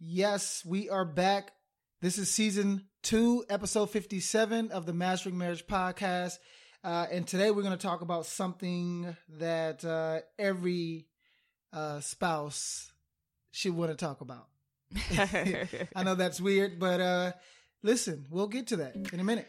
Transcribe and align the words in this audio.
Yes, 0.00 0.64
we 0.64 0.88
are 0.88 1.04
back. 1.04 1.50
This 2.00 2.18
is 2.18 2.30
season 2.30 2.84
two, 3.02 3.44
episode 3.50 3.90
57 3.90 4.70
of 4.70 4.86
the 4.86 4.92
Mastering 4.92 5.36
Marriage 5.36 5.66
podcast. 5.66 6.38
Uh, 6.84 7.06
and 7.10 7.26
today 7.26 7.50
we're 7.50 7.62
going 7.62 7.76
to 7.76 7.86
talk 7.86 8.00
about 8.00 8.24
something 8.24 9.16
that 9.40 9.84
uh, 9.84 10.20
every 10.38 11.08
uh, 11.72 11.98
spouse 11.98 12.92
should 13.50 13.74
want 13.74 13.90
to 13.90 13.96
talk 13.96 14.20
about. 14.20 14.46
I 15.96 16.04
know 16.04 16.14
that's 16.14 16.40
weird, 16.40 16.78
but 16.78 17.00
uh, 17.00 17.32
listen, 17.82 18.26
we'll 18.30 18.46
get 18.46 18.68
to 18.68 18.76
that 18.76 18.94
in 19.12 19.18
a 19.18 19.24
minute. 19.24 19.48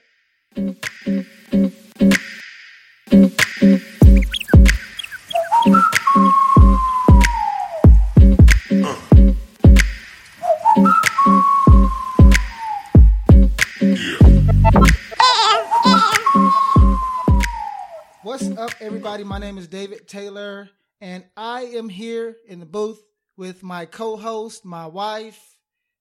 Everybody? 19.20 19.42
My 19.42 19.46
name 19.46 19.58
is 19.58 19.68
David 19.68 20.08
Taylor, 20.08 20.70
and 21.02 21.26
I 21.36 21.64
am 21.64 21.90
here 21.90 22.38
in 22.48 22.62
the 22.62 22.66
booth 22.66 23.02
with 23.36 23.64
my 23.64 23.86
co-host, 23.86 24.64
my 24.64 24.88
wife, 24.88 25.58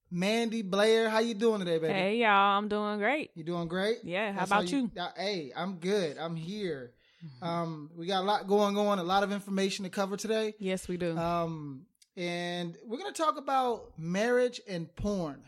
Mandy 0.09 0.61
Blair. 0.61 1.09
How 1.09 1.19
you 1.19 1.33
doing 1.33 1.59
today, 1.59 1.79
baby? 1.79 1.93
Hey 1.93 2.17
y'all, 2.17 2.57
I'm 2.57 2.69
doing 2.69 2.97
great. 2.97 3.31
You 3.35 3.43
doing 3.43 3.67
great? 3.67 3.97
Yeah, 4.03 4.31
how 4.31 4.39
That's 4.39 4.51
about 4.51 4.71
you? 4.71 4.89
uh, 4.97 5.09
hey, 5.17 5.51
I'm 5.53 5.79
good. 5.79 6.17
I'm 6.17 6.37
here. 6.37 6.93
Um, 7.41 7.89
we 7.97 8.05
got 8.07 8.21
a 8.21 8.25
lot 8.25 8.47
going 8.47 8.77
on, 8.77 8.99
a 8.99 9.03
lot 9.03 9.23
of 9.23 9.33
information 9.33 9.83
to 9.83 9.89
cover 9.89 10.15
today. 10.15 10.53
Yes, 10.57 10.87
we 10.87 10.95
do. 10.95 11.17
Um, 11.17 11.87
and 12.15 12.77
we're 12.85 12.99
gonna 12.99 13.11
talk 13.11 13.37
about 13.37 13.97
marriage 13.97 14.61
and 14.65 14.93
porn. 14.95 15.43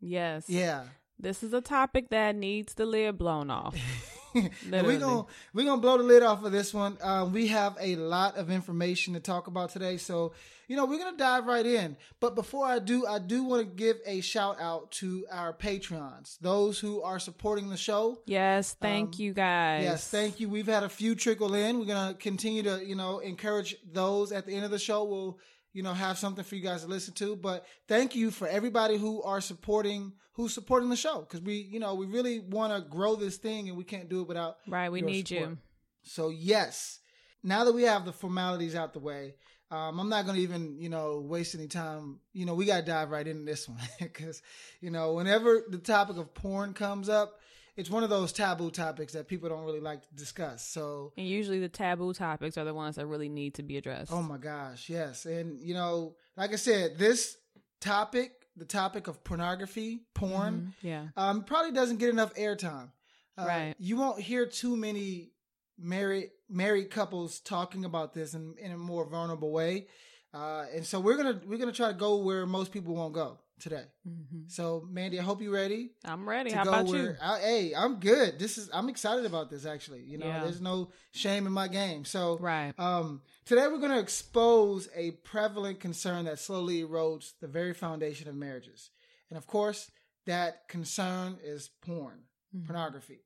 yes. 0.00 0.44
Yeah. 0.48 0.84
This 1.18 1.42
is 1.42 1.52
a 1.52 1.60
topic 1.60 2.10
that 2.10 2.36
needs 2.36 2.74
the 2.74 2.86
lid 2.86 3.18
blown 3.18 3.50
off. 3.50 3.76
We're 4.34 4.98
gonna 4.98 5.26
we're 5.54 5.64
gonna 5.64 5.80
blow 5.80 5.96
the 5.98 6.04
lid 6.04 6.22
off 6.22 6.44
of 6.44 6.52
this 6.52 6.72
one. 6.74 6.98
Um, 7.00 7.32
we 7.32 7.48
have 7.48 7.76
a 7.80 7.96
lot 7.96 8.36
of 8.36 8.50
information 8.50 9.14
to 9.14 9.20
talk 9.20 9.46
about 9.46 9.70
today, 9.70 9.96
so 9.96 10.32
you 10.68 10.76
know 10.76 10.84
we're 10.84 10.98
gonna 10.98 11.16
dive 11.16 11.46
right 11.46 11.64
in. 11.64 11.96
But 12.20 12.34
before 12.34 12.66
I 12.66 12.78
do, 12.78 13.06
I 13.06 13.18
do 13.18 13.42
want 13.44 13.62
to 13.68 13.74
give 13.74 13.96
a 14.06 14.20
shout 14.20 14.60
out 14.60 14.90
to 14.92 15.24
our 15.30 15.52
patrons, 15.52 16.38
those 16.40 16.78
who 16.78 17.02
are 17.02 17.18
supporting 17.18 17.70
the 17.70 17.76
show. 17.76 18.18
Yes, 18.26 18.76
thank 18.80 19.14
Um, 19.14 19.20
you 19.22 19.32
guys. 19.32 19.84
Yes, 19.84 20.08
thank 20.10 20.40
you. 20.40 20.48
We've 20.48 20.66
had 20.66 20.82
a 20.82 20.88
few 20.88 21.14
trickle 21.14 21.54
in. 21.54 21.78
We're 21.78 21.86
gonna 21.86 22.14
continue 22.14 22.62
to 22.64 22.84
you 22.84 22.94
know 22.96 23.20
encourage 23.20 23.76
those 23.92 24.32
at 24.32 24.46
the 24.46 24.54
end 24.54 24.64
of 24.64 24.70
the 24.70 24.78
show. 24.78 25.04
We'll 25.04 25.38
you 25.78 25.84
know 25.84 25.94
have 25.94 26.18
something 26.18 26.42
for 26.42 26.56
you 26.56 26.60
guys 26.60 26.82
to 26.82 26.88
listen 26.88 27.14
to. 27.14 27.36
But 27.36 27.64
thank 27.86 28.16
you 28.16 28.32
for 28.32 28.48
everybody 28.48 28.96
who 28.96 29.22
are 29.22 29.40
supporting 29.40 30.12
who's 30.32 30.52
supporting 30.52 30.90
the 30.90 30.96
show 30.96 31.20
because 31.20 31.40
we 31.40 31.54
you 31.54 31.78
know 31.78 31.94
we 31.94 32.06
really 32.06 32.40
want 32.40 32.74
to 32.74 32.90
grow 32.90 33.14
this 33.14 33.36
thing 33.36 33.68
and 33.68 33.78
we 33.78 33.84
can't 33.84 34.08
do 34.08 34.22
it 34.22 34.26
without 34.26 34.56
Right, 34.66 34.90
we 34.90 35.02
need 35.02 35.28
support. 35.28 35.50
you. 35.50 35.58
So 36.02 36.30
yes, 36.30 36.98
now 37.44 37.62
that 37.62 37.72
we 37.72 37.84
have 37.84 38.04
the 38.04 38.12
formalities 38.12 38.74
out 38.74 38.92
the 38.92 38.98
way, 38.98 39.36
um, 39.70 40.00
I'm 40.00 40.08
not 40.08 40.24
going 40.24 40.34
to 40.34 40.42
even 40.42 40.78
you 40.80 40.88
know 40.88 41.20
waste 41.20 41.54
any 41.54 41.68
time. 41.68 42.18
You 42.32 42.44
know, 42.44 42.54
we 42.54 42.66
got 42.66 42.80
to 42.80 42.84
dive 42.84 43.10
right 43.10 43.26
into 43.26 43.44
this 43.44 43.68
one 43.76 43.78
because 44.00 44.42
you 44.80 44.90
know 44.90 45.12
whenever 45.12 45.62
the 45.68 45.78
topic 45.78 46.16
of 46.16 46.34
porn 46.34 46.74
comes 46.74 47.08
up, 47.08 47.38
it's 47.78 47.88
one 47.88 48.02
of 48.02 48.10
those 48.10 48.32
taboo 48.32 48.70
topics 48.70 49.12
that 49.12 49.28
people 49.28 49.48
don't 49.48 49.64
really 49.64 49.80
like 49.80 50.02
to 50.02 50.14
discuss. 50.14 50.66
So. 50.66 51.12
And 51.16 51.26
usually 51.26 51.60
the 51.60 51.68
taboo 51.68 52.12
topics 52.12 52.58
are 52.58 52.64
the 52.64 52.74
ones 52.74 52.96
that 52.96 53.06
really 53.06 53.28
need 53.28 53.54
to 53.54 53.62
be 53.62 53.76
addressed. 53.76 54.12
Oh 54.12 54.20
my 54.20 54.36
gosh, 54.36 54.88
yes. 54.90 55.24
And 55.24 55.58
you 55.60 55.74
know, 55.74 56.16
like 56.36 56.52
I 56.52 56.56
said, 56.56 56.98
this 56.98 57.36
topic, 57.80 58.32
the 58.56 58.64
topic 58.64 59.06
of 59.06 59.22
pornography, 59.22 60.00
porn, 60.14 60.74
Mhm, 60.82 60.86
Yeah. 60.88 61.08
um, 61.16 61.44
probably 61.44 61.70
doesn't 61.72 61.98
get 61.98 62.10
enough 62.10 62.34
airtime. 62.34 62.90
Uh, 63.38 63.44
Right. 63.46 63.74
You 63.78 63.96
won't 63.96 64.20
hear 64.20 64.44
too 64.46 64.76
many 64.76 65.30
married 65.78 66.30
married 66.48 66.90
couples 66.90 67.38
talking 67.40 67.84
about 67.84 68.12
this 68.14 68.34
in, 68.34 68.56
in 68.58 68.72
a 68.72 68.76
more 68.78 69.04
vulnerable 69.08 69.52
way. 69.52 69.86
Uh, 70.34 70.64
and 70.74 70.84
so 70.84 70.98
we're 70.98 71.16
gonna 71.16 71.40
we're 71.46 71.58
gonna 71.58 71.70
try 71.72 71.88
to 71.88 71.94
go 71.96 72.16
where 72.16 72.44
most 72.46 72.72
people 72.72 72.94
won't 72.96 73.14
go 73.14 73.38
today. 73.58 73.84
hmm 74.04 74.42
So 74.48 74.86
Mandy, 74.90 75.18
I 75.18 75.22
hope 75.22 75.42
you're 75.42 75.52
ready 75.52 75.90
I'm 76.04 76.28
ready. 76.28 76.50
to 76.50 76.56
How 76.56 76.64
go 76.64 76.70
about 76.72 76.86
where. 76.86 77.02
you? 77.02 77.16
I, 77.20 77.38
hey, 77.40 77.74
I'm 77.74 77.96
good. 78.00 78.38
This 78.38 78.58
is 78.58 78.70
I'm 78.72 78.88
excited 78.88 79.24
about 79.26 79.50
this 79.50 79.66
actually. 79.66 80.02
You 80.02 80.18
know, 80.18 80.26
Yeah. 80.26 80.44
there's 80.44 80.60
no 80.60 80.90
shame 81.12 81.46
in 81.46 81.52
my 81.52 81.68
game. 81.68 82.04
So 82.04 82.38
Right. 82.38 82.72
um, 82.78 83.22
today 83.44 83.66
we're 83.68 83.78
going 83.78 83.92
to 83.92 83.98
expose 84.00 84.88
a 84.94 85.10
prevalent 85.12 85.80
concern 85.80 86.24
that 86.26 86.38
slowly 86.38 86.82
erodes 86.82 87.32
the 87.40 87.48
very 87.48 87.74
foundation 87.74 88.28
of 88.28 88.34
marriages. 88.34 88.90
And 89.30 89.36
of 89.36 89.46
course, 89.46 89.90
that 90.26 90.68
concern 90.68 91.38
is 91.42 91.68
porn, 91.82 92.24
Mhm. 92.54 92.66
pornography. 92.66 93.20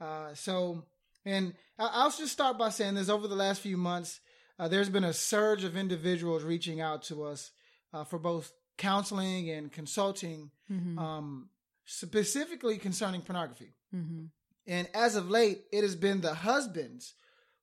Uh, 0.00 0.34
so, 0.34 0.84
and 1.24 1.54
I- 1.78 1.90
I'll 1.92 2.10
just 2.10 2.32
start 2.32 2.58
by 2.58 2.70
saying 2.70 2.94
this 2.94 3.08
over 3.08 3.26
the 3.28 3.34
last 3.36 3.60
few 3.60 3.76
months, 3.76 4.20
uh, 4.58 4.68
there's 4.68 4.88
been 4.88 5.04
a 5.04 5.12
surge 5.12 5.64
of 5.64 5.76
individuals 5.76 6.42
reaching 6.44 6.80
out 6.80 7.02
to 7.04 7.24
us 7.24 7.50
uh, 7.92 8.04
for 8.04 8.18
both 8.18 8.52
counseling 8.76 9.48
and 9.50 9.72
consulting, 9.72 10.50
Mhm. 10.70 10.98
um, 10.98 11.50
specifically 11.84 12.78
concerning 12.78 13.22
pornography. 13.22 13.74
Mhm. 13.94 14.30
And 14.66 14.88
as 14.94 15.14
of 15.16 15.30
late, 15.30 15.64
it 15.72 15.82
has 15.82 15.96
been 15.96 16.20
the 16.20 16.34
husbands 16.34 17.14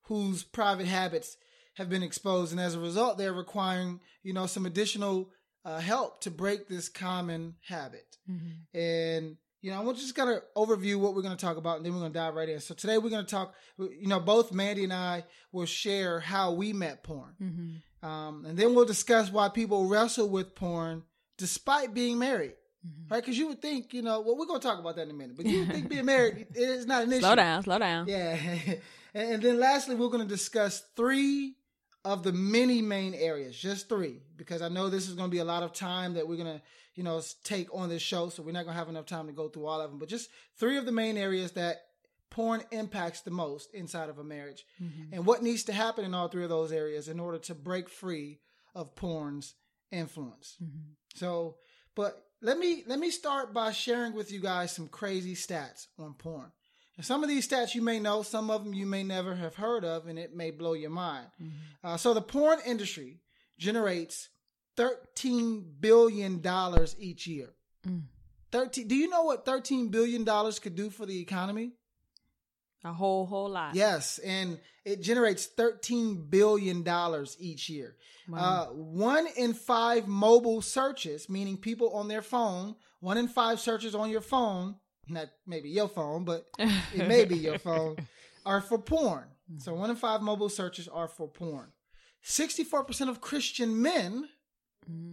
whose 0.02 0.42
private 0.42 0.86
habits 0.86 1.36
have 1.74 1.88
been 1.88 2.02
exposed, 2.02 2.52
and 2.52 2.60
as 2.60 2.74
a 2.74 2.80
result, 2.80 3.18
they're 3.18 3.32
requiring 3.32 4.00
you 4.22 4.32
know 4.32 4.46
some 4.46 4.66
additional 4.66 5.30
uh, 5.66 5.80
help 5.80 6.20
to 6.20 6.30
break 6.30 6.68
this 6.68 6.88
common 6.90 7.56
habit. 7.62 8.18
Mhm. 8.28 8.66
And 8.74 9.38
you 9.62 9.70
know, 9.70 9.80
we're 9.82 9.94
just 9.94 10.14
gonna 10.14 10.42
overview 10.54 11.00
what 11.00 11.14
we're 11.14 11.22
gonna 11.22 11.36
talk 11.36 11.56
about, 11.56 11.78
and 11.78 11.86
then 11.86 11.94
we're 11.94 12.00
gonna 12.00 12.12
dive 12.12 12.34
right 12.34 12.50
in. 12.50 12.60
So 12.60 12.74
today 12.74 12.98
we're 12.98 13.08
gonna 13.08 13.24
talk. 13.26 13.54
You 13.78 14.06
know, 14.08 14.20
both 14.20 14.52
Mandy 14.52 14.84
and 14.84 14.92
I 14.92 15.24
will 15.52 15.64
share 15.64 16.20
how 16.20 16.52
we 16.52 16.74
met 16.74 17.02
porn, 17.02 17.34
Mhm. 17.40 17.82
Um, 18.04 18.44
and 18.44 18.56
then 18.58 18.74
we'll 18.74 18.84
discuss 18.84 19.30
why 19.32 19.48
people 19.48 19.86
wrestle 19.88 20.28
with 20.28 20.54
porn 20.54 21.02
despite 21.38 21.94
being 21.94 22.18
married. 22.18 22.54
Mhm. 22.86 23.10
Right? 23.10 23.22
Because 23.22 23.38
you 23.38 23.48
would 23.48 23.62
think, 23.62 23.94
you 23.94 24.02
know, 24.02 24.20
well, 24.20 24.36
we're 24.36 24.46
gonna 24.46 24.60
talk 24.60 24.78
about 24.78 24.96
that 24.96 25.02
in 25.02 25.10
a 25.10 25.14
minute, 25.14 25.36
but 25.36 25.46
you 25.46 25.60
would 25.60 25.72
think 25.72 25.88
being 25.88 26.04
married 26.04 26.46
is 26.54 26.86
not 26.86 27.02
an 27.04 27.12
issue. 27.12 27.20
Slow 27.20 27.34
down. 27.34 27.62
Slow 27.62 27.78
down. 27.78 28.06
Yeah. 28.06 28.36
and, 29.14 29.32
and 29.32 29.42
then 29.42 29.58
lastly, 29.58 29.94
we're 29.94 30.08
going 30.08 30.22
to 30.26 30.28
discuss 30.28 30.82
three 30.96 31.54
of 32.04 32.22
the 32.22 32.32
many 32.32 32.82
main 32.82 33.14
areas, 33.14 33.56
just 33.56 33.88
three, 33.88 34.20
because 34.36 34.60
I 34.60 34.68
know 34.68 34.90
this 34.90 35.08
is 35.08 35.14
going 35.14 35.30
to 35.30 35.34
be 35.34 35.38
a 35.38 35.44
lot 35.44 35.62
of 35.62 35.72
time 35.72 36.14
that 36.14 36.28
we're 36.28 36.36
going 36.36 36.58
to, 36.58 36.62
you 36.94 37.02
know, 37.02 37.22
take 37.44 37.74
on 37.74 37.88
this 37.88 38.02
show. 38.02 38.28
So 38.28 38.42
we're 38.42 38.52
not 38.52 38.64
going 38.64 38.74
to 38.74 38.78
have 38.78 38.90
enough 38.90 39.06
time 39.06 39.26
to 39.28 39.32
go 39.32 39.48
through 39.48 39.66
all 39.66 39.80
of 39.80 39.90
them, 39.90 39.98
but 39.98 40.10
just 40.10 40.28
three 40.58 40.76
of 40.76 40.84
the 40.84 40.92
main 40.92 41.16
areas 41.16 41.52
that 41.52 41.86
porn 42.34 42.62
impacts 42.72 43.20
the 43.20 43.30
most 43.30 43.72
inside 43.72 44.08
of 44.08 44.18
a 44.18 44.24
marriage 44.24 44.66
Mhm. 44.82 45.12
and 45.12 45.24
what 45.24 45.40
needs 45.42 45.62
to 45.64 45.72
happen 45.72 46.04
in 46.04 46.14
all 46.14 46.26
three 46.28 46.42
of 46.42 46.50
those 46.50 46.72
areas 46.72 47.06
in 47.08 47.20
order 47.20 47.38
to 47.38 47.54
break 47.54 47.88
free 47.88 48.40
of 48.74 48.96
porn's 48.96 49.54
influence. 49.92 50.56
Mhm. 50.60 50.96
So, 51.14 51.58
but 51.94 52.12
let 52.40 52.58
me 52.58 52.82
let 52.86 52.98
me 52.98 53.10
start 53.12 53.54
by 53.54 53.70
sharing 53.70 54.14
with 54.14 54.32
you 54.32 54.40
guys 54.40 54.72
some 54.74 54.88
crazy 54.88 55.36
stats 55.36 55.86
on 55.96 56.14
porn. 56.14 56.50
And 56.96 57.06
some 57.06 57.22
of 57.22 57.28
these 57.28 57.46
stats 57.48 57.74
you 57.76 57.82
may 57.82 58.00
know, 58.00 58.22
some 58.22 58.50
of 58.50 58.64
them 58.64 58.74
you 58.74 58.86
may 58.86 59.04
never 59.04 59.36
have 59.36 59.54
heard 59.54 59.84
of, 59.84 60.06
and 60.08 60.18
it 60.18 60.34
may 60.34 60.50
blow 60.50 60.72
your 60.72 60.90
mind. 60.90 61.30
Mhm. 61.40 61.52
Uh, 61.84 61.96
so 61.96 62.12
the 62.14 62.22
porn 62.22 62.58
industry 62.66 63.20
generates 63.58 64.28
thirteen 64.76 65.76
billion 65.80 66.40
dollars 66.40 66.96
each 66.98 67.26
year. 67.28 67.54
Mm. 67.86 68.08
Thirteen. 68.50 68.88
Do 68.88 68.96
you 68.96 69.08
know 69.08 69.22
what 69.22 69.44
thirteen 69.44 69.88
billion 69.88 70.24
dollars 70.24 70.58
could 70.58 70.74
do 70.74 70.90
for 70.90 71.06
the 71.06 71.20
economy? 71.20 71.76
A 72.84 72.92
whole 72.92 73.24
whole 73.26 73.48
lot. 73.48 73.74
Yes, 73.74 74.18
and 74.18 74.58
it 74.84 75.00
generates 75.00 75.46
thirteen 75.46 76.26
billion 76.28 76.82
dollars 76.82 77.36
each 77.40 77.68
year. 77.70 77.96
Wow. 78.28 78.38
Uh, 78.38 78.66
one 78.74 79.26
in 79.36 79.54
five 79.54 80.06
mobile 80.06 80.60
searches, 80.62 81.28
meaning 81.28 81.56
people 81.56 81.90
on 81.94 82.08
their 82.08 82.22
phone, 82.22 82.76
one 83.00 83.16
in 83.18 83.28
five 83.28 83.58
searches 83.60 83.94
on 83.94 84.10
your 84.10 84.20
phone, 84.20 84.76
not 85.08 85.28
maybe 85.46 85.68
your 85.70 85.88
phone, 85.88 86.24
but 86.24 86.46
it 86.58 87.08
may 87.08 87.24
be 87.24 87.36
your 87.36 87.58
phone, 87.68 87.96
are 88.46 88.60
for 88.60 88.78
porn. 88.78 89.24
So 89.58 89.74
one 89.74 89.90
in 89.90 89.96
five 89.96 90.22
mobile 90.22 90.48
searches 90.48 90.88
are 90.88 91.08
for 91.08 91.28
porn. 91.28 91.66
64% 92.24 93.08
of 93.10 93.20
Christian 93.20 93.82
men, 93.82 94.26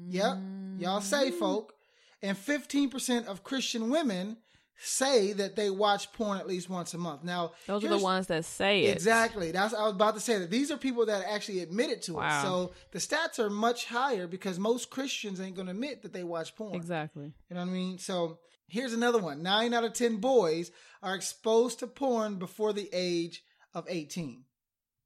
yep, 0.08 0.38
y'all 0.78 1.02
say 1.02 1.32
Mm. 1.32 1.40
folk, 1.40 1.74
and 2.22 2.38
15% 2.38 3.26
of 3.28 3.44
Christian 3.44 3.90
women 3.90 4.38
say 4.84 5.34
that 5.34 5.56
they 5.56 5.70
watch 5.70 6.12
porn 6.12 6.40
at 6.40 6.48
least 6.48 6.70
once 6.70 6.94
a 6.94 6.98
month. 6.98 7.24
Now, 7.24 7.52
Those 7.68 7.84
are 7.86 7.90
the 7.90 7.98
ones 8.00 8.28
that 8.28 8.46
say 8.46 8.86
it. 8.86 8.96
Exactly. 8.96 9.52
That's 9.52 9.74
I 9.74 9.84
was 9.84 9.94
about 9.94 10.16
to 10.16 10.20
say 10.20 10.40
that 10.40 10.50
these 10.50 10.72
are 10.72 10.78
people 10.78 11.06
that 11.06 11.24
actually 11.28 11.60
admit 11.60 11.92
it 11.92 12.02
to 12.04 12.20
us. 12.20 12.44
Wow. 12.44 12.44
So 12.44 12.72
the 12.92 13.00
stats 13.00 13.38
are 13.40 13.50
much 13.50 13.86
higher 13.86 14.28
because 14.28 14.58
most 14.58 14.90
Christians 14.90 15.40
ain't 15.40 15.56
going 15.56 15.68
to 15.68 15.72
admit 15.72 16.02
that 16.02 16.14
they 16.14 16.24
watch 16.24 16.56
porn. 16.56 16.76
Exactly. 16.76 17.34
You 17.50 17.56
know 17.56 17.62
what 17.62 17.70
I 17.70 17.74
mean? 17.74 17.98
So 18.00 18.40
here's 18.68 18.94
another 18.94 19.20
one. 19.20 19.44
9 19.44 19.74
out 19.74 19.84
of 19.84 19.94
10 19.94 20.18
boys 20.18 20.72
are 21.04 21.16
exposed 21.16 21.80
to 21.80 21.88
porn 21.88 22.36
before 22.40 22.74
the 22.74 22.90
age 22.92 23.44
of 23.74 23.86
18. 23.88 24.44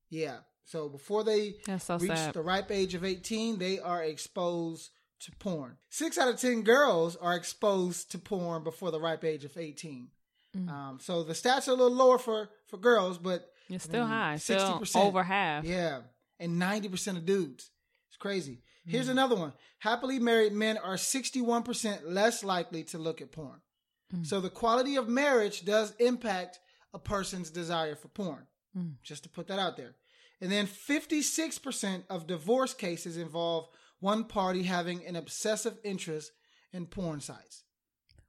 Yeah. 0.09 0.37
So 0.63 0.89
before 0.89 1.23
they 1.23 1.55
so 1.79 1.97
reach 1.97 2.11
sad. 2.11 2.33
the 2.33 2.41
ripe 2.41 2.71
age 2.71 2.95
of 2.95 3.03
18, 3.03 3.59
they 3.59 3.79
are 3.79 4.03
exposed 4.03 4.89
to 5.21 5.31
porn. 5.39 5.77
Six 5.89 6.17
out 6.17 6.27
of 6.27 6.39
10 6.39 6.61
girls 6.63 7.15
are 7.15 7.35
exposed 7.35 8.11
to 8.11 8.17
porn 8.19 8.63
before 8.63 8.91
the 8.91 8.99
ripe 8.99 9.23
age 9.23 9.45
of 9.45 9.57
18. 9.57 10.09
Mm. 10.57 10.69
Um, 10.69 10.99
so 11.01 11.23
the 11.23 11.33
stats 11.33 11.67
are 11.67 11.71
a 11.71 11.75
little 11.75 11.95
lower 11.95 12.17
for, 12.17 12.49
for 12.67 12.77
girls, 12.77 13.17
but 13.17 13.49
It's 13.69 13.83
still 13.85 14.01
mean, 14.01 14.09
high. 14.09 14.37
Still 14.37 14.79
60%. 14.79 14.95
over 15.05 15.23
half. 15.23 15.63
yeah, 15.63 16.01
and 16.39 16.61
90% 16.61 17.17
of 17.17 17.25
dudes. 17.25 17.71
It's 18.09 18.17
crazy. 18.17 18.61
Mm. 18.87 18.91
Here's 18.91 19.09
another 19.09 19.35
one. 19.35 19.53
Happily 19.79 20.19
married 20.19 20.53
men 20.53 20.77
are 20.77 20.95
61% 20.95 21.99
less 22.05 22.43
likely 22.43 22.83
to 22.85 22.97
look 22.97 23.21
at 23.21 23.31
porn. 23.31 23.61
Mm. 24.13 24.25
So 24.25 24.39
the 24.39 24.49
quality 24.49 24.95
of 24.97 25.07
marriage 25.09 25.65
does 25.65 25.93
impact 25.99 26.59
a 26.93 26.99
person's 26.99 27.49
desire 27.49 27.95
for 27.95 28.07
porn. 28.09 28.47
Mm. 28.77 28.95
Just 29.03 29.23
to 29.23 29.29
put 29.29 29.47
that 29.47 29.59
out 29.59 29.77
there. 29.77 29.95
And 30.41 30.51
then 30.51 30.67
56% 30.67 32.03
of 32.09 32.27
divorce 32.27 32.73
cases 32.73 33.17
involve 33.17 33.69
one 34.11 34.23
party 34.25 34.63
having 34.63 35.05
an 35.05 35.15
obsessive 35.15 35.77
interest 35.83 36.31
in 36.71 36.85
porn 36.85 37.19
sites. 37.21 37.63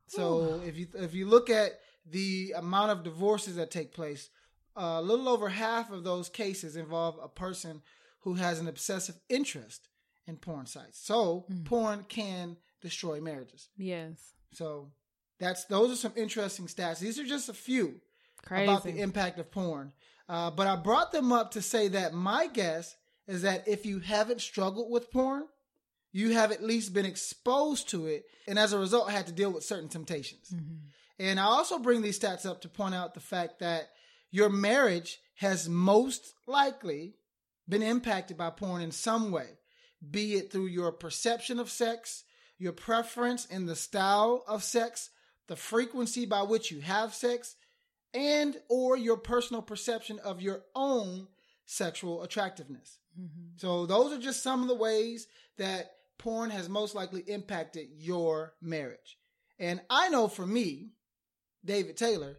So 0.09 0.61
if 0.65 0.77
you 0.79 0.87
if 0.95 1.15
you 1.15 1.27
look 1.27 1.51
at 1.51 1.71
the 2.19 2.55
amount 2.57 2.91
of 2.93 3.03
divorces 3.05 3.57
that 3.57 3.71
take 3.71 3.93
place, 3.93 4.31
a 4.77 5.03
little 5.03 5.29
over 5.29 5.49
half 5.49 5.91
of 5.91 6.05
those 6.05 6.29
cases 6.29 6.77
involve 6.77 7.19
a 7.23 7.29
person 7.29 7.83
who 8.21 8.35
has 8.35 8.61
an 8.61 8.69
obsessive 8.69 9.17
interest 9.29 9.89
in 10.27 10.37
porn 10.37 10.67
sites. 10.67 10.99
So 11.11 11.47
Mm. 11.51 11.65
porn 11.65 12.05
can 12.09 12.57
destroy 12.81 13.21
marriages. 13.21 13.69
Yes. 13.77 14.35
So 14.53 14.93
that's 15.39 15.65
those 15.67 15.91
are 15.93 15.97
some 16.07 16.15
interesting 16.17 16.67
stats. 16.69 17.01
These 17.01 17.19
are 17.19 17.27
just 17.37 17.49
a 17.49 17.55
few 17.69 18.01
Crazy. 18.43 18.65
about 18.65 18.85
the 18.85 18.99
impact 19.07 19.39
of 19.39 19.51
porn. 19.51 19.93
Uh, 20.29 20.51
but 20.51 20.67
I 20.67 20.77
brought 20.77 21.11
them 21.13 21.33
up 21.33 21.51
to 21.53 21.61
say 21.63 21.89
that 21.89 22.13
my 22.15 22.47
guess 22.61 22.97
is 23.27 23.43
that 23.43 23.67
if 23.67 23.85
you 23.85 23.99
haven't 24.01 24.41
struggled 24.41 24.91
with 24.91 25.11
porn, 25.11 25.45
you 26.17 26.31
have 26.31 26.51
at 26.51 26.63
least 26.63 26.95
been 26.95 27.05
exposed 27.05 27.91
to 27.91 28.07
it, 28.07 28.25
and 28.49 28.59
as 28.59 28.73
a 28.73 28.79
result, 28.79 29.11
had 29.11 29.27
to 29.27 29.33
deal 29.33 29.51
with 29.53 29.63
certain 29.63 29.91
temptations. 29.91 30.49
Mhm. 30.51 30.79
And 31.19 31.39
I 31.39 31.45
also 31.45 31.79
bring 31.79 32.01
these 32.01 32.19
stats 32.19 32.47
up 32.47 32.63
to 32.63 32.71
point 32.71 32.95
out 32.95 33.13
the 33.13 33.21
fact 33.21 33.59
that 33.59 33.91
your 34.31 34.49
marriage 34.49 35.21
has 35.35 35.69
most 35.69 36.33
likely 36.47 37.19
been 37.69 37.83
impacted 37.83 38.39
by 38.39 38.49
porn 38.49 38.81
in 38.81 38.93
some 38.93 39.31
way, 39.31 39.59
be 40.11 40.37
it 40.37 40.51
through 40.51 40.69
your 40.69 40.91
perception 40.91 41.59
of 41.59 41.71
sex, 41.71 42.25
your 42.57 42.73
preference 42.73 43.45
in 43.45 43.67
the 43.67 43.77
style 43.77 44.43
of 44.47 44.65
sex, 44.65 45.11
the 45.49 45.57
frequency 45.57 46.25
by 46.25 46.41
which 46.41 46.71
you 46.71 46.81
have 46.81 47.15
sex, 47.15 47.57
and 48.15 48.63
or 48.71 48.97
your 48.97 49.19
personal 49.19 49.61
perception 49.61 50.19
of 50.21 50.41
your 50.41 50.65
own 50.75 51.29
sexual 51.67 52.23
attractiveness. 52.23 52.97
Mhm. 53.21 53.61
So 53.61 53.85
those 53.85 54.15
are 54.15 54.21
just 54.21 54.43
some 54.43 54.63
of 54.63 54.69
the 54.69 54.75
ways 54.75 55.29
that 55.59 55.96
porn 56.19 56.51
has 56.51 56.69
most 56.69 56.95
likely 56.95 57.21
impacted 57.23 57.89
your 57.97 58.55
marriage. 58.61 59.19
And 59.59 59.81
I 59.91 60.09
know 60.09 60.29
for 60.29 60.47
me, 60.47 60.91
David 61.65 61.97
Taylor, 61.97 62.39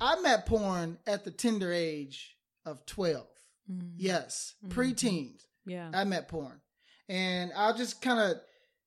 I 0.00 0.20
met 0.20 0.46
porn 0.46 0.98
at 1.06 1.24
the 1.24 1.30
tender 1.30 1.72
age 1.72 2.36
of 2.66 2.84
12. 2.86 3.26
Mhm. 3.70 3.92
Yes, 3.96 4.54
Mhm. 4.64 4.70
preteens. 4.70 5.42
Yeah. 5.66 5.90
I 5.94 6.04
met 6.04 6.28
porn. 6.28 6.60
And 7.08 7.52
I'll 7.54 7.76
just 7.76 8.00
kind 8.02 8.18
of 8.18 8.40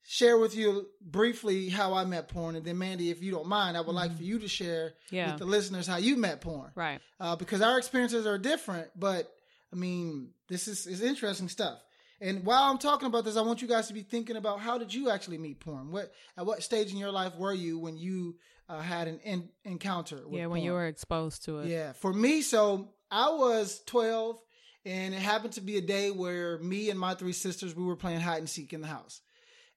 share 0.04 0.38
with 0.38 0.56
you 0.56 0.90
briefly 1.00 1.70
how 1.70 1.94
I 1.94 2.04
met 2.06 2.28
porn. 2.28 2.56
And 2.56 2.66
then, 2.66 2.78
Mandy, 2.78 3.10
if 3.10 3.22
you 3.24 3.32
don't 3.32 3.48
mind, 3.48 3.78
I 3.78 3.82
would 3.82 3.96
like 3.96 4.16
for 4.18 4.24
you 4.24 4.40
to 4.40 4.48
share 4.48 4.96
Yeah. 5.12 5.32
with 5.32 5.40
the 5.40 5.46
listeners 5.46 5.88
how 5.88 5.98
you 5.98 6.18
met 6.18 6.42
porn 6.42 6.72
right. 6.76 7.00
uh, 7.20 7.36
because 7.36 7.62
our 7.62 7.78
experiences 7.78 8.26
are 8.26 8.38
different. 8.38 8.92
But 9.00 9.34
I 9.72 9.78
mean, 9.78 10.34
this 10.50 10.68
is, 10.68 10.86
is 10.86 11.02
interesting 11.02 11.48
stuff. 11.48 11.80
And 12.22 12.46
while 12.46 12.70
I'm 12.70 12.78
talking 12.78 13.08
about 13.08 13.26
this, 13.26 13.36
I 13.36 13.42
want 13.42 13.64
you 13.64 13.68
guys 13.68 13.88
to 13.88 13.94
be 13.94 14.04
thinking 14.04 14.36
about 14.36 14.60
how 14.60 14.78
did 14.78 14.94
you 14.94 15.10
actually 15.10 15.40
meet 15.40 15.60
porn? 15.60 15.92
What 15.92 16.14
at 16.38 16.46
what 16.46 16.62
stage 16.62 16.92
in 16.92 16.98
your 16.98 17.12
life 17.12 17.36
were 17.36 17.54
you 17.54 17.80
when 17.80 17.98
you 17.98 18.36
uh, 18.70 18.80
had 18.80 19.08
an 19.08 19.20
in, 19.24 19.50
encounter? 19.66 20.18
With 20.18 20.40
Yeah. 20.40 20.46
When 20.46 20.60
porn? 20.60 20.64
you 20.64 20.74
were 20.74 20.86
exposed 20.86 21.44
to 21.46 21.60
it. 21.60 21.68
Yeah, 21.68 21.94
for 21.94 22.14
me, 22.14 22.44
so 22.44 22.90
I 23.10 23.30
was 23.32 23.82
12, 23.88 24.40
and 24.86 25.16
it 25.16 25.20
happened 25.20 25.54
to 25.54 25.62
be 25.62 25.78
a 25.78 25.82
day 25.82 26.12
where 26.12 26.60
me 26.60 26.92
and 26.92 27.00
my 27.00 27.16
three 27.16 27.34
sisters 27.34 27.76
we 27.76 27.84
were 27.84 27.96
playing 27.96 28.22
hide 28.22 28.38
and 28.38 28.50
seek 28.50 28.72
in 28.72 28.82
the 28.82 28.88
house, 28.88 29.22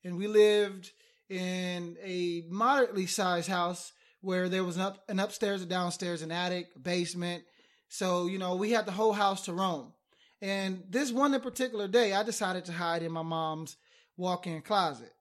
and 0.04 0.18
we 0.18 0.26
lived 0.26 0.90
in 1.30 1.96
a 2.04 2.44
moderately 2.50 3.06
sized 3.06 3.48
house 3.48 3.92
where 4.20 4.50
there 4.50 4.64
was 4.64 4.76
an 4.76 4.82
up 4.82 5.02
an 5.08 5.18
upstairs, 5.18 5.62
a 5.62 5.66
downstairs, 5.66 6.20
an 6.20 6.30
attic, 6.30 6.68
a 6.76 6.78
basement. 6.78 7.42
So 7.88 8.26
you 8.26 8.38
know 8.38 8.54
we 8.56 8.72
had 8.72 8.84
the 8.84 8.92
whole 8.92 9.14
house 9.14 9.46
to 9.46 9.54
roam. 9.54 9.94
And 10.42 10.82
this 10.90 11.10
one 11.10 11.32
in 11.34 11.40
particular 11.40 11.88
day, 11.88 12.12
I 12.12 12.22
decided 12.22 12.64
to 12.66 12.72
hide 12.72 13.02
in 13.02 13.12
my 13.12 13.22
mom's 13.22 13.76
walk-in 14.16 14.62
closet. 14.62 15.12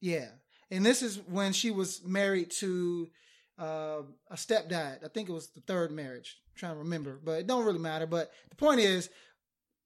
Yeah, 0.00 0.28
and 0.70 0.84
this 0.84 1.02
is 1.02 1.18
when 1.26 1.52
she 1.52 1.70
was 1.70 2.04
married 2.04 2.50
to 2.58 3.08
uh, 3.58 4.02
a 4.30 4.34
stepdad. 4.34 5.04
I 5.04 5.08
think 5.08 5.28
it 5.28 5.32
was 5.32 5.48
the 5.48 5.60
third 5.60 5.90
marriage. 5.90 6.38
I'm 6.48 6.58
trying 6.58 6.72
to 6.74 6.78
remember, 6.78 7.18
but 7.22 7.40
it 7.40 7.46
don't 7.46 7.64
really 7.64 7.78
matter. 7.78 8.06
But 8.06 8.30
the 8.50 8.56
point 8.56 8.80
is, 8.80 9.10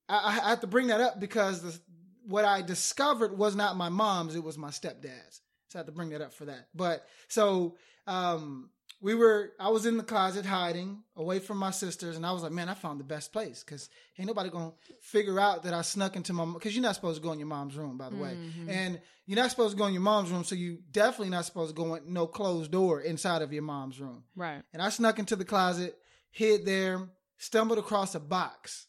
I, 0.07 0.39
I 0.45 0.49
have 0.49 0.61
to 0.61 0.67
bring 0.67 0.87
that 0.87 1.01
up 1.01 1.19
because 1.19 1.61
the, 1.61 1.79
what 2.27 2.45
I 2.45 2.61
discovered 2.61 3.37
was 3.37 3.55
not 3.55 3.77
my 3.77 3.89
mom's; 3.89 4.35
it 4.35 4.43
was 4.43 4.57
my 4.57 4.69
stepdad's. 4.69 5.41
So 5.69 5.77
I 5.77 5.79
have 5.79 5.87
to 5.87 5.91
bring 5.91 6.09
that 6.09 6.21
up 6.21 6.33
for 6.33 6.45
that. 6.45 6.67
But 6.75 7.05
so 7.27 7.75
um, 8.05 8.69
we 9.03 9.13
were. 9.13 9.51
I 9.59 9.69
was 9.69 9.85
in 9.85 9.97
the 9.97 10.03
closet 10.03 10.45
hiding 10.45 11.03
away 11.15 11.39
from 11.39 11.57
my 11.57 11.71
sisters, 11.71 12.15
and 12.15 12.25
I 12.25 12.31
was 12.31 12.41
like, 12.41 12.53
"Man, 12.53 12.69
I 12.69 12.73
found 12.73 12.99
the 12.99 13.03
best 13.03 13.31
place 13.33 13.63
because 13.63 13.89
ain't 14.17 14.27
nobody 14.27 14.49
gonna 14.49 14.71
figure 15.01 15.39
out 15.39 15.63
that 15.63 15.73
I 15.73 15.81
snuck 15.81 16.15
into 16.15 16.31
my 16.33 16.45
because 16.45 16.73
you're 16.73 16.81
not 16.81 16.95
supposed 16.95 17.21
to 17.21 17.23
go 17.27 17.33
in 17.33 17.39
your 17.39 17.47
mom's 17.49 17.75
room, 17.75 17.97
by 17.97 18.09
the 18.09 18.15
way, 18.15 18.33
Mhm. 18.35 18.69
and 18.69 19.01
you're 19.25 19.35
not 19.35 19.51
supposed 19.51 19.73
to 19.73 19.77
go 19.77 19.85
in 19.87 19.93
your 19.93 20.01
mom's 20.01 20.31
room, 20.31 20.43
so 20.43 20.55
you 20.55 20.81
definitely 20.89 21.29
not 21.29 21.45
supposed 21.45 21.75
to 21.75 21.81
go 21.81 21.95
in 21.95 22.13
no 22.13 22.25
closed 22.27 22.71
door 22.71 23.01
inside 23.01 23.41
of 23.41 23.51
your 23.53 23.63
mom's 23.63 23.99
room." 23.99 24.23
Right. 24.35 24.63
And 24.71 24.81
I 24.81 24.89
snuck 24.89 25.19
into 25.19 25.35
the 25.35 25.45
closet, 25.45 25.99
hid 26.31 26.65
there, 26.65 27.09
stumbled 27.37 27.79
across 27.79 28.15
a 28.15 28.19
box. 28.21 28.87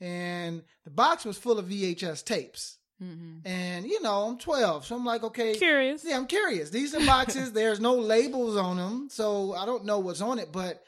And 0.00 0.64
the 0.84 0.90
box 0.90 1.24
was 1.24 1.38
full 1.38 1.58
of 1.58 1.66
VHS 1.66 2.22
tapes. 2.24 2.78
Hmm 3.02 3.38
And, 3.44 3.86
you 3.86 4.00
know, 4.02 4.28
I'm 4.28 4.38
12. 4.38 4.86
So 4.86 4.96
I'm 4.96 5.04
like, 5.04 5.24
okay. 5.24 5.54
Curious. 5.56 6.04
Yeah, 6.04 6.16
I'm 6.16 6.26
curious. 6.26 6.70
These 6.70 6.94
are 6.94 7.04
boxes. 7.04 7.52
There's 7.54 7.80
no 7.80 7.94
labels 7.94 8.56
on 8.56 8.76
them. 8.76 9.08
So 9.10 9.54
I 9.54 9.66
don't 9.66 9.84
know 9.84 9.98
what's 9.98 10.20
on 10.20 10.38
it, 10.38 10.52
but 10.52 10.82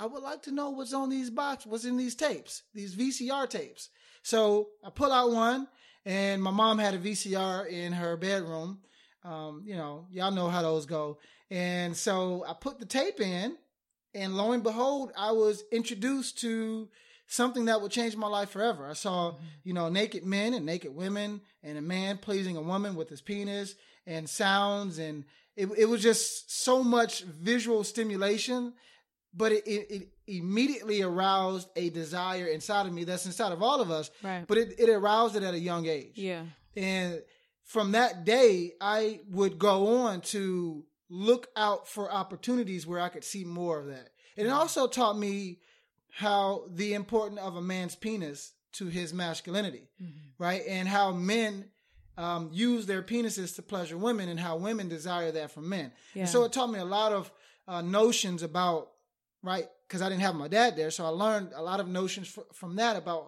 I 0.00 0.06
would 0.06 0.22
like 0.22 0.42
to 0.42 0.52
know 0.52 0.70
what's 0.70 0.94
on 0.94 1.10
these 1.10 1.28
boxes, 1.30 1.70
what's 1.70 1.84
in 1.84 1.96
these 1.96 2.14
tapes, 2.14 2.62
these 2.72 2.94
VCR 2.94 3.48
tapes. 3.50 3.90
So 4.22 4.68
I 4.84 4.90
pull 4.90 5.12
out 5.12 5.30
one, 5.30 5.68
and 6.04 6.42
my 6.42 6.50
mom 6.50 6.78
had 6.78 6.94
a 6.94 6.98
VCR 6.98 7.68
in 7.68 7.92
her 7.92 8.16
bedroom. 8.16 8.78
Um, 9.24 9.62
you 9.66 9.76
know, 9.76 10.06
y'all 10.10 10.30
know 10.30 10.48
how 10.48 10.62
those 10.62 10.86
go. 10.86 11.18
And 11.50 11.96
so 11.96 12.44
I 12.48 12.54
put 12.54 12.78
the 12.78 12.86
tape 12.86 13.20
in, 13.20 13.56
and 14.14 14.36
lo 14.36 14.52
and 14.52 14.62
behold, 14.62 15.12
I 15.16 15.32
was 15.32 15.64
introduced 15.72 16.38
to 16.40 16.88
something 17.28 17.66
that 17.66 17.80
would 17.80 17.92
change 17.92 18.16
my 18.16 18.26
life 18.26 18.50
forever. 18.50 18.88
I 18.88 18.94
saw, 18.94 19.32
mm-hmm. 19.32 19.44
you 19.64 19.74
know, 19.74 19.88
naked 19.88 20.24
men 20.24 20.54
and 20.54 20.66
naked 20.66 20.94
women, 20.94 21.40
and 21.62 21.78
a 21.78 21.82
man 21.82 22.18
pleasing 22.18 22.56
a 22.56 22.62
woman 22.62 22.96
with 22.96 23.08
his 23.08 23.20
penis, 23.20 23.74
and 24.06 24.28
sounds, 24.28 24.98
and 24.98 25.24
it, 25.56 25.68
it 25.76 25.84
was 25.84 26.02
just 26.02 26.62
so 26.62 26.82
much 26.82 27.22
visual 27.22 27.84
stimulation 27.84 28.72
but 29.34 29.52
it, 29.52 29.66
it, 29.66 29.90
it 29.90 30.08
immediately 30.26 31.02
aroused 31.02 31.68
a 31.76 31.90
desire 31.90 32.46
inside 32.46 32.86
of 32.86 32.92
me 32.92 33.04
that's 33.04 33.26
inside 33.26 33.52
of 33.52 33.62
all 33.62 33.80
of 33.80 33.90
us 33.90 34.10
Right. 34.22 34.44
but 34.46 34.58
it, 34.58 34.78
it 34.78 34.88
aroused 34.88 35.36
it 35.36 35.42
at 35.42 35.54
a 35.54 35.58
young 35.58 35.86
age 35.86 36.12
yeah. 36.14 36.42
and 36.76 37.22
from 37.64 37.92
that 37.92 38.24
day 38.24 38.72
i 38.80 39.20
would 39.30 39.58
go 39.58 40.04
on 40.06 40.20
to 40.22 40.84
look 41.08 41.48
out 41.56 41.88
for 41.88 42.12
opportunities 42.12 42.86
where 42.86 43.00
i 43.00 43.08
could 43.08 43.24
see 43.24 43.44
more 43.44 43.78
of 43.78 43.86
that 43.86 44.10
and 44.36 44.46
it 44.46 44.50
mm-hmm. 44.50 44.58
also 44.58 44.86
taught 44.86 45.18
me 45.18 45.58
how 46.24 46.64
the 46.74 46.94
importance 46.94 47.38
of 47.40 47.54
a 47.56 47.62
man's 47.62 47.94
penis 47.94 48.52
to 48.78 48.86
his 48.86 49.12
masculinity 49.14 49.84
Mm-hmm. 50.02 50.42
right 50.46 50.62
and 50.68 50.88
how 50.88 51.12
men 51.12 51.52
um, 52.16 52.50
use 52.52 52.86
their 52.86 53.02
penises 53.02 53.54
to 53.56 53.62
pleasure 53.62 53.96
women 53.96 54.28
and 54.28 54.40
how 54.40 54.56
women 54.56 54.88
desire 54.88 55.30
that 55.32 55.50
from 55.52 55.68
men 55.68 55.92
Yeah. 56.14 56.22
and 56.22 56.28
so 56.28 56.38
it 56.44 56.52
taught 56.52 56.70
me 56.76 56.80
a 56.80 56.84
lot 56.98 57.12
of 57.12 57.30
uh, 57.68 57.82
notions 57.82 58.42
about 58.42 58.82
right 59.50 59.68
because 59.86 60.02
i 60.02 60.08
didn't 60.08 60.22
have 60.28 60.34
my 60.34 60.48
dad 60.48 60.70
there 60.76 60.90
so 60.90 61.04
i 61.04 61.08
learned 61.24 61.48
a 61.54 61.62
lot 61.70 61.78
of 61.80 61.86
notions 62.00 62.26
fr- 62.34 62.50
from 62.52 62.72
that 62.76 62.96
about 62.96 63.24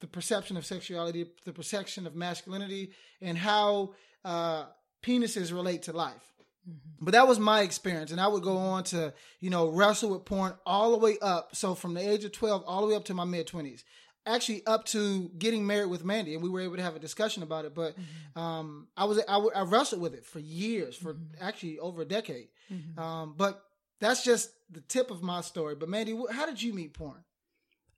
the 0.00 0.06
perception 0.08 0.56
of 0.56 0.64
sexuality 0.66 1.22
the 1.44 1.52
perception 1.52 2.06
of 2.08 2.14
masculinity 2.16 2.90
and 3.20 3.38
how 3.38 3.94
uh, 4.24 4.64
penises 5.02 5.52
relate 5.52 5.82
to 5.84 5.92
life 5.92 6.26
Mm-hmm. 6.68 7.04
but 7.04 7.12
that 7.12 7.28
was 7.28 7.38
my 7.38 7.60
experience 7.60 8.10
and 8.10 8.20
i 8.20 8.26
would 8.26 8.42
go 8.42 8.56
on 8.56 8.82
to 8.84 9.12
you 9.40 9.50
know 9.50 9.68
wrestle 9.68 10.10
with 10.10 10.24
porn 10.24 10.54
all 10.66 10.90
the 10.90 10.98
way 10.98 11.16
up 11.22 11.54
so 11.54 11.74
from 11.76 11.94
the 11.94 12.00
age 12.00 12.24
of 12.24 12.32
12 12.32 12.64
all 12.66 12.80
the 12.82 12.88
way 12.88 12.96
up 12.96 13.04
to 13.04 13.14
my 13.14 13.24
mid 13.24 13.46
20s 13.46 13.84
actually 14.26 14.66
up 14.66 14.84
to 14.86 15.30
getting 15.38 15.64
married 15.64 15.88
with 15.88 16.04
mandy 16.04 16.34
and 16.34 16.42
we 16.42 16.48
were 16.50 16.60
able 16.60 16.74
to 16.76 16.82
have 16.82 16.96
a 16.96 16.98
discussion 16.98 17.44
about 17.44 17.64
it 17.64 17.72
but 17.74 17.94
um, 18.34 18.88
i 18.96 19.04
was 19.04 19.20
I 19.28 19.62
wrestled 19.62 20.00
with 20.02 20.14
it 20.14 20.24
for 20.26 20.40
years 20.40 20.96
for 20.96 21.16
actually 21.40 21.78
over 21.78 22.02
a 22.02 22.06
decade 22.06 22.48
Mhm. 22.72 22.98
um, 22.98 23.34
but 23.36 23.62
that's 24.00 24.24
just 24.24 24.50
the 24.68 24.80
tip 24.80 25.12
of 25.12 25.22
my 25.22 25.40
story 25.42 25.76
but 25.76 25.88
mandy 25.88 26.18
how 26.32 26.46
did 26.46 26.60
you 26.60 26.72
meet 26.74 26.94
porn 26.94 27.22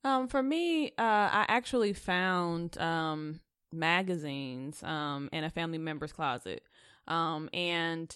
Um, 0.04 0.28
for 0.28 0.42
me, 0.42 0.88
uh, 0.98 1.28
I 1.40 1.44
actually 1.48 1.92
found 1.94 2.76
um 2.78 3.40
magazines 3.72 4.82
um 4.82 5.28
in 5.32 5.44
a 5.44 5.50
family 5.50 5.78
member's 5.78 6.12
closet. 6.12 6.62
Um, 7.06 7.48
and 7.54 8.14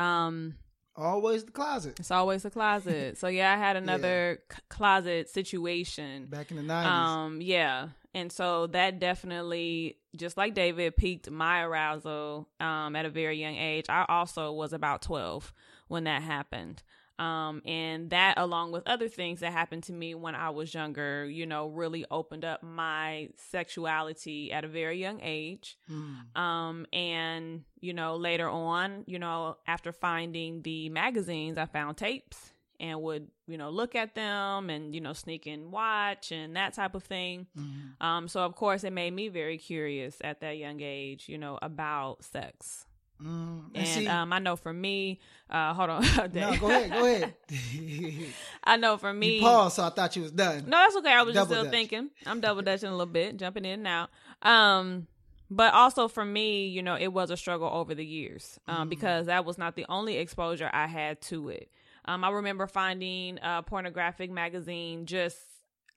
um, 0.00 0.54
Always 0.96 1.44
the 1.44 1.52
closet 1.52 1.98
it's 2.00 2.10
always 2.10 2.42
the 2.42 2.50
closet. 2.50 3.16
so 3.16 3.28
yeah, 3.28 3.52
I 3.52 3.56
had 3.56 3.76
another 3.84 4.40
c- 4.52 4.58
closet 4.68 5.28
situation. 5.30 6.26
back 6.26 6.50
in 6.50 6.56
the 6.56 6.62
nineties. 6.62 6.90
Um, 6.90 7.40
yeah. 7.40 7.88
And 8.12 8.32
so 8.32 8.66
that 8.68 8.98
definitely, 8.98 9.98
just 10.16 10.36
like 10.36 10.52
David, 10.52 10.96
piqued 10.96 11.30
my 11.30 11.62
arousal 11.62 12.48
um, 12.58 12.96
at 12.96 13.06
a 13.06 13.10
very 13.10 13.40
young 13.40 13.54
age. 13.54 13.86
I 13.88 14.04
also 14.08 14.52
was 14.52 14.72
about 14.72 15.00
12 15.02 15.52
when 15.86 16.04
that 16.04 16.22
happened. 16.22 16.82
Um, 17.20 17.60
and 17.66 18.08
that, 18.10 18.38
along 18.38 18.72
with 18.72 18.86
other 18.86 19.06
things 19.06 19.40
that 19.40 19.52
happened 19.52 19.82
to 19.84 19.92
me 19.92 20.14
when 20.14 20.34
I 20.34 20.48
was 20.48 20.72
younger, 20.72 21.26
you 21.26 21.44
know, 21.44 21.66
really 21.66 22.06
opened 22.10 22.46
up 22.46 22.62
my 22.62 23.28
sexuality 23.36 24.50
at 24.50 24.64
a 24.64 24.68
very 24.68 24.98
young 24.98 25.20
age. 25.22 25.76
Mm. 25.90 26.34
Um, 26.34 26.86
and, 26.94 27.64
you 27.78 27.92
know, 27.92 28.16
later 28.16 28.48
on, 28.48 29.04
you 29.06 29.18
know, 29.18 29.58
after 29.66 29.92
finding 29.92 30.62
the 30.62 30.88
magazines, 30.88 31.58
I 31.58 31.66
found 31.66 31.98
tapes 31.98 32.54
and 32.80 33.02
would, 33.02 33.28
you 33.46 33.58
know, 33.58 33.68
look 33.68 33.94
at 33.94 34.14
them 34.14 34.70
and, 34.70 34.94
you 34.94 35.02
know, 35.02 35.12
sneak 35.12 35.46
and 35.46 35.70
watch 35.70 36.32
and 36.32 36.56
that 36.56 36.72
type 36.72 36.94
of 36.94 37.02
thing. 37.02 37.46
Mhm. 37.54 38.02
Um, 38.02 38.28
so 38.28 38.40
of 38.46 38.56
course 38.56 38.82
it 38.82 38.94
made 38.94 39.12
me 39.12 39.28
very 39.28 39.58
curious 39.58 40.16
at 40.24 40.40
that 40.40 40.56
young 40.56 40.80
age, 40.80 41.28
you 41.28 41.36
know, 41.36 41.58
about 41.60 42.24
sex. 42.24 42.86
Mm. 43.22 43.62
And, 43.74 43.86
see, 43.88 44.06
um, 44.08 44.32
I 44.32 44.38
know 44.38 44.56
for 44.56 44.72
me, 44.72 45.20
uh, 45.50 45.74
hold 45.74 45.90
on. 45.90 46.02
no, 46.32 46.56
go 46.56 46.70
ahead, 46.70 46.90
go 46.90 47.04
ahead. 47.06 47.34
I 48.64 48.76
know 48.76 48.96
for 48.96 49.12
me, 49.12 49.36
you 49.36 49.42
paused, 49.42 49.76
so 49.76 49.84
I 49.84 49.90
thought 49.90 50.16
you 50.16 50.22
was 50.22 50.32
done. 50.32 50.64
No, 50.66 50.76
that's 50.78 50.96
okay. 50.96 51.12
I 51.12 51.22
was 51.22 51.34
just 51.34 51.50
still 51.50 51.62
dutch. 51.64 51.72
thinking. 51.72 52.10
I'm 52.26 52.40
double 52.46 52.62
dutching 52.62 52.88
a 52.88 52.92
little 52.92 53.06
bit, 53.06 53.36
jumping 53.36 53.64
in 53.64 53.86
and 53.86 53.86
out. 53.86 54.10
Um, 54.42 55.06
but 55.50 55.74
also 55.74 56.08
for 56.08 56.24
me, 56.24 56.68
you 56.68 56.82
know, 56.82 56.96
it 56.96 57.08
was 57.08 57.30
a 57.30 57.36
struggle 57.36 57.68
over 57.68 57.94
the 57.94 58.04
years 58.04 58.58
um, 58.68 58.86
Mm. 58.86 58.90
because 58.90 59.26
that 59.26 59.44
was 59.44 59.58
not 59.58 59.74
the 59.76 59.84
only 59.88 60.16
exposure 60.16 60.70
I 60.72 60.86
had 60.86 61.20
to 61.22 61.48
it. 61.50 61.68
Um, 62.06 62.24
I 62.24 62.30
remember 62.30 62.66
finding 62.66 63.38
a 63.42 63.62
pornographic 63.62 64.30
magazine 64.30 65.06
just. 65.06 65.38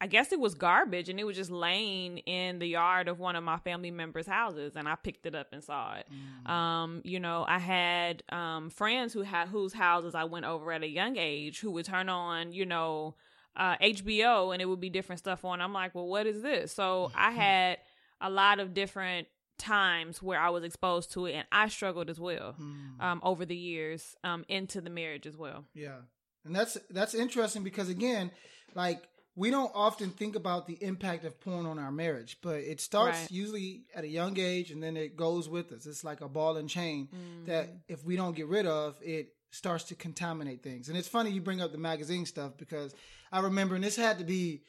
I 0.04 0.08
guess 0.08 0.34
it 0.34 0.40
was 0.40 0.54
garbage 0.54 1.08
and 1.08 1.18
it 1.18 1.24
was 1.24 1.38
just 1.38 1.50
laying 1.50 2.18
in 2.20 2.60
the 2.60 2.68
yard 2.68 3.08
of 3.08 3.20
one 3.20 3.38
of 3.38 3.44
my 3.44 3.58
family 3.58 3.90
members' 3.90 4.28
houses 4.28 4.76
and 4.76 4.86
I 4.88 4.96
picked 4.96 5.26
it 5.26 5.34
up 5.34 5.48
and 5.54 5.64
saw 5.64 5.96
it. 5.96 6.08
Mm. 6.46 6.50
Um, 6.50 7.02
you 7.06 7.20
know, 7.22 7.46
I 7.48 7.58
had 7.60 8.22
um 8.30 8.70
friends 8.70 9.14
who 9.14 9.22
had 9.22 9.48
whose 9.48 9.72
houses 9.74 10.14
I 10.14 10.26
went 10.26 10.46
over 10.46 10.74
at 10.74 10.84
a 10.84 10.88
young 10.90 11.16
age 11.18 11.62
who 11.62 11.72
would 11.72 11.86
turn 11.86 12.10
on, 12.10 12.52
you 12.52 12.66
know, 12.66 13.16
uh 13.56 13.78
HBO 13.78 14.52
and 14.54 14.62
it 14.62 14.66
would 14.66 14.82
be 14.82 14.90
different 14.90 15.20
stuff 15.20 15.46
on. 15.46 15.62
I'm 15.62 15.72
like, 15.74 15.96
well, 15.96 16.08
what 16.08 16.28
is 16.28 16.42
this? 16.42 16.74
So 16.74 17.10
I 17.16 17.32
had 17.44 17.78
a 18.20 18.30
lot 18.30 18.60
of 18.60 18.74
different 18.74 19.28
times 19.58 20.22
where 20.22 20.40
I 20.40 20.50
was 20.50 20.64
exposed 20.66 21.14
to 21.14 21.28
it 21.28 21.34
and 21.34 21.46
I 21.52 21.70
struggled 21.70 22.10
as 22.10 22.20
well 22.20 22.56
Mm. 22.60 23.02
um 23.02 23.22
over 23.24 23.46
the 23.46 23.56
years 23.56 24.18
um 24.26 24.44
into 24.50 24.82
the 24.82 24.90
marriage 24.90 25.26
as 25.26 25.38
well. 25.38 25.64
Yeah. 25.74 26.00
And 26.46 26.54
that's 26.54 26.78
that's 26.90 27.14
interesting 27.14 27.64
because 27.64 27.88
again, 27.88 28.32
like 28.76 29.02
we 29.36 29.50
don't 29.50 29.72
often 29.74 30.10
think 30.12 30.36
about 30.36 30.68
the 30.68 30.78
impact 30.84 31.24
of 31.26 31.40
porn 31.40 31.66
on 31.66 31.80
our 31.80 31.92
marriage, 31.92 32.38
but 32.42 32.58
it 32.60 32.80
starts 32.80 33.20
Right. 33.22 33.32
usually 33.32 33.86
at 33.96 34.04
a 34.04 34.08
young 34.08 34.38
age 34.40 34.70
and 34.72 34.82
then 34.84 34.96
it 34.96 35.16
goes 35.16 35.50
with 35.50 35.72
us. 35.72 35.86
It's 35.88 36.04
like 36.04 36.22
a 36.22 36.28
ball 36.30 36.58
and 36.58 36.70
chain 36.70 37.08
that 37.46 37.68
Mm-hmm. 37.68 37.78
if 37.88 38.04
we 38.06 38.16
don't 38.16 38.36
get 38.36 38.48
rid 38.48 38.66
of, 38.68 38.96
it 39.02 39.34
starts 39.52 39.86
to 39.86 39.96
contaminate 39.96 40.62
things. 40.64 40.88
And 40.90 40.98
it's 40.98 41.08
funny 41.08 41.32
you 41.32 41.42
bring 41.42 41.62
up 41.62 41.72
the 41.72 41.78
magazine 41.78 42.26
stuff 42.26 42.58
because 42.58 42.94
I 43.32 43.40
remember, 43.40 43.76
and 43.76 43.84
this 43.84 43.96
had 43.96 44.20
to 44.20 44.24
be 44.24 44.64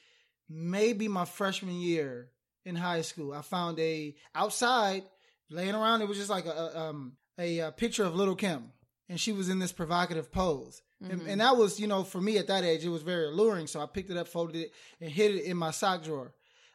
maybe 0.48 1.08
my 1.08 1.24
freshman 1.24 1.80
year 1.80 2.30
in 2.64 2.76
high 2.76 3.02
school. 3.02 3.32
I 3.32 3.42
found 3.42 3.78
a 3.78 4.14
outside 4.34 5.04
laying 5.50 5.74
around. 5.74 6.02
It 6.02 6.08
was 6.08 6.18
just 6.18 6.30
like 6.30 6.46
a, 6.46 6.50
a 6.50 6.78
um 6.88 7.16
a, 7.38 7.60
uh 7.60 7.70
picture 7.72 8.04
of 8.04 8.14
Lil' 8.14 8.34
Kim, 8.36 8.72
and 9.08 9.18
she 9.20 9.32
was 9.32 9.48
in 9.48 9.58
this 9.58 9.72
provocative 9.72 10.30
pose. 10.32 10.82
And, 11.02 11.22
and 11.22 11.40
that 11.40 11.56
was, 11.56 11.78
you 11.78 11.86
know, 11.86 12.02
for 12.02 12.20
me 12.20 12.38
at 12.38 12.46
that 12.46 12.64
age, 12.64 12.84
it 12.84 12.88
was 12.88 13.02
very 13.02 13.26
alluring. 13.26 13.66
So 13.66 13.80
I 13.80 13.86
picked 13.86 14.10
it 14.10 14.16
up, 14.16 14.28
folded 14.28 14.56
it, 14.56 14.72
and 15.00 15.10
hid 15.10 15.34
it 15.34 15.44
in 15.44 15.56
my 15.56 15.70
sock 15.70 16.02
drawer. 16.02 16.32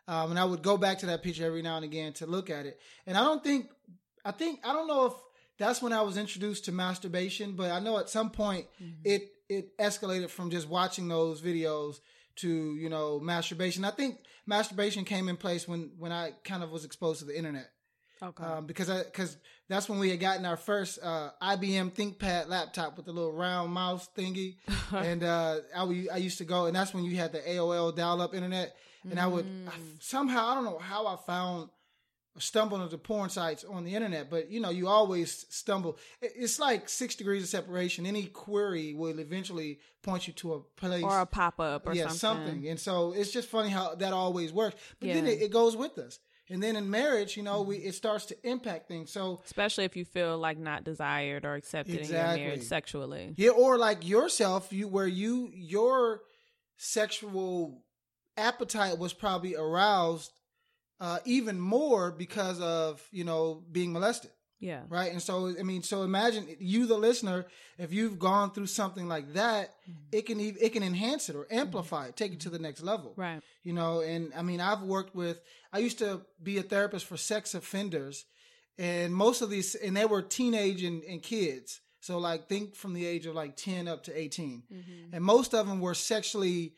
Um, 0.07 0.31
and 0.31 0.39
I 0.39 0.45
would 0.45 0.61
go 0.61 0.77
back 0.77 0.99
to 0.99 1.05
that 1.07 1.23
picture 1.23 1.45
every 1.45 1.61
now 1.61 1.75
and 1.75 1.85
again 1.85 2.13
to 2.13 2.25
look 2.25 2.49
at 2.49 2.65
it. 2.65 2.79
And 3.05 3.17
I 3.17 3.21
don't 3.21 3.43
think, 3.43 3.69
I 4.25 4.31
think, 4.31 4.59
I 4.63 4.73
don't 4.73 4.87
know 4.87 5.05
if 5.05 5.13
that's 5.57 5.81
when 5.81 5.93
I 5.93 6.01
was 6.01 6.17
introduced 6.17 6.65
to 6.65 6.71
masturbation, 6.71 7.53
but 7.53 7.71
I 7.71 7.79
know 7.79 7.99
at 7.99 8.09
some 8.09 8.31
point 8.31 8.65
it 9.03 9.29
it 9.49 9.77
escalated 9.77 10.29
from 10.29 10.51
just 10.51 10.69
watching 10.69 11.07
those 11.07 11.41
videos 11.41 11.99
to 12.37 12.75
you 12.75 12.89
know 12.89 13.19
masturbation. 13.19 13.83
I 13.83 13.91
think 13.91 14.19
masturbation 14.45 15.05
came 15.05 15.27
in 15.27 15.37
place 15.37 15.67
when 15.67 15.91
when 15.97 16.11
I 16.11 16.31
kind 16.43 16.63
of 16.63 16.71
was 16.71 16.85
exposed 16.85 17.19
to 17.19 17.25
the 17.25 17.37
internet 17.37 17.69
Okay. 18.21 18.43
um, 18.43 18.65
because 18.65 18.89
I 18.89 19.03
because 19.03 19.37
that's 19.69 19.87
when 19.87 19.99
we 19.99 20.09
had 20.09 20.19
gotten 20.19 20.45
our 20.45 20.57
first 20.57 20.99
uh, 21.01 21.29
IBM 21.41 21.91
ThinkPad 21.93 22.49
laptop 22.49 22.97
with 22.97 23.05
the 23.05 23.11
little 23.13 23.31
round 23.33 23.71
mouse 23.71 24.09
thingy, 24.17 24.57
and 24.91 25.23
uh, 25.23 25.57
I, 25.75 25.83
we- 25.85 26.09
I 26.09 26.17
used 26.17 26.37
to 26.39 26.45
go, 26.45 26.65
and 26.65 26.75
that's 26.75 26.93
when 26.93 27.03
you 27.05 27.15
had 27.15 27.31
the 27.31 27.39
AOL 27.39 27.95
dial-up 27.95 28.33
internet, 28.33 28.75
and 29.09 29.19
I 29.19 29.27
would 29.27 29.45
I, 29.67 29.71
somehow 29.99 30.47
I 30.49 30.55
don't 30.55 30.65
know 30.65 30.79
how 30.79 31.07
I 31.07 31.15
found 31.15 31.69
stumbled 32.37 32.81
into 32.81 32.97
porn 32.97 33.29
sites 33.29 33.65
on 33.65 33.83
the 33.83 33.93
internet, 33.95 34.29
but 34.29 34.49
you 34.49 34.59
know 34.61 34.69
you 34.69 34.87
always 34.87 35.45
stumble. 35.49 35.97
It- 36.21 36.33
It's 36.35 36.59
like 36.59 36.87
six 36.89 37.15
degrees 37.15 37.43
of 37.43 37.49
separation. 37.49 38.05
Any 38.05 38.25
query 38.27 38.93
will 38.93 39.19
eventually 39.19 39.79
point 40.03 40.27
you 40.27 40.33
to 40.33 40.53
a 40.53 40.59
place 40.61 41.03
or 41.03 41.21
a 41.21 41.25
pop 41.25 41.59
up 41.59 41.87
or 41.87 41.93
yeah, 41.93 42.07
something. 42.07 42.45
something. 42.47 42.67
And 42.69 42.79
so 42.79 43.13
it's 43.13 43.31
just 43.31 43.49
funny 43.49 43.69
how 43.69 43.95
that 43.95 44.13
always 44.13 44.53
works. 44.53 44.75
But 44.99 45.09
then 45.09 45.27
it, 45.27 45.41
it 45.41 45.51
goes 45.51 45.75
with 45.75 45.97
us. 45.97 46.19
And 46.49 46.63
then 46.63 46.75
in 46.75 46.89
marriage, 46.89 47.37
you 47.37 47.43
know, 47.43 47.61
we 47.61 47.77
it 47.77 47.93
starts 47.95 48.25
to 48.27 48.47
impact 48.47 48.87
things. 48.87 49.11
So 49.11 49.41
Especially 49.45 49.85
if 49.85 49.95
you 49.95 50.05
feel 50.05 50.37
like 50.37 50.57
not 50.57 50.83
desired 50.83 51.45
or 51.45 51.55
accepted 51.55 51.99
in 51.99 52.09
your 52.09 52.23
marriage 52.23 52.63
sexually. 52.63 53.33
yeah, 53.37 53.51
or 53.51 53.77
like 53.77 54.07
yourself, 54.07 54.73
you 54.73 54.87
where 54.87 55.07
you 55.07 55.51
your 55.53 56.21
sexual 56.77 57.83
appetite 58.37 58.97
was 58.97 59.13
probably 59.13 59.55
aroused 59.55 60.31
uh, 60.99 61.19
even 61.25 61.59
more 61.59 62.11
because 62.11 62.59
of 62.59 63.07
you 63.11 63.23
know 63.23 63.63
being 63.71 63.93
molested. 63.93 64.31
Yeah. 64.59 64.81
right? 64.89 65.11
And 65.11 65.21
so, 65.21 65.53
I 65.57 65.63
mean, 65.63 65.83
so 65.83 66.03
imagine 66.03 66.47
you, 66.59 66.85
the 66.85 66.97
listener, 66.97 67.45
if 67.77 67.93
you've 67.93 68.19
gone 68.19 68.51
through 68.51 68.67
something 68.67 69.07
like 69.07 69.33
that, 69.33 69.73
it 70.11 70.25
can 70.25 70.39
it 70.39 70.73
can 70.73 70.83
enhance 70.83 71.29
it 71.29 71.35
or 71.35 71.47
amplify 71.49 72.07
it, 72.07 72.17
take 72.17 72.33
it 72.33 72.41
to 72.41 72.49
the 72.49 72.59
next 72.59 72.81
level, 72.81 73.13
Right. 73.15 73.41
You 73.63 73.73
know, 73.73 74.01
and 74.01 74.33
I 74.35 74.41
mean, 74.41 74.59
I've 74.59 74.81
worked 74.81 75.15
with. 75.15 75.41
I 75.71 75.79
used 75.79 75.99
to 75.99 76.21
be 76.41 76.57
a 76.57 76.63
therapist 76.63 77.05
for 77.05 77.15
sex 77.15 77.53
offenders, 77.53 78.25
and 78.77 79.13
most 79.13 79.41
of 79.41 79.49
these, 79.49 79.75
and 79.75 79.95
they 79.95 80.05
were 80.05 80.21
teenage 80.21 80.83
and, 80.83 81.03
and 81.03 81.23
kids. 81.23 81.81
So, 82.01 82.17
like, 82.17 82.47
think 82.47 82.75
from 82.75 82.93
the 82.93 83.05
age 83.05 83.25
of 83.25 83.35
like 83.35 83.55
ten 83.55 83.87
up 83.87 84.03
to 84.03 84.17
18 84.17 84.63
and 85.11 85.23
most 85.23 85.53
of 85.53 85.67
them 85.67 85.79
were 85.81 85.93
sexually 85.93 86.73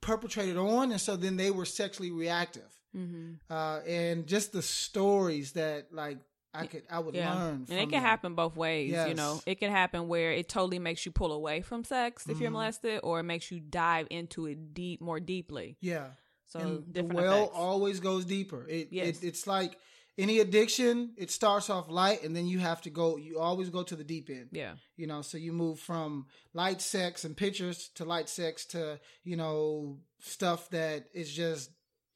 perpetrated 0.00 0.56
on, 0.56 0.90
and 0.92 1.00
so 1.00 1.16
then 1.16 1.36
they 1.36 1.50
were 1.50 1.64
sexually 1.64 2.10
reactive. 2.10 2.70
Mm-hmm. 2.96 3.52
Uh, 3.52 3.80
and 3.80 4.26
just 4.26 4.52
the 4.52 4.62
stories 4.62 5.52
that 5.52 5.92
like 5.92 6.18
I 6.54 6.66
could 6.66 6.82
I 6.88 6.98
would 7.00 7.14
Yeah. 7.14 7.34
learn. 7.34 7.54
And 7.56 7.68
from 7.68 7.78
it 7.78 7.90
can 7.90 8.00
happen 8.00 8.34
both 8.34 8.56
ways, 8.56 8.90
you 9.08 9.14
know. 9.14 9.40
It 9.46 9.56
can 9.58 9.70
happen 9.70 10.08
where 10.08 10.32
it 10.32 10.48
totally 10.48 10.78
makes 10.78 11.04
you 11.04 11.12
pull 11.12 11.32
away 11.32 11.60
from 11.62 11.82
sex 11.84 12.28
if 12.28 12.40
you're 12.40 12.50
Mhm. 12.50 12.54
molested, 12.54 13.00
or 13.02 13.20
it 13.20 13.24
makes 13.24 13.50
you 13.50 13.60
dive 13.60 14.06
into 14.10 14.46
it 14.46 14.72
deep, 14.74 15.00
more 15.00 15.18
deeply. 15.20 15.76
Yeah. 15.80 16.10
So 16.46 16.60
and 16.60 16.94
the 16.94 17.02
well 17.04 17.42
effects. 17.44 17.56
always 17.56 18.00
goes 18.00 18.24
deeper. 18.24 18.66
It, 18.68 18.88
Yes. 18.92 19.22
it 19.22 19.26
it's 19.26 19.46
like 19.46 19.78
any 20.16 20.38
addiction. 20.38 21.12
It 21.16 21.32
starts 21.32 21.68
off 21.68 21.88
light, 21.88 22.22
and 22.22 22.36
then 22.36 22.46
you 22.46 22.60
have 22.60 22.80
to 22.82 22.90
go. 22.90 23.16
You 23.16 23.40
always 23.40 23.68
go 23.70 23.82
to 23.82 23.96
the 23.96 24.04
deep 24.04 24.30
end. 24.30 24.50
yeah, 24.52 24.76
You 24.96 25.08
know, 25.08 25.22
so 25.22 25.36
you 25.38 25.52
move 25.52 25.80
from 25.80 26.28
light 26.52 26.80
sex 26.80 27.24
and 27.24 27.36
pictures 27.36 27.88
to 27.96 28.04
light 28.04 28.28
sex 28.28 28.64
to 28.66 29.00
you 29.24 29.36
know 29.36 29.98
stuff 30.20 30.70
that 30.70 31.08
is 31.12 31.32
just 31.32 31.70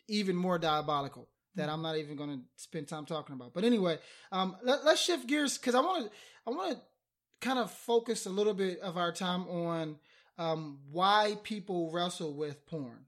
even 0.06 0.36
more 0.36 0.58
diabolical. 0.58 1.28
That 1.58 1.68
I'm 1.68 1.82
not 1.82 1.96
even 1.96 2.16
going 2.16 2.30
to 2.30 2.40
spend 2.56 2.88
time 2.88 3.04
talking 3.04 3.34
about. 3.34 3.52
But 3.52 3.64
anyway, 3.64 3.98
um, 4.32 4.56
let, 4.62 4.84
let's 4.84 5.02
shift 5.02 5.26
gears 5.26 5.58
because 5.58 5.74
I 5.74 5.80
want 5.80 6.06
to 6.06 6.10
I 6.46 6.50
want 6.50 6.72
to 6.72 6.80
kind 7.40 7.58
of 7.58 7.70
focus 7.70 8.26
a 8.26 8.30
little 8.30 8.54
bit 8.54 8.80
of 8.80 8.96
our 8.96 9.12
time 9.12 9.46
on 9.48 9.96
um, 10.38 10.78
why 10.90 11.36
people 11.42 11.90
wrestle 11.92 12.34
with 12.34 12.66
porn. 12.66 13.04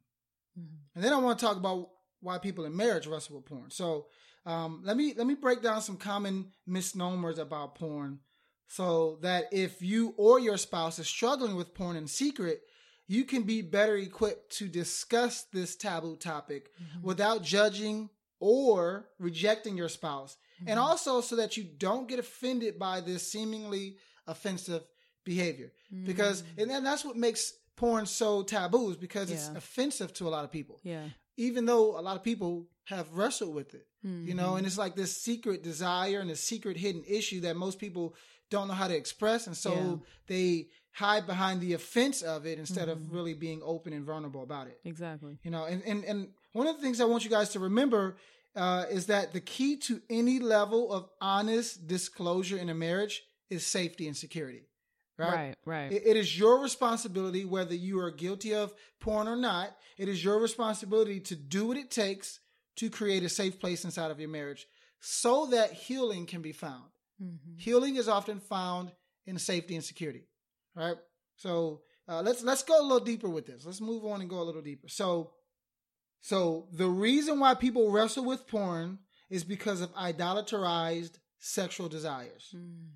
And 0.94 1.04
then 1.04 1.12
I 1.12 1.16
want 1.16 1.38
to 1.38 1.44
talk 1.44 1.56
about 1.56 1.88
why 2.20 2.38
people 2.38 2.64
in 2.64 2.76
marriage 2.76 3.06
wrestle 3.06 3.36
with 3.36 3.46
porn. 3.46 3.70
So 3.70 4.06
um, 4.44 4.82
let 4.84 4.96
me 4.96 5.14
let 5.16 5.26
me 5.26 5.34
break 5.34 5.62
down 5.62 5.80
some 5.80 5.96
common 5.96 6.52
misnomers 6.66 7.38
about 7.38 7.76
porn, 7.76 8.20
so 8.68 9.18
that 9.22 9.44
if 9.52 9.82
you 9.82 10.14
or 10.16 10.40
your 10.40 10.56
spouse 10.56 10.98
is 10.98 11.06
struggling 11.08 11.56
with 11.56 11.74
porn 11.74 11.96
in 11.96 12.06
secret, 12.06 12.62
you 13.06 13.24
can 13.24 13.42
be 13.42 13.62
better 13.62 13.96
equipped 13.96 14.56
to 14.58 14.68
discuss 14.68 15.42
this 15.52 15.76
taboo 15.76 16.16
topic 16.16 16.70
without 17.02 17.42
judging 17.42 18.10
or 18.40 19.06
rejecting 19.18 19.76
your 19.76 19.88
spouse, 19.88 20.36
and 20.66 20.78
also 20.78 21.20
so 21.20 21.36
that 21.36 21.56
you 21.56 21.64
don't 21.64 22.08
get 22.08 22.18
offended 22.18 22.78
by 22.78 23.00
this 23.00 23.30
seemingly 23.30 23.96
offensive 24.26 24.82
behavior. 25.24 25.72
Because 26.06 26.42
and 26.58 26.68
then 26.70 26.82
that's 26.84 27.04
what 27.04 27.16
makes 27.16 27.52
porn 27.76 28.06
so 28.06 28.42
taboo 28.42 28.90
is 28.90 28.96
because 28.96 29.30
it's 29.30 29.48
offensive 29.48 30.12
to 30.14 30.28
a 30.28 30.30
lot 30.30 30.44
of 30.44 30.50
people 30.52 30.78
yeah, 30.82 31.04
even 31.38 31.64
though 31.64 31.98
a 31.98 32.02
lot 32.02 32.14
of 32.16 32.22
people 32.22 32.66
have 32.84 33.10
wrestled 33.12 33.54
with 33.54 33.74
it, 33.74 33.86
Mm-hmm. 34.06 34.28
you 34.28 34.34
know, 34.34 34.56
and 34.56 34.66
it's 34.66 34.78
like 34.78 34.94
this 34.96 35.14
secret 35.14 35.62
desire 35.62 36.20
and 36.20 36.30
a 36.30 36.36
secret 36.36 36.76
hidden 36.78 37.04
issue 37.06 37.40
that 37.42 37.54
most 37.54 37.78
people 37.78 38.14
don't 38.48 38.66
know 38.66 38.72
how 38.74 38.88
to 38.88 38.96
express. 38.96 39.46
And 39.46 39.54
so 39.56 39.72
Yeah. 39.74 39.96
they 40.26 40.68
hide 40.92 41.26
behind 41.26 41.60
the 41.60 41.74
offense 41.74 42.22
of 42.22 42.46
it 42.46 42.58
instead 42.58 42.88
Mm-hmm. 42.88 43.04
of 43.08 43.12
really 43.12 43.34
being 43.34 43.60
open 43.62 43.92
and 43.92 44.04
vulnerable 44.06 44.42
about 44.42 44.68
it. 44.68 44.80
exactly. 44.84 45.38
You 45.42 45.50
know, 45.50 45.64
and, 45.66 45.82
and, 45.84 46.04
and 46.04 46.28
one 46.52 46.66
of 46.66 46.76
the 46.76 46.82
things 46.82 47.00
I 47.00 47.04
want 47.04 47.24
you 47.24 47.30
guys 47.30 47.50
to 47.50 47.60
remember 47.60 48.16
uh, 48.56 48.86
is 48.90 49.06
that 49.06 49.32
the 49.32 49.40
key 49.40 49.76
to 49.76 50.00
any 50.10 50.38
level 50.40 50.92
of 50.92 51.08
honest 51.20 51.86
disclosure 51.86 52.56
in 52.56 52.68
a 52.68 52.74
marriage 52.74 53.22
is 53.48 53.66
safety 53.66 54.06
and 54.08 54.16
security. 54.16 54.66
Right. 55.18 55.34
Right, 55.34 55.54
right. 55.66 55.92
It- 55.92 56.06
it 56.06 56.16
is 56.16 56.38
your 56.38 56.60
responsibility, 56.60 57.44
whether 57.44 57.74
you 57.74 58.00
are 58.00 58.10
guilty 58.10 58.54
of 58.54 58.72
porn 59.00 59.28
or 59.28 59.36
not, 59.36 59.76
it 59.98 60.08
is 60.08 60.24
your 60.24 60.38
responsibility 60.40 61.20
to 61.20 61.36
do 61.36 61.66
what 61.66 61.76
it 61.76 61.90
takes 61.90 62.40
to 62.76 62.88
create 62.90 63.22
a 63.22 63.28
safe 63.28 63.60
place 63.60 63.84
inside 63.84 64.10
of 64.10 64.18
your 64.18 64.30
marriage 64.30 64.66
so 65.00 65.46
that 65.46 65.72
healing 65.72 66.26
can 66.26 66.40
be 66.42 66.52
found. 66.52 66.90
Mhm. 67.22 67.58
Healing 67.60 67.96
is 67.96 68.08
often 68.08 68.40
found 68.40 68.92
in 69.26 69.38
safety 69.38 69.74
and 69.76 69.84
security. 69.84 70.26
Right. 70.74 70.96
So 71.36 71.82
uh, 72.08 72.22
let's 72.22 72.42
let's 72.42 72.62
go 72.64 72.80
a 72.80 72.82
little 72.82 73.04
deeper 73.04 73.28
with 73.28 73.46
this. 73.46 73.64
Let's 73.66 73.80
move 73.80 74.04
on 74.06 74.20
and 74.22 74.28
go 74.30 74.40
a 74.40 74.44
little 74.48 74.62
deeper. 74.62 74.88
So, 74.88 75.32
so 76.20 76.68
the 76.72 76.88
reason 76.88 77.40
why 77.40 77.54
people 77.54 77.90
wrestle 77.90 78.24
with 78.24 78.46
porn 78.46 78.98
is 79.28 79.44
because 79.44 79.80
of 79.80 79.94
idolatrized 79.94 81.18
sexual 81.38 81.88
desires. 81.88 82.54
Mm. 82.54 82.88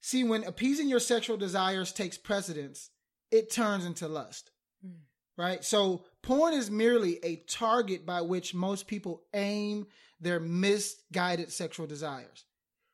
See, 0.00 0.24
when 0.24 0.42
appeasing 0.44 0.88
your 0.88 1.00
sexual 1.00 1.36
desires 1.36 1.92
takes 1.92 2.18
precedence, 2.18 2.90
it 3.30 3.52
turns 3.52 3.84
into 3.84 4.08
lust. 4.08 4.50
Mm. 4.84 5.00
Right? 5.38 5.64
So, 5.64 6.04
porn 6.22 6.54
is 6.54 6.70
merely 6.70 7.18
a 7.24 7.36
target 7.48 8.04
by 8.04 8.20
which 8.20 8.54
most 8.54 8.86
people 8.86 9.22
aim 9.32 9.86
their 10.20 10.40
misguided 10.40 11.52
sexual 11.52 11.86
desires. 11.86 12.44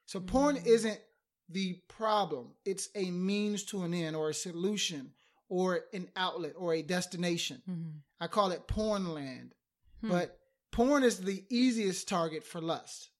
So, 0.06 0.20
porn 0.20 0.56
Mm. 0.56 0.66
isn't 0.66 1.00
the 1.48 1.80
problem, 1.88 2.54
it's 2.64 2.90
a 2.94 3.10
means 3.10 3.64
to 3.64 3.82
an 3.82 3.94
end 3.94 4.14
or 4.14 4.28
a 4.28 4.34
solution 4.34 5.14
or 5.48 5.86
an 5.94 6.10
outlet 6.14 6.52
or 6.56 6.74
a 6.74 6.82
destination. 6.82 7.62
Mhm. 7.66 8.02
I 8.20 8.26
call 8.26 8.50
it 8.50 8.68
porn 8.68 9.14
land. 9.14 9.54
Hmm. 10.00 10.08
But 10.10 10.38
porn 10.70 11.02
is 11.02 11.18
the 11.20 11.44
easiest 11.50 12.08
target 12.08 12.44
for 12.44 12.60
lust. 12.60 13.10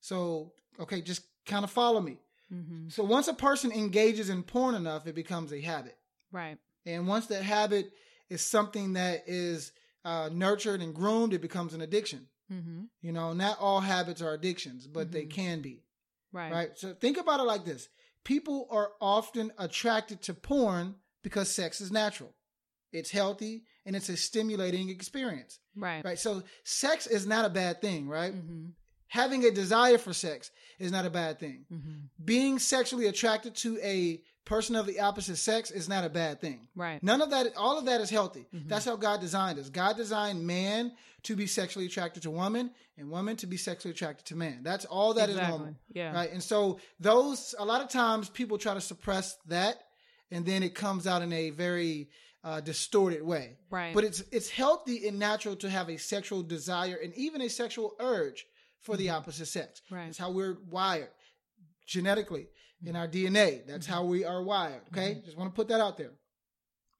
So, 0.00 0.52
okay, 0.78 1.00
just 1.02 1.22
kind 1.46 1.64
of 1.64 1.70
follow 1.70 2.00
me. 2.00 2.18
Mhm. 2.52 2.92
So 2.92 3.02
once 3.04 3.26
a 3.28 3.34
person 3.34 3.72
engages 3.72 4.28
in 4.28 4.42
porn 4.42 4.74
enough, 4.74 5.06
it 5.06 5.14
becomes 5.14 5.52
a 5.52 5.60
habit. 5.60 5.98
Right. 6.30 6.58
And 6.84 7.08
once 7.08 7.26
that 7.26 7.42
habit 7.42 7.92
is 8.28 8.40
something 8.42 8.92
that 8.94 9.24
is 9.26 9.72
uh, 10.04 10.30
nurtured 10.32 10.80
and 10.82 10.94
groomed, 10.94 11.32
it 11.34 11.40
becomes 11.40 11.74
an 11.74 11.80
addiction. 11.80 12.28
Mm-hmm. 12.52 12.84
You 13.00 13.10
know, 13.12 13.32
not 13.32 13.58
all 13.58 13.80
habits 13.80 14.22
are 14.22 14.32
addictions, 14.34 14.86
but 14.86 15.10
they 15.10 15.24
Mhm. 15.26 15.30
can 15.32 15.62
be. 15.62 15.82
Right. 16.30 16.52
Right. 16.52 16.78
So 16.78 16.94
think 16.94 17.16
about 17.16 17.40
it 17.40 17.44
like 17.44 17.64
this 17.64 17.88
people 18.22 18.68
are 18.70 18.92
often 19.00 19.52
attracted 19.58 20.20
to 20.22 20.34
porn 20.34 20.94
because 21.22 21.50
sex 21.52 21.80
is 21.80 21.90
natural, 21.90 22.34
it's 22.92 23.10
healthy, 23.10 23.64
and 23.84 23.94
it's 23.96 24.08
a 24.08 24.16
stimulating 24.16 24.88
experience. 24.90 25.58
Right. 25.74 26.04
Right. 26.04 26.18
So 26.18 26.42
sex 26.64 27.06
is 27.06 27.26
not 27.26 27.44
a 27.44 27.50
bad 27.50 27.80
thing, 27.80 28.08
right? 28.08 28.34
Mm-hmm. 28.34 28.66
Having 29.08 29.44
a 29.44 29.50
desire 29.50 29.98
for 29.98 30.12
sex 30.12 30.50
is 30.78 30.90
not 30.90 31.06
a 31.06 31.10
bad 31.10 31.38
thing. 31.38 31.64
Mm-hmm. 31.72 32.24
being 32.24 32.58
sexually 32.58 33.06
attracted 33.06 33.54
to 33.56 33.78
a 33.82 34.20
person 34.44 34.76
of 34.76 34.86
the 34.86 35.00
opposite 35.00 35.36
sex 35.36 35.70
is 35.70 35.88
not 35.88 36.04
a 36.04 36.08
bad 36.08 36.40
thing. 36.40 36.68
Right. 36.76 37.02
None 37.02 37.20
of 37.20 37.30
that, 37.30 37.56
all 37.56 37.78
of 37.78 37.86
that 37.86 38.00
is 38.00 38.10
healthy. 38.10 38.46
Mhm. 38.54 38.68
That's 38.68 38.84
how 38.84 38.94
God 38.96 39.20
designed 39.20 39.58
us. 39.58 39.68
God 39.70 39.96
designed 39.96 40.46
man 40.46 40.92
to 41.24 41.34
be 41.34 41.46
sexually 41.48 41.86
attracted 41.86 42.22
to 42.22 42.30
woman 42.30 42.70
and 42.96 43.10
woman 43.10 43.36
to 43.38 43.46
be 43.48 43.56
sexually 43.56 43.92
attracted 43.92 44.26
to 44.26 44.36
man. 44.36 44.60
That's 44.62 44.84
all 44.84 45.14
that 45.14 45.28
is 45.28 45.34
exactly. 45.36 45.58
normal. 45.58 45.76
Yeah. 45.92 46.14
Right. 46.14 46.30
And 46.32 46.40
so 46.42 46.78
those, 47.00 47.54
a 47.58 47.64
lot 47.64 47.82
of 47.82 47.88
times 47.88 48.28
people 48.28 48.56
try 48.58 48.74
to 48.74 48.80
suppress 48.80 49.36
that 49.46 49.76
and 50.30 50.46
then 50.46 50.62
it 50.62 50.74
comes 50.76 51.06
out 51.08 51.22
in 51.22 51.32
a 51.32 51.50
very 51.50 52.08
uh, 52.44 52.60
distorted 52.60 53.22
way. 53.22 53.56
Right. 53.70 53.94
But 53.94 54.04
it's, 54.04 54.22
it's 54.32 54.48
healthy 54.48 55.08
and 55.08 55.18
natural 55.18 55.56
to 55.56 55.68
have 55.68 55.88
a 55.88 55.96
sexual 55.96 56.42
desire 56.42 56.98
and 57.02 57.12
even 57.14 57.40
a 57.42 57.48
sexual 57.48 57.94
urge 58.00 58.46
for 58.80 58.96
the 58.96 59.10
opposite 59.10 59.46
sex. 59.46 59.82
Mm-hmm. 59.86 59.94
Right. 59.94 60.08
It's 60.08 60.18
how 60.18 60.30
we're 60.30 60.58
wired 60.68 61.10
genetically 61.86 62.48
in 62.84 62.96
our 62.96 63.08
DNA. 63.08 63.66
That's 63.66 63.86
how 63.86 64.04
we 64.04 64.24
are 64.24 64.42
wired. 64.42 64.82
Okay. 64.92 65.20
Just 65.24 65.36
want 65.36 65.50
to 65.50 65.56
put 65.56 65.68
that 65.68 65.80
out 65.80 65.96
there. 65.96 66.12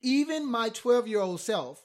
Even 0.03 0.47
my 0.51 0.69
12 0.71 1.09
year 1.09 1.21
old 1.21 1.41
self 1.41 1.83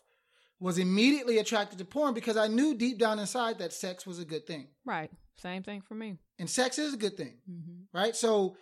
was 0.60 0.78
immediately 0.78 1.40
attracted 1.40 1.80
to 1.80 1.86
porn 1.86 2.14
because 2.14 2.38
I 2.38 2.48
knew 2.48 2.76
deep 2.76 3.00
down 3.00 3.20
inside 3.20 3.58
that 3.60 3.74
sex 3.74 4.06
was 4.06 4.20
a 4.20 4.26
good 4.26 4.46
thing. 4.46 4.68
right. 4.86 5.12
Same 5.38 5.64
thing 5.64 5.82
for 5.82 5.96
me. 5.96 6.20
And 6.38 6.48
sex 6.48 6.78
is 6.78 6.94
a 6.94 6.98
good 6.98 7.18
thing. 7.18 7.38
Mm-hmm. 7.50 7.98
Right. 7.98 8.16
So, 8.16 8.58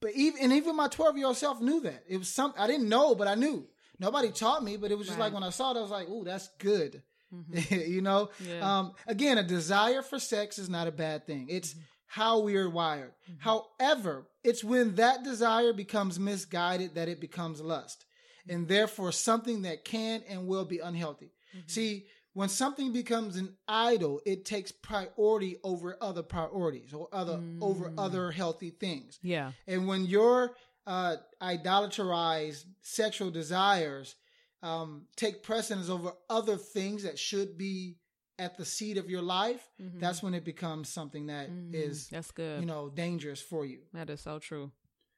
but 0.00 0.12
even, 0.14 0.40
and 0.40 0.52
even 0.52 0.76
my 0.76 0.86
12 0.86 1.16
year 1.16 1.26
old 1.26 1.36
self 1.36 1.60
knew 1.60 1.80
that. 1.80 2.04
It 2.08 2.18
was 2.18 2.28
some, 2.28 2.54
I 2.56 2.68
didn't 2.68 2.88
know, 2.88 3.16
but 3.16 3.26
I 3.26 3.34
knew. 3.34 3.66
Nobody 4.00 4.30
taught 4.32 4.64
me, 4.64 4.76
but 4.76 4.90
it 4.90 4.98
was 4.98 5.06
just 5.06 5.18
Right. 5.18 5.26
like 5.26 5.34
when 5.34 5.44
I 5.44 5.50
saw 5.50 5.70
it, 5.72 5.78
I 5.78 5.82
was 5.82 5.90
like, 5.90 6.08
"Ooh, 6.08 6.24
that's 6.24 6.48
good." 6.58 7.02
Mm-hmm. 7.32 7.74
you 7.96 8.00
know, 8.00 8.30
Yeah. 8.44 8.78
um, 8.78 8.92
again, 9.06 9.38
a 9.38 9.44
desire 9.44 10.02
for 10.02 10.18
sex 10.18 10.58
is 10.58 10.68
not 10.68 10.88
a 10.88 10.92
bad 10.92 11.26
thing. 11.26 11.46
It's 11.48 11.74
Mm-hmm. 11.74 11.80
how 12.06 12.40
we 12.40 12.56
are 12.56 12.68
wired. 12.68 13.12
However, 13.38 14.26
it's 14.42 14.64
when 14.64 14.94
that 14.96 15.22
desire 15.22 15.72
becomes 15.72 16.18
misguided 16.18 16.94
that 16.94 17.08
it 17.08 17.20
becomes 17.20 17.60
lust, 17.60 18.04
and 18.48 18.66
therefore 18.68 19.12
something 19.12 19.62
that 19.62 19.84
can 19.84 20.22
and 20.28 20.46
will 20.46 20.64
be 20.64 20.78
unhealthy. 20.78 21.32
Mm-hmm. 21.54 21.68
See, 21.68 22.06
when 22.32 22.48
something 22.48 22.92
becomes 22.92 23.36
an 23.36 23.56
idol, 23.68 24.20
it 24.24 24.44
takes 24.44 24.70
priority 24.72 25.56
over 25.64 25.96
other 26.00 26.22
priorities 26.22 26.92
or 26.94 27.08
other 27.12 27.40
over 27.60 27.90
Mm. 27.90 27.94
other 27.98 28.30
healthy 28.30 28.70
things. 28.70 29.18
yeah. 29.22 29.52
And 29.66 29.86
when 29.88 30.04
your 30.06 30.54
uh, 30.90 31.16
sexual 32.82 33.30
desires 33.30 34.16
um, 34.62 35.06
take 35.16 35.42
precedence 35.42 35.88
over 35.88 36.12
other 36.28 36.56
things 36.56 37.04
that 37.04 37.18
should 37.18 37.56
be 37.56 37.96
at 38.38 38.56
the 38.56 38.64
seat 38.64 38.96
of 38.98 39.08
your 39.08 39.22
life, 39.22 39.70
Mhm. 39.80 40.00
that's 40.00 40.22
when 40.22 40.34
it 40.34 40.44
becomes 40.44 40.88
something 40.88 41.26
that 41.26 41.48
Mhm. 41.50 41.74
is, 41.74 42.08
That's 42.08 42.30
good. 42.30 42.60
you 42.60 42.66
know, 42.66 42.88
dangerous 42.88 43.40
for 43.40 43.64
you. 43.64 43.86
that 43.92 44.10
is 44.10 44.20
so 44.20 44.38
true. 44.38 44.72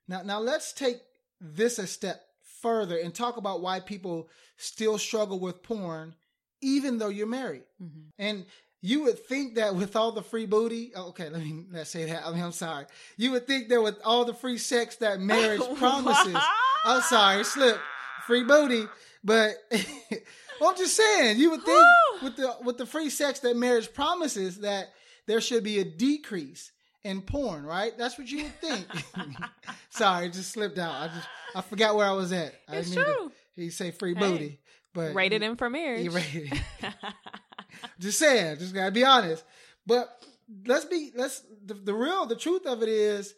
Now, 0.08 0.22
now 0.22 0.40
let's 0.40 0.72
take 0.72 1.00
this 1.40 1.78
a 1.78 1.86
step 1.86 2.22
further 2.42 2.98
and 2.98 3.14
talk 3.14 3.36
about 3.36 3.60
why 3.60 3.80
people 3.80 4.28
still 4.56 4.98
struggle 4.98 5.40
with 5.40 5.62
porn, 5.62 6.14
even 6.60 6.98
though 6.98 7.08
you're 7.08 7.26
married. 7.26 7.64
Mm-hmm. 7.80 8.08
And 8.18 8.46
you 8.84 9.04
would 9.04 9.18
think 9.26 9.54
that 9.54 9.74
with 9.76 9.94
all 9.96 10.10
the 10.12 10.22
free 10.22 10.44
booty, 10.44 10.90
oh, 10.96 11.08
okay, 11.10 11.28
let 11.30 11.40
me 11.40 11.64
not 11.70 11.86
say 11.86 12.04
that. 12.06 12.26
I 12.26 12.32
mean, 12.32 12.42
I'm 12.42 12.52
sorry. 12.52 12.86
You 13.16 13.30
would 13.30 13.46
think 13.46 13.68
that 13.68 13.80
with 13.80 13.96
all 14.04 14.24
the 14.24 14.34
free 14.34 14.58
sex 14.58 14.96
that 14.96 15.20
marriage 15.34 15.62
promises, 15.76 16.36
I'm 16.84 17.00
sorry, 17.02 17.44
slip, 17.44 17.78
free 18.26 18.42
booty. 18.44 18.86
But 19.24 19.52
I'm 19.72 20.76
just 20.76 20.96
saying, 20.96 21.38
you 21.38 21.50
would 21.52 21.62
think 21.62 21.86
with 22.22 22.36
the 22.36 22.56
with 22.64 22.76
the 22.76 22.86
free 22.86 23.08
sex 23.08 23.38
that 23.40 23.56
marriage 23.56 23.92
promises 23.94 24.58
that 24.58 24.88
there 25.26 25.40
should 25.40 25.62
be 25.62 25.78
a 25.78 25.84
decrease 25.84 26.72
in 27.04 27.20
porn, 27.22 27.64
right? 27.64 27.96
That's 27.96 28.18
what 28.18 28.28
you 28.30 28.44
would 28.44 28.60
think. 28.60 28.86
sorry, 29.90 30.26
it 30.26 30.32
just 30.32 30.50
slipped 30.50 30.78
out. 30.78 30.92
I 30.94 31.06
just 31.14 31.28
I 31.54 31.60
forgot 31.60 31.94
where 31.94 32.06
I 32.06 32.12
was 32.12 32.32
at. 32.32 32.52
I 32.68 32.76
It's 32.78 32.90
to- 32.90 33.04
true. 33.04 33.32
He 33.54 33.70
say 33.70 33.90
free 33.92 34.14
Hey. 34.14 34.20
booty, 34.20 34.58
but 34.94 35.14
Rated 35.14 35.42
in 35.42 35.54
for 35.56 35.68
he 35.68 35.72
marriage. 35.72 36.08
rated. 36.12 36.60
Just 37.98 38.18
saying, 38.18 38.58
just 38.58 38.74
gotta 38.74 38.90
be 38.90 39.04
honest. 39.04 39.44
But 39.86 40.08
let's 40.66 40.84
be 40.84 41.12
let's 41.14 41.42
the, 41.64 41.74
the 41.74 41.94
real 41.94 42.26
the 42.26 42.36
truth 42.36 42.66
of 42.66 42.82
it 42.82 42.88
is 42.88 43.34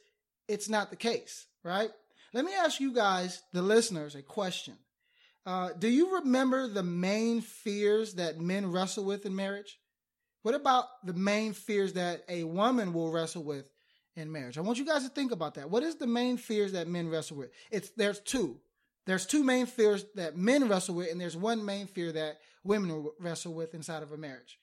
it's 0.49 0.69
not 0.69 0.91
the 0.91 0.97
case, 0.97 1.47
right? 1.63 1.91
Let 2.33 2.45
me 2.45 2.53
ask 2.53 2.81
you 2.81 2.93
guys, 2.93 3.43
the 3.53 3.63
listeners, 3.63 4.15
a 4.15 4.23
question. 4.23 4.75
Uh, 5.47 5.71
do 5.79 5.89
you 5.89 6.17
remember 6.17 6.69
the 6.69 6.83
main 6.83 7.41
fears 7.41 8.15
that 8.15 8.41
men 8.41 8.71
wrestle 8.71 9.05
with 9.05 9.27
in 9.27 9.37
marriage? 9.37 9.79
What 10.43 10.55
about 10.55 10.87
the 11.05 11.13
main 11.13 11.53
fears 11.53 11.95
that 11.95 12.25
a 12.29 12.45
woman 12.45 12.93
will 12.93 13.13
wrestle 13.13 13.45
with 13.45 13.71
in 14.17 14.33
marriage? 14.33 14.59
I 14.59 14.63
want 14.63 14.79
you 14.79 14.85
guys 14.85 15.05
to 15.05 15.11
think 15.11 15.33
about 15.33 15.55
that. 15.55 15.71
What 15.71 15.83
is 15.83 15.97
the 15.97 16.07
main 16.07 16.37
fears 16.37 16.73
that 16.73 16.89
men 16.89 17.09
wrestle 17.09 17.37
with? 17.37 17.51
It's 17.71 17.91
there's 17.91 18.21
two. 18.21 18.59
There's 19.07 19.27
two 19.27 19.45
main 19.45 19.67
fears 19.67 20.05
that 20.15 20.37
men 20.37 20.69
wrestle 20.69 20.97
with, 20.97 21.13
and 21.13 21.21
there's 21.21 21.37
one 21.37 21.65
main 21.65 21.87
fear 21.87 22.11
that 22.13 22.39
women 22.65 23.09
wrestle 23.21 23.55
with 23.55 23.75
inside 23.75 24.03
of 24.03 24.13
a 24.13 24.17
marriage. 24.17 24.59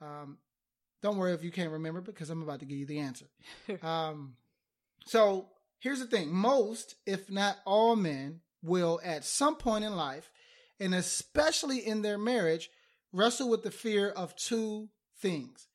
Um, 0.00 0.38
don't 1.02 1.18
worry 1.18 1.32
if 1.32 1.42
you 1.42 1.50
can't 1.50 1.72
remember 1.72 2.00
because 2.00 2.30
I'm 2.30 2.42
about 2.42 2.60
to 2.60 2.66
give 2.66 2.78
you 2.78 2.86
the 2.86 3.00
answer. 3.00 3.26
um, 3.82 4.34
so 5.04 5.48
here's 5.80 5.98
the 5.98 6.06
thing: 6.06 6.32
most, 6.32 6.94
if 7.06 7.30
not 7.30 7.58
all, 7.66 7.96
men 7.96 8.40
will 8.62 9.00
at 9.04 9.24
some 9.24 9.56
point 9.56 9.84
in 9.84 9.96
life, 9.96 10.30
and 10.78 10.94
especially 10.94 11.78
in 11.86 12.02
their 12.02 12.18
marriage, 12.18 12.70
wrestle 13.12 13.50
with 13.50 13.64
the 13.64 13.70
fear 13.70 14.08
of 14.08 14.36
two 14.36 14.88
things. 15.18 15.66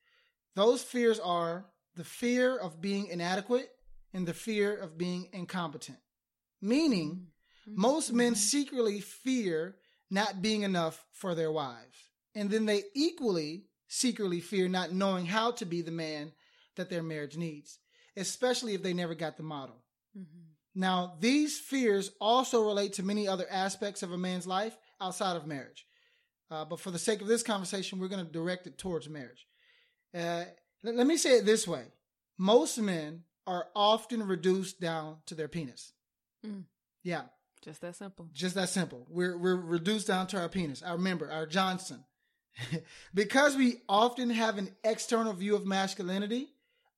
Those 0.55 0.81
fears 0.81 1.19
are 1.19 1.65
the 1.95 2.03
fear 2.03 2.57
of 2.57 2.81
being 2.81 3.07
inadequate 3.07 3.69
and 4.13 4.25
the 4.25 4.33
fear 4.33 4.75
of 4.75 4.97
being 4.97 5.29
incompetent. 5.33 5.99
Meaning, 6.61 7.27
most 7.67 8.13
men 8.13 8.35
secretly 8.35 9.01
fear 9.01 9.75
not 10.09 10.41
being 10.41 10.63
enough 10.63 11.05
for 11.11 11.35
their 11.35 11.51
wives. 11.51 12.09
And 12.35 12.49
then 12.49 12.65
they 12.65 12.83
equally 12.93 13.65
secretly 13.87 14.39
fear 14.39 14.67
not 14.67 14.91
knowing 14.91 15.25
how 15.25 15.51
to 15.51 15.65
be 15.65 15.81
the 15.81 15.91
man 15.91 16.31
that 16.75 16.89
their 16.89 17.03
marriage 17.03 17.37
needs, 17.37 17.79
especially 18.15 18.73
if 18.73 18.83
they 18.83 18.93
never 18.93 19.15
got 19.15 19.37
the 19.37 19.43
model. 19.43 19.83
Mm-hmm. 20.17 20.47
Now, 20.75 21.15
these 21.19 21.57
fears 21.57 22.11
also 22.21 22.61
relate 22.61 22.93
to 22.93 23.03
many 23.03 23.27
other 23.27 23.47
aspects 23.49 24.03
of 24.03 24.11
a 24.11 24.17
man's 24.17 24.45
life 24.45 24.77
outside 25.01 25.35
of 25.35 25.47
marriage. 25.47 25.87
Uh, 26.51 26.65
but 26.65 26.79
for 26.79 26.91
the 26.91 26.99
sake 26.99 27.21
of 27.21 27.27
this 27.27 27.43
conversation, 27.43 27.99
we're 27.99 28.07
going 28.07 28.25
to 28.25 28.31
direct 28.31 28.67
it 28.67 28.77
towards 28.77 29.09
marriage. 29.09 29.47
Uh, 30.13 30.43
let, 30.83 30.95
let 30.95 31.07
me 31.07 31.17
say 31.17 31.37
it 31.37 31.45
this 31.45 31.67
way 31.67 31.85
most 32.37 32.77
men 32.77 33.23
are 33.47 33.67
often 33.75 34.27
reduced 34.27 34.79
down 34.79 35.17
to 35.25 35.35
their 35.35 35.47
penis. 35.47 35.93
Mm. 36.45 36.63
Yeah. 37.03 37.23
Just 37.61 37.81
that 37.81 37.95
simple. 37.95 38.29
Just 38.33 38.55
that 38.55 38.69
simple. 38.69 39.05
We're, 39.09 39.37
we're 39.37 39.55
reduced 39.55 40.07
down 40.07 40.27
to 40.27 40.39
our 40.39 40.49
penis, 40.49 40.83
our 40.83 40.97
member, 40.97 41.31
our 41.31 41.45
Johnson. 41.45 42.03
because 43.13 43.55
we 43.55 43.81
often 43.87 44.29
have 44.29 44.57
an 44.57 44.69
external 44.83 45.33
view 45.33 45.55
of 45.55 45.65
masculinity, 45.65 46.49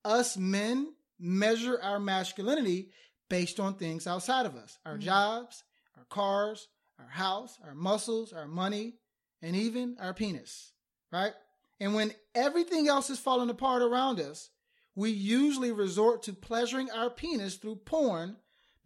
us 0.05 0.37
men 0.37 0.93
measure 1.19 1.79
our 1.81 1.99
masculinity 1.99 2.91
based 3.29 3.59
on 3.59 3.75
things 3.75 4.07
outside 4.07 4.45
of 4.45 4.55
us 4.55 4.77
our 4.85 4.93
mm-hmm. 4.93 5.01
jobs, 5.01 5.63
our 5.97 6.05
cars, 6.05 6.67
our 6.99 7.09
house, 7.09 7.57
our 7.65 7.75
muscles, 7.75 8.33
our 8.33 8.47
money, 8.47 8.93
and 9.41 9.55
even 9.55 9.97
our 9.99 10.13
penis, 10.13 10.73
right? 11.11 11.33
And 11.79 11.93
when 11.93 12.13
everything 12.35 12.87
else 12.87 13.09
is 13.09 13.19
falling 13.19 13.49
apart 13.49 13.81
around 13.81 14.19
us, 14.19 14.49
we 14.95 15.11
usually 15.11 15.71
resort 15.71 16.23
to 16.23 16.33
pleasuring 16.33 16.91
our 16.91 17.09
penis 17.09 17.55
through 17.55 17.77
porn 17.77 18.35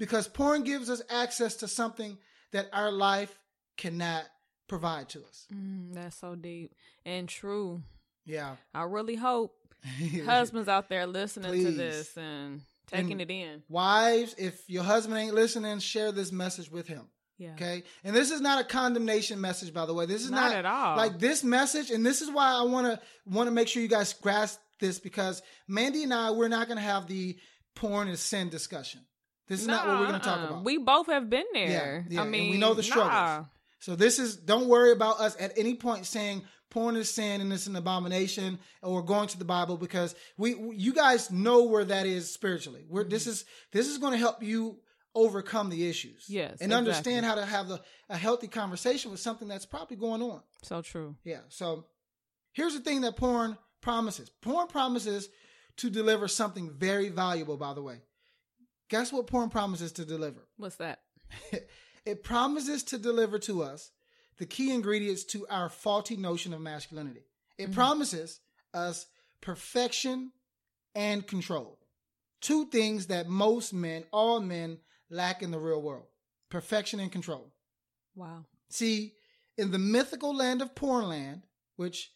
because 0.04 0.28
porn 0.28 0.63
gives 0.63 0.89
us 0.89 1.02
access 1.10 1.56
to 1.56 1.66
something 1.66 2.18
that 2.52 2.68
our 2.74 2.92
life 2.92 3.34
cannot 3.78 4.26
provide 4.68 5.08
to 5.08 5.20
us. 5.20 5.48
Mm, 5.54 5.94
that's 5.94 6.18
so 6.18 6.36
deep 6.36 6.76
and 7.06 7.30
true. 7.30 7.82
Yeah. 8.26 8.58
I 8.74 8.84
really 8.84 9.16
hope 9.16 9.56
husbands 10.26 10.68
out 10.68 10.89
there 10.89 11.08
listening 11.08 11.52
Please. 11.52 11.63
to 11.63 11.72
this 11.72 12.18
and 12.18 12.63
taking 12.88 13.13
and 13.13 13.22
it 13.22 13.32
in. 13.32 13.63
Wives, 13.70 14.36
if 14.38 14.62
your 14.68 14.84
husband 14.84 15.18
ain't 15.18 15.36
listening, 15.36 15.80
share 15.80 16.12
this 16.12 16.34
message 16.34 16.70
with 16.70 16.86
him. 16.86 17.08
Yeah. 17.38 17.54
Okay. 17.54 17.84
And 18.04 18.13
this 18.13 18.30
is 18.30 18.42
not 18.42 18.60
a 18.60 18.66
condemnation 18.66 19.39
message, 19.39 19.74
by 19.74 19.86
the 19.86 19.94
way. 19.94 20.06
This 20.06 20.26
is 20.26 20.32
not, 20.32 20.50
not 20.50 20.58
at 20.58 20.66
all 20.66 20.98
like 20.98 21.18
this 21.18 21.46
message, 21.46 21.92
and 21.92 22.06
this 22.06 22.22
is 22.22 22.30
why 22.30 22.52
I 22.52 22.63
want 22.63 22.88
to 22.88 23.00
want 23.26 23.48
to 23.48 23.52
make 23.52 23.70
sure 23.70 23.82
you 23.82 23.88
guys 23.88 24.12
grasp 24.12 24.60
this 24.82 25.00
because 25.00 25.42
Mandy 25.66 26.04
and 26.04 26.13
I, 26.13 26.32
we're 26.32 26.50
not 26.50 26.68
going 26.68 26.78
to 26.78 26.84
have 26.84 27.08
the 27.08 27.38
porn 27.74 28.10
and 28.10 28.20
sin 28.20 28.50
discussion. 28.50 29.00
This 29.48 29.62
is 29.62 29.68
not 29.68 29.88
what 29.88 30.00
we're 30.00 30.08
going 30.08 30.20
to 30.20 30.26
talk 30.26 30.50
about. 30.50 30.64
We 30.64 30.78
both 30.78 31.08
have 31.08 31.30
been 31.30 31.46
there. 31.54 32.06
Yeah, 32.08 32.16
yeah. 32.16 32.22
I 32.22 32.26
mean, 32.26 32.42
and 32.44 32.52
we 32.52 32.58
know 32.58 32.74
the 32.74 32.84
struggles. 32.84 33.12
Nah. 33.12 33.44
So 33.80 33.96
this 33.96 34.18
is 34.18 34.38
don't 34.38 34.68
worry 34.68 34.94
about 34.94 35.20
us 35.20 35.36
at 35.40 35.58
any 35.58 35.76
point 35.76 36.06
saying 36.06 36.44
porn 36.70 36.96
is 36.96 37.10
sin 37.10 37.42
and 37.42 37.52
it's 37.52 37.68
an 37.68 37.76
abomination 37.76 38.60
or 38.82 39.04
going 39.04 39.28
to 39.28 39.38
the 39.38 39.46
Bible 39.46 39.76
because 39.78 40.16
we 40.38 40.56
you 40.74 40.94
guys 40.94 41.30
know 41.30 41.64
where 41.64 41.84
that 41.84 42.06
is 42.06 42.32
spiritually. 42.32 42.86
Where 42.88 43.04
mm-hmm. 43.04 43.12
this 43.12 43.28
is 43.28 43.44
this 43.74 43.88
is 43.88 43.98
going 43.98 44.14
to 44.14 44.18
help 44.18 44.42
you 44.42 44.80
overcome 45.16 45.70
the 45.70 45.88
issues. 45.88 46.26
Yes. 46.28 46.62
And 46.62 46.72
exactly. 46.72 46.76
understand 46.76 47.26
how 47.26 47.36
to 47.36 47.46
have 47.46 47.68
the, 47.68 47.82
a 48.10 48.18
healthy 48.18 48.48
conversation 48.48 49.12
with 49.12 49.20
something 49.20 49.48
that's 49.48 49.66
probably 49.66 49.98
going 49.98 50.22
on. 50.22 50.42
So 50.64 50.82
true. 50.82 51.16
Yeah. 51.24 51.42
So 51.50 51.86
here's 52.54 52.74
the 52.74 52.80
thing 52.80 53.02
that 53.02 53.16
porn 53.16 53.58
promises. 53.82 54.30
Porn 54.42 54.68
promises 54.68 55.30
to 55.78 55.90
deliver 55.90 56.28
something 56.28 56.72
very 56.72 57.10
valuable, 57.10 57.58
by 57.58 57.74
the 57.74 57.82
way. 57.82 58.02
Guess 58.89 59.12
what 59.12 59.28
porn 59.28 59.50
promises 59.50 59.91
to 59.93 60.06
deliver? 60.06 60.41
What's 60.58 60.78
that? 60.78 61.00
It 62.06 62.24
promises 62.24 62.84
to 62.86 62.98
deliver 62.98 63.39
to 63.39 63.63
us 63.63 63.91
the 64.38 64.46
key 64.46 64.74
ingredients 64.74 65.24
to 65.26 65.48
our 65.48 65.69
faulty 65.69 66.17
notion 66.17 66.54
of 66.54 66.62
masculinity. 66.62 67.24
It 67.58 67.65
mm-hmm. 67.65 67.74
promises 67.74 68.39
us 68.74 69.06
perfection 69.41 70.32
and 70.96 71.26
control. 71.26 71.80
Two 72.41 72.65
things 72.65 73.08
that 73.08 73.30
most 73.30 73.74
men, 73.74 74.04
all 74.12 74.41
men, 74.41 74.80
lack 75.10 75.41
in 75.41 75.52
the 75.52 75.60
real 75.60 75.82
world 75.82 76.08
perfection 76.50 77.00
and 77.00 77.12
control. 77.12 77.52
Wow. 78.15 78.46
See, 78.69 79.13
in 79.58 79.72
the 79.72 79.80
mythical 79.80 80.36
land 80.36 80.62
of 80.62 80.76
Pornland, 80.76 81.43
which 81.78 82.12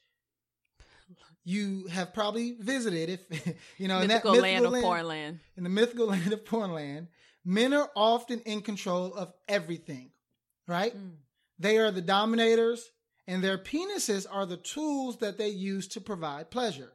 you 1.48 1.88
have 1.88 2.14
probably 2.14 2.58
visited, 2.60 3.10
if 3.10 3.56
you 3.78 3.88
know, 3.88 4.06
mythical 4.06 4.34
in 4.34 4.42
that 4.42 4.42
mythical 4.42 4.42
land, 4.42 4.64
land 4.66 4.76
of 4.76 4.82
Pornland, 4.84 5.40
in 5.56 5.64
the 5.64 5.70
mythical 5.70 6.08
land 6.08 6.34
of 6.34 6.46
Pornland, 6.46 7.08
men 7.46 7.74
are 7.74 7.90
often 7.96 8.42
in 8.42 8.62
control 8.62 9.14
of 9.14 9.32
everything, 9.48 10.12
right? 10.68 10.94
Mm. 10.96 11.12
They 11.58 11.78
are 11.78 11.90
the 11.90 12.02
dominators, 12.02 12.92
and 13.28 13.42
their 13.42 13.58
penises 13.58 14.28
are 14.30 14.46
the 14.46 14.58
tools 14.58 15.20
that 15.20 15.38
they 15.38 15.48
use 15.48 15.88
to 15.90 16.02
provide 16.02 16.52
pleasure. 16.52 16.92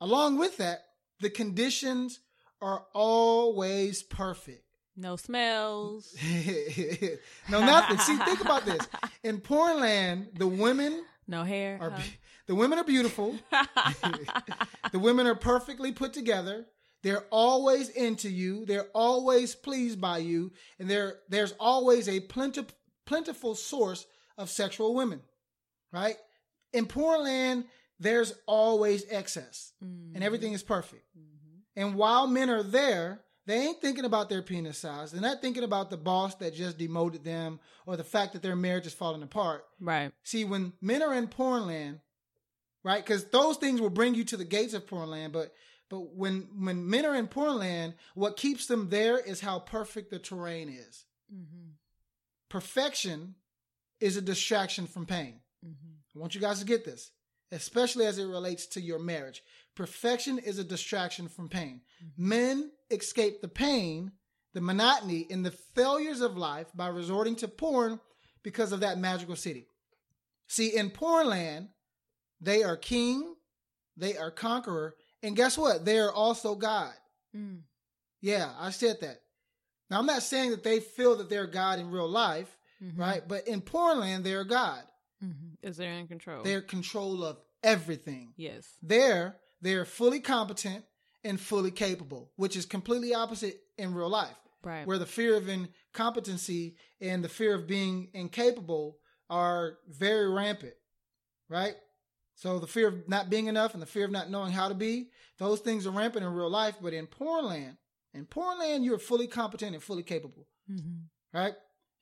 Along 0.00 0.38
with 0.38 0.58
that, 0.58 0.84
the 1.18 1.28
conditions 1.28 2.20
are 2.62 2.84
always 2.94 4.04
perfect. 4.04 4.62
No 4.96 5.16
smells. 5.16 6.14
no 7.50 7.60
nothing. 7.60 7.98
See, 7.98 8.16
think 8.18 8.42
about 8.42 8.64
this. 8.64 8.86
In 9.24 9.40
Pornland, 9.40 10.28
the 10.36 10.46
women 10.46 11.02
no 11.30 11.44
hair. 11.44 11.78
Are, 11.80 11.90
huh? 11.90 12.02
The 12.50 12.56
women 12.56 12.80
are 12.80 12.84
beautiful. 12.84 13.38
the 14.90 14.98
women 14.98 15.28
are 15.28 15.36
perfectly 15.36 15.92
put 15.92 16.12
together. 16.12 16.66
They're 17.04 17.24
always 17.30 17.90
into 17.90 18.28
you. 18.28 18.66
They're 18.66 18.88
always 18.92 19.54
pleased 19.54 20.00
by 20.00 20.18
you. 20.18 20.50
And 20.80 20.90
there, 20.90 21.20
there's 21.28 21.54
always 21.60 22.08
a 22.08 22.18
plenty, 22.18 22.66
plentiful 23.06 23.54
source 23.54 24.04
of 24.36 24.50
sexual 24.50 24.96
women, 24.96 25.20
right? 25.92 26.16
In 26.72 26.86
Pornland, 26.86 27.66
there's 28.00 28.34
always 28.46 29.04
excess 29.08 29.72
mm-hmm. 29.80 30.16
and 30.16 30.24
everything 30.24 30.52
is 30.52 30.64
perfect. 30.64 31.04
Mm-hmm. 31.16 31.80
And 31.80 31.94
while 31.94 32.26
men 32.26 32.50
are 32.50 32.64
there, 32.64 33.20
they 33.46 33.58
ain't 33.58 33.80
thinking 33.80 34.04
about 34.04 34.28
their 34.28 34.42
penis 34.42 34.78
size. 34.78 35.12
They're 35.12 35.20
not 35.20 35.40
thinking 35.40 35.62
about 35.62 35.88
the 35.88 35.96
boss 35.96 36.34
that 36.36 36.56
just 36.56 36.78
demoted 36.78 37.22
them 37.22 37.60
or 37.86 37.96
the 37.96 38.02
fact 38.02 38.32
that 38.32 38.42
their 38.42 38.56
marriage 38.56 38.88
is 38.88 38.92
falling 38.92 39.22
apart. 39.22 39.62
Right. 39.78 40.10
See, 40.24 40.44
when 40.44 40.72
men 40.80 41.00
are 41.00 41.14
in 41.14 41.28
Pornland, 41.28 42.00
right? 42.82 43.04
Because 43.04 43.24
those 43.26 43.56
things 43.56 43.80
will 43.80 43.90
bring 43.90 44.14
you 44.14 44.24
to 44.24 44.36
the 44.36 44.44
gates 44.44 44.74
of 44.74 44.86
Pornland, 44.86 45.32
but 45.32 45.52
but 45.88 46.14
when 46.14 46.48
when 46.56 46.88
men 46.88 47.04
are 47.04 47.16
in 47.16 47.26
porn 47.26 47.58
land, 47.58 47.94
what 48.14 48.36
keeps 48.36 48.66
them 48.66 48.88
there 48.90 49.18
is 49.18 49.40
how 49.40 49.58
perfect 49.58 50.10
the 50.10 50.18
terrain 50.18 50.68
is. 50.68 51.04
Mm-hmm. 51.32 51.70
Perfection 52.48 53.34
is 54.00 54.16
a 54.16 54.22
distraction 54.22 54.86
from 54.86 55.06
pain. 55.06 55.40
Mm-hmm. 55.64 56.16
I 56.16 56.18
want 56.18 56.34
you 56.34 56.40
guys 56.40 56.60
to 56.60 56.64
get 56.64 56.84
this, 56.84 57.10
especially 57.52 58.06
as 58.06 58.18
it 58.18 58.26
relates 58.26 58.66
to 58.68 58.80
your 58.80 58.98
marriage. 58.98 59.42
Perfection 59.74 60.38
is 60.38 60.58
a 60.58 60.64
distraction 60.64 61.28
from 61.28 61.48
pain. 61.48 61.82
Mm-hmm. 62.02 62.28
Men 62.28 62.70
escape 62.90 63.40
the 63.40 63.48
pain, 63.48 64.12
the 64.54 64.60
monotony, 64.60 65.26
and 65.30 65.44
the 65.44 65.50
failures 65.50 66.20
of 66.20 66.36
life 66.36 66.66
by 66.74 66.88
resorting 66.88 67.36
to 67.36 67.48
porn 67.48 68.00
because 68.42 68.72
of 68.72 68.80
that 68.80 68.98
magical 68.98 69.36
city. 69.36 69.66
See, 70.46 70.76
in 70.76 70.90
Pornland, 70.90 71.68
they 72.40 72.62
are 72.62 72.76
king, 72.76 73.34
they 73.96 74.16
are 74.16 74.30
conqueror, 74.30 74.96
and 75.22 75.36
guess 75.36 75.58
what? 75.58 75.84
They 75.84 75.98
are 75.98 76.12
also 76.12 76.54
God. 76.54 76.92
Mm. 77.36 77.60
Yeah, 78.20 78.50
I 78.58 78.70
said 78.70 78.96
that. 79.00 79.20
Now, 79.90 79.98
I'm 79.98 80.06
not 80.06 80.22
saying 80.22 80.50
that 80.50 80.62
they 80.62 80.80
feel 80.80 81.16
that 81.16 81.28
they're 81.28 81.46
God 81.46 81.78
in 81.78 81.90
real 81.90 82.08
life, 82.08 82.56
mm-hmm. 82.82 83.00
right? 83.00 83.22
But 83.26 83.48
in 83.48 83.60
Pornland, 83.60 84.24
they're 84.24 84.44
God. 84.44 84.82
Mm-hmm. 85.24 85.68
Is 85.68 85.76
they're 85.76 85.92
in 85.92 86.06
control. 86.06 86.42
They're 86.42 86.62
control 86.62 87.24
of 87.24 87.38
everything. 87.62 88.32
Yes. 88.36 88.66
There, 88.82 89.36
they're 89.60 89.84
fully 89.84 90.20
competent 90.20 90.84
and 91.24 91.38
fully 91.38 91.70
capable, 91.70 92.30
which 92.36 92.56
is 92.56 92.64
completely 92.64 93.14
opposite 93.14 93.60
in 93.76 93.94
real 93.94 94.08
life. 94.08 94.36
Right. 94.62 94.86
Where 94.86 94.98
the 94.98 95.06
fear 95.06 95.36
of 95.36 95.48
incompetency 95.48 96.76
and 97.00 97.24
the 97.24 97.28
fear 97.28 97.54
of 97.54 97.66
being 97.66 98.08
incapable 98.14 98.98
are 99.28 99.78
very 99.88 100.30
rampant. 100.30 100.74
Right? 101.48 101.74
So 102.40 102.58
the 102.58 102.66
fear 102.66 102.88
of 102.88 103.06
not 103.06 103.28
being 103.28 103.48
enough 103.48 103.74
and 103.74 103.82
the 103.82 103.86
fear 103.86 104.06
of 104.06 104.10
not 104.10 104.30
knowing 104.30 104.52
how 104.52 104.68
to 104.68 104.74
be, 104.74 105.10
those 105.36 105.60
things 105.60 105.86
are 105.86 105.90
rampant 105.90 106.24
in 106.24 106.32
real 106.32 106.48
life. 106.48 106.76
But 106.80 106.94
in 106.94 107.06
porn 107.06 107.44
land, 107.44 107.76
in 108.14 108.24
porn 108.24 108.58
land, 108.58 108.82
you're 108.82 108.98
fully 108.98 109.26
competent 109.26 109.74
and 109.74 109.82
fully 109.82 110.02
capable, 110.02 110.46
mm-hmm. 110.70 111.36
right? 111.38 111.52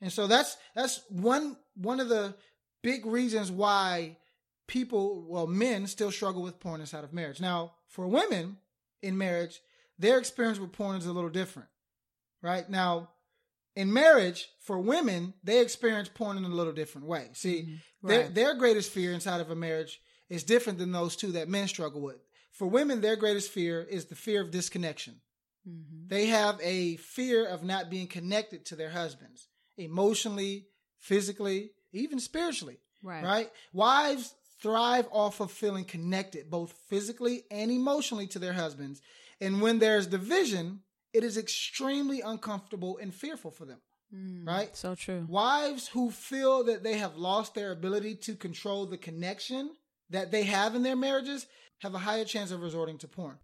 And 0.00 0.12
so 0.12 0.28
that's 0.28 0.56
that's 0.76 1.00
one 1.08 1.56
one 1.74 1.98
of 1.98 2.08
the 2.08 2.36
big 2.84 3.04
reasons 3.04 3.50
why 3.50 4.16
people, 4.68 5.26
well, 5.28 5.48
men 5.48 5.88
still 5.88 6.12
struggle 6.12 6.42
with 6.42 6.60
porn 6.60 6.80
inside 6.80 7.02
of 7.02 7.12
marriage. 7.12 7.40
Now, 7.40 7.72
for 7.88 8.06
women 8.06 8.58
in 9.02 9.18
marriage, 9.18 9.58
their 9.98 10.18
experience 10.18 10.60
with 10.60 10.70
porn 10.70 10.98
is 10.98 11.06
a 11.06 11.12
little 11.12 11.30
different, 11.30 11.68
right? 12.42 12.70
Now, 12.70 13.08
in 13.74 13.92
marriage, 13.92 14.48
for 14.60 14.78
women, 14.78 15.34
they 15.42 15.60
experience 15.60 16.08
porn 16.08 16.36
in 16.36 16.44
a 16.44 16.48
little 16.48 16.72
different 16.72 17.08
way. 17.08 17.30
See, 17.32 17.62
mm-hmm. 17.62 18.06
right. 18.06 18.08
their 18.08 18.28
their 18.28 18.54
greatest 18.54 18.92
fear 18.92 19.12
inside 19.12 19.40
of 19.40 19.50
a 19.50 19.56
marriage 19.56 20.00
is 20.28 20.44
different 20.44 20.78
than 20.78 20.92
those 20.92 21.16
two 21.16 21.32
that 21.32 21.48
men 21.48 21.68
struggle 21.68 22.00
with. 22.00 22.22
For 22.52 22.66
women, 22.66 23.00
their 23.00 23.16
greatest 23.16 23.50
fear 23.50 23.80
is 23.82 24.06
the 24.06 24.14
fear 24.14 24.42
of 24.42 24.50
disconnection. 24.50 25.20
Mm-hmm. 25.68 26.08
They 26.08 26.26
have 26.26 26.58
a 26.62 26.96
fear 26.96 27.46
of 27.46 27.62
not 27.62 27.90
being 27.90 28.06
connected 28.06 28.64
to 28.66 28.76
their 28.76 28.90
husbands 28.90 29.48
emotionally, 29.76 30.66
physically, 30.98 31.70
even 31.92 32.18
spiritually. 32.18 32.78
Right. 33.02 33.24
Right? 33.24 33.50
Wives 33.72 34.34
thrive 34.60 35.06
off 35.12 35.40
of 35.40 35.52
feeling 35.52 35.84
connected, 35.84 36.50
both 36.50 36.72
physically 36.88 37.44
and 37.50 37.70
emotionally, 37.70 38.26
to 38.28 38.38
their 38.38 38.52
husbands. 38.52 39.00
And 39.40 39.60
when 39.62 39.78
there's 39.78 40.06
division, 40.06 40.80
it 41.12 41.22
is 41.22 41.38
extremely 41.38 42.20
uncomfortable 42.20 42.98
and 43.00 43.14
fearful 43.14 43.50
for 43.50 43.64
them. 43.64 43.78
Mm, 44.14 44.46
Right? 44.46 44.76
So 44.76 44.94
true. 44.94 45.26
Wives 45.28 45.88
who 45.88 46.10
feel 46.10 46.64
that 46.64 46.82
they 46.82 46.98
have 46.98 47.16
lost 47.16 47.54
their 47.54 47.70
ability 47.70 48.16
to 48.16 48.34
control 48.34 48.86
the 48.86 48.96
connection 48.96 49.70
that 50.10 50.30
they 50.30 50.42
have 50.44 50.74
in 50.74 50.82
their 50.82 50.96
marriages 50.96 51.46
have 51.78 51.94
a 51.94 51.98
higher 51.98 52.24
chance 52.24 52.50
of 52.50 52.60
resorting 52.62 52.98
to 52.98 53.08
porn. 53.08 53.38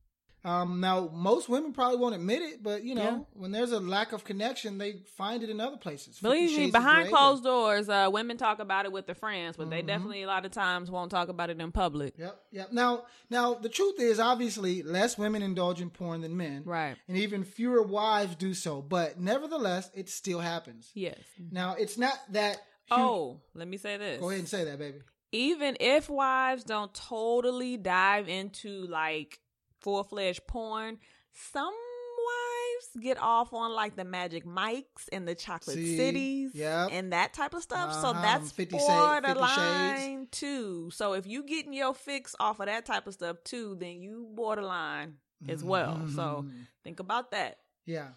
Um, 0.46 0.78
now, 0.78 1.08
most 1.10 1.48
women 1.48 1.72
probably 1.72 1.96
won't 1.96 2.14
admit 2.14 2.42
it, 2.42 2.62
but 2.62 2.84
you 2.84 2.94
know, 2.94 3.02
Yeah. 3.02 3.18
when 3.32 3.50
there's 3.50 3.72
a 3.72 3.80
lack 3.80 4.12
of 4.12 4.24
connection, 4.24 4.76
they 4.76 5.00
find 5.16 5.42
it 5.42 5.48
in 5.48 5.58
other 5.58 5.78
places. 5.78 6.18
Believe 6.20 6.54
me, 6.58 6.70
behind 6.70 7.08
closed 7.08 7.44
doors, 7.44 7.88
uh, 7.88 8.10
women 8.12 8.36
talk 8.36 8.58
about 8.58 8.84
it 8.84 8.92
with 8.92 9.06
their 9.06 9.14
friends, 9.14 9.56
but 9.56 9.70
they 9.70 9.82
Mhm. 9.82 9.86
definitely 9.86 10.22
a 10.22 10.26
lot 10.26 10.44
of 10.44 10.52
times 10.52 10.90
won't 10.90 11.10
talk 11.10 11.30
about 11.30 11.48
it 11.48 11.58
in 11.58 11.72
public. 11.72 12.12
Yep, 12.18 12.44
yep. 12.52 12.72
Now, 12.72 13.06
now 13.30 13.54
the 13.54 13.70
truth 13.70 13.98
is, 13.98 14.20
obviously, 14.20 14.82
less 14.82 15.16
women 15.16 15.40
indulge 15.40 15.80
in 15.80 15.88
porn 15.88 16.20
than 16.20 16.36
men, 16.36 16.62
Right. 16.66 16.98
and 17.08 17.16
even 17.16 17.42
fewer 17.42 17.82
wives 17.82 18.34
do 18.36 18.52
so. 18.52 18.82
But 18.82 19.18
nevertheless, 19.18 19.90
it 19.94 20.10
still 20.10 20.40
happens. 20.40 20.90
Yes. 20.92 21.20
Now, 21.50 21.74
it's 21.74 21.96
not 21.96 22.18
that. 22.32 22.58
Oh, 22.90 23.40
let 23.54 23.66
me 23.66 23.78
say 23.78 23.96
this. 23.96 24.20
go 24.20 24.28
ahead 24.28 24.40
and 24.40 24.48
say 24.48 24.64
that, 24.64 24.78
baby. 24.78 24.98
Even 25.34 25.76
if 25.80 26.08
wives 26.08 26.62
don't 26.64 26.94
totally 26.94 27.76
dive 27.76 28.28
into 28.28 28.86
like 28.86 29.40
full 29.80 30.04
fledged 30.04 30.46
porn, 30.46 30.98
some 31.32 31.74
wives 31.74 33.02
get 33.04 33.18
off 33.20 33.52
on 33.52 33.72
like 33.72 33.96
the 33.96 34.04
Magic 34.04 34.46
Mikes 34.46 35.08
and 35.12 35.26
the 35.26 35.34
Chocolate 35.34 35.76
See? 35.76 35.96
Cities 35.96 36.52
Yep. 36.54 36.88
and 36.92 37.12
that 37.12 37.32
type 37.34 37.52
of 37.54 37.62
stuff. 37.62 37.92
So 37.92 38.08
Uh-huh. 38.10 38.22
that's 38.22 38.52
50 38.52 38.78
Shade- 38.78 38.86
50 38.86 38.92
borderline 38.92 40.28
too. 40.30 40.90
So 40.92 41.14
if 41.14 41.26
you 41.26 41.42
getting 41.42 41.72
your 41.72 41.94
fix 41.94 42.34
off 42.38 42.60
of 42.60 42.66
that 42.66 42.86
type 42.86 43.06
of 43.06 43.14
stuff 43.14 43.38
too, 43.44 43.74
then 43.74 44.00
you 44.00 44.28
borderline 44.34 45.18
as 45.48 45.62
well. 45.64 46.06
So 46.14 46.44
Mhm. 46.46 46.66
think 46.84 47.00
about 47.00 47.30
that. 47.32 47.58
yeah, 47.86 48.12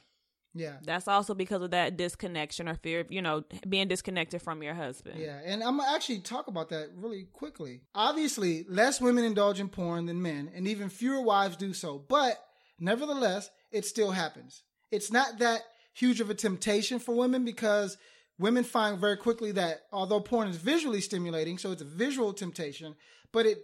yeah. 0.58 0.78
That's 0.84 1.08
also 1.08 1.34
because 1.34 1.62
of 1.62 1.72
that 1.72 1.98
disconnection 1.98 2.68
or 2.68 2.76
fear 2.76 3.02
of, 3.02 3.12
you 3.12 3.22
know, 3.22 3.44
being 3.68 3.88
disconnected 3.88 4.42
from 4.42 4.64
your 4.64 4.74
husband. 4.74 5.20
Yeah, 5.20 5.40
and 5.46 5.64
I'm 5.64 5.78
gonna 5.78 5.94
actually 5.94 6.20
talk 6.20 6.48
about 6.48 6.70
that 6.70 6.90
really 6.96 7.28
quickly. 7.34 7.82
Obviously, 7.96 8.66
less 8.68 9.00
women 9.00 9.24
indulge 9.24 9.60
in 9.60 9.70
porn 9.70 10.06
than 10.06 10.22
men, 10.22 10.52
and 10.56 10.68
even 10.68 10.90
fewer 10.90 11.22
wives 11.22 11.58
do 11.58 11.74
so. 11.74 11.98
But 11.98 12.38
nevertheless, 12.80 13.50
it 13.72 13.86
still 13.86 14.12
happens. 14.12 14.64
It's 14.92 15.12
not 15.12 15.40
that 15.40 15.62
huge 15.94 16.22
of 16.22 16.30
a 16.30 16.36
temptation 16.36 17.00
for 17.00 17.16
women 17.16 17.44
because 17.44 17.98
women 18.40 18.64
find 18.64 19.00
very 19.00 19.18
quickly 19.18 19.52
that 19.54 19.82
although 19.92 20.20
porn 20.20 20.48
is 20.48 20.58
visually 20.58 21.02
stimulating, 21.02 21.58
so 21.58 21.72
it's 21.72 21.82
a 21.82 21.86
visual 21.86 22.34
temptation, 22.34 22.96
but 23.32 23.46
it, 23.46 23.60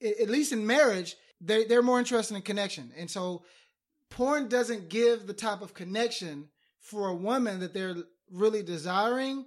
it 0.00 0.20
at 0.20 0.30
least 0.30 0.52
in 0.52 0.66
marriage, 0.66 1.16
they 1.40 1.64
they're 1.64 1.82
more 1.82 1.98
interested 1.98 2.34
in 2.34 2.42
connection, 2.42 2.92
and 2.96 3.10
so 3.10 3.44
porn 4.10 4.48
doesn't 4.48 4.88
give 4.88 5.26
the 5.26 5.32
type 5.34 5.60
of 5.62 5.74
connection 5.74 6.48
for 6.78 7.08
a 7.08 7.14
woman 7.14 7.60
that 7.60 7.74
they're 7.74 7.96
really 8.30 8.62
desiring 8.62 9.46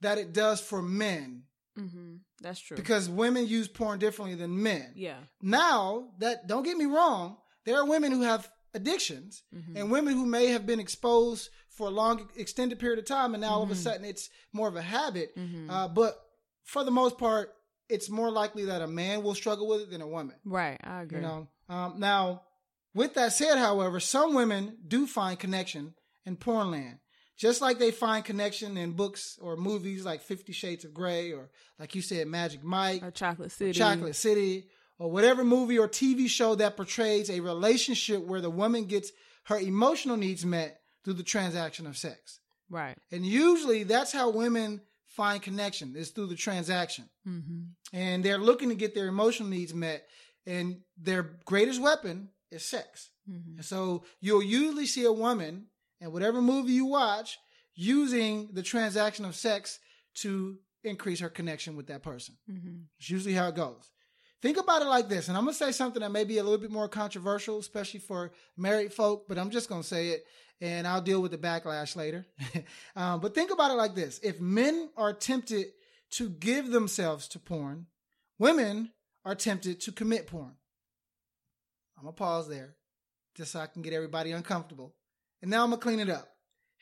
that 0.00 0.18
it 0.18 0.32
does 0.32 0.60
for 0.60 0.82
men 0.82 1.44
hmm 1.76 2.16
That's 2.42 2.60
true. 2.60 2.76
because 2.76 3.08
women 3.08 3.46
use 3.46 3.68
porn 3.68 3.98
differently 3.98 4.34
than 4.36 4.62
men. 4.62 4.92
yeah. 4.94 5.18
Now, 5.40 6.10
that 6.18 6.46
don't 6.46 6.64
get 6.64 6.76
me 6.76 6.84
wrong, 6.86 7.38
there 7.64 7.76
are 7.78 7.86
women 7.86 8.12
who 8.12 8.22
have 8.22 8.50
addictions 8.74 9.42
Mhm. 9.54 9.76
and 9.76 9.90
women 9.90 10.14
who 10.14 10.26
may 10.26 10.46
have 10.48 10.66
been 10.66 10.80
exposed 10.80 11.48
for 11.70 11.86
a 11.86 11.90
long 11.90 12.28
extended 12.36 12.78
period 12.78 12.98
of 12.98 13.04
time 13.06 13.34
and 13.34 13.40
now 13.40 13.50
all 13.54 13.62
of 13.62 13.70
a 13.70 13.74
Mhm. 13.74 13.82
sudden 13.82 14.04
it's 14.04 14.28
more 14.52 14.68
of 14.68 14.76
a 14.76 14.82
habit. 14.82 15.34
Mhm. 15.36 15.70
Uh, 15.70 15.88
but 15.88 16.20
for 16.64 16.84
the 16.84 16.90
most 16.90 17.16
part, 17.18 17.54
it's 17.88 18.08
more 18.10 18.30
likely 18.30 18.64
that 18.66 18.82
a 18.82 18.86
man 18.86 19.22
will 19.22 19.34
struggle 19.34 19.66
with 19.66 19.80
it 19.82 19.90
than 19.90 20.00
a 20.02 20.06
woman. 20.06 20.36
right. 20.44 20.80
I 20.84 21.02
agree. 21.02 21.18
You 21.18 21.22
know. 21.22 21.48
Um, 21.68 21.98
now, 21.98 22.42
with 22.94 23.14
that 23.14 23.32
said, 23.32 23.58
however, 23.58 24.00
some 24.00 24.34
women 24.34 24.76
do 24.86 25.06
find 25.06 25.38
connection 25.38 25.94
in 26.26 26.36
porn 26.36 26.70
land, 26.70 26.98
just 27.36 27.60
like 27.60 27.78
they 27.78 27.90
find 27.90 28.24
connection 28.24 28.76
in 28.76 28.92
books 28.92 29.38
or 29.40 29.56
movies 29.56 30.04
like 30.04 30.20
Fifty 30.22 30.52
Shades 30.52 30.84
of 30.84 30.94
Grey 30.94 31.32
or, 31.32 31.50
like 31.78 31.94
you 31.94 32.02
said, 32.02 32.26
Magic 32.28 32.62
Mike, 32.62 33.02
or 33.02 33.10
Chocolate 33.10 33.52
City. 33.52 33.72
Chocolate 33.78 34.16
City, 34.16 34.66
or 34.98 35.10
whatever 35.10 35.42
movie 35.44 35.78
or 35.78 35.88
TV 35.88 36.28
show 36.28 36.54
that 36.56 36.76
portrays 36.76 37.30
a 37.30 37.40
relationship 37.40 38.22
where 38.24 38.40
the 38.40 38.50
woman 38.50 38.84
gets 38.84 39.10
her 39.44 39.58
emotional 39.58 40.16
needs 40.16 40.44
met 40.44 40.80
through 41.04 41.14
the 41.14 41.22
transaction 41.24 41.86
of 41.86 41.96
sex. 41.96 42.38
Right. 42.70 42.96
And 43.10 43.26
usually, 43.26 43.82
that's 43.82 44.12
how 44.12 44.30
women 44.30 44.80
find 45.06 45.42
connection 45.42 45.94
is 45.96 46.10
through 46.10 46.28
the 46.28 46.36
transaction 46.36 47.08
Mm-hmm. 47.28 47.60
and 47.92 48.24
they're 48.24 48.38
looking 48.38 48.70
to 48.70 48.74
get 48.74 48.94
their 48.96 49.06
emotional 49.06 49.48
needs 49.48 49.72
met 49.74 50.06
and 50.46 50.78
their 50.96 51.22
greatest 51.44 51.80
weapon 51.80 52.30
is 52.52 52.64
sex. 52.64 53.10
Mm-hmm. 53.30 53.56
and 53.58 53.64
so 53.64 54.04
you'll 54.20 54.42
usually 54.42 54.86
see 54.86 55.04
a 55.04 55.12
woman 55.12 55.66
in 56.00 56.10
whatever 56.10 56.42
movie 56.42 56.72
you 56.72 56.86
watch 56.86 57.38
using 57.74 58.48
the 58.52 58.62
transaction 58.64 59.24
of 59.24 59.36
sex 59.36 59.78
to 60.14 60.58
increase 60.82 61.20
her 61.20 61.28
connection 61.28 61.76
with 61.76 61.86
that 61.86 62.02
person. 62.02 62.36
Mm-hmm. 62.50 62.80
it's 62.98 63.10
usually 63.10 63.34
how 63.34 63.48
it 63.48 63.54
goes. 63.54 63.90
Think 64.42 64.56
about 64.56 64.82
it 64.82 64.86
like 64.86 65.08
this 65.08 65.28
and 65.28 65.36
i'm 65.36 65.44
going 65.44 65.54
to 65.54 65.64
say 65.64 65.70
something 65.70 66.02
that 66.02 66.10
may 66.10 66.24
be 66.24 66.38
a 66.38 66.42
little 66.42 66.58
bit 66.58 66.72
more 66.72 66.88
controversial 66.88 67.58
especially 67.58 68.00
for 68.00 68.32
married 68.56 68.92
folk 68.92 69.28
but 69.28 69.38
i'm 69.38 69.50
just 69.50 69.68
going 69.68 69.82
to 69.82 69.86
say 69.86 70.08
it 70.08 70.24
and 70.60 70.84
i'll 70.84 71.00
deal 71.00 71.22
with 71.22 71.30
the 71.30 71.38
backlash 71.38 71.94
later. 71.96 72.26
Um, 72.96 73.20
but 73.20 73.34
think 73.34 73.50
about 73.52 73.70
it 73.70 73.74
like 73.74 73.94
this. 73.94 74.20
If 74.22 74.40
men 74.40 74.90
are 74.98 75.14
tempted 75.14 75.68
to 76.10 76.28
give 76.28 76.70
themselves 76.70 77.28
to 77.28 77.38
porn 77.38 77.86
women 78.38 78.90
are 79.24 79.36
tempted 79.36 79.80
to 79.82 79.92
commit 79.92 80.26
porn 80.26 80.56
i'm 82.02 82.08
to 82.08 82.12
pause 82.12 82.48
there 82.48 82.74
just 83.34 83.52
so 83.52 83.60
i 83.60 83.66
can 83.66 83.82
get 83.82 83.92
everybody 83.92 84.32
uncomfortable 84.32 84.94
and 85.40 85.50
now 85.50 85.64
i'm 85.64 85.70
to 85.70 85.76
clean 85.76 86.00
it 86.00 86.10
up 86.10 86.28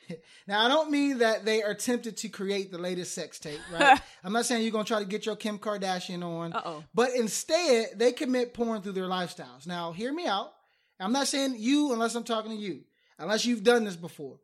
now 0.46 0.64
i 0.64 0.68
don't 0.68 0.90
mean 0.90 1.18
that 1.18 1.44
they 1.44 1.62
are 1.62 1.74
tempted 1.74 2.16
to 2.16 2.28
create 2.28 2.72
the 2.72 2.78
latest 2.78 3.14
sex 3.14 3.38
tape 3.38 3.61
right 3.72 4.00
i'm 4.24 4.33
not 4.33 4.46
saying 4.46 4.62
you're 4.64 4.72
to 4.83 4.88
try 4.88 4.98
to 4.98 5.04
get 5.04 5.26
your 5.26 5.37
kim 5.37 5.59
kardashian 5.59 6.24
on 6.24 6.52
Uh 6.52 6.62
oh. 6.64 6.85
but 6.94 7.11
instead, 7.14 7.90
they 7.96 8.12
commit 8.12 8.54
porn 8.54 8.80
through 8.83 8.92
their 8.92 9.04
lifestyles. 9.04 9.66
Now, 9.66 9.92
hear 9.92 10.12
me 10.12 10.26
out. 10.26 10.52
I'm 10.98 11.12
not 11.12 11.28
saying 11.28 11.56
you 11.59 11.92
unless 11.92 12.14
I'm 12.14 12.24
talking 12.24 12.50
to 12.50 12.56
you, 12.56 12.80
unless 13.18 13.44
you've 13.46 13.62
done 13.62 13.85
this 13.85 13.96
before. 13.96 14.38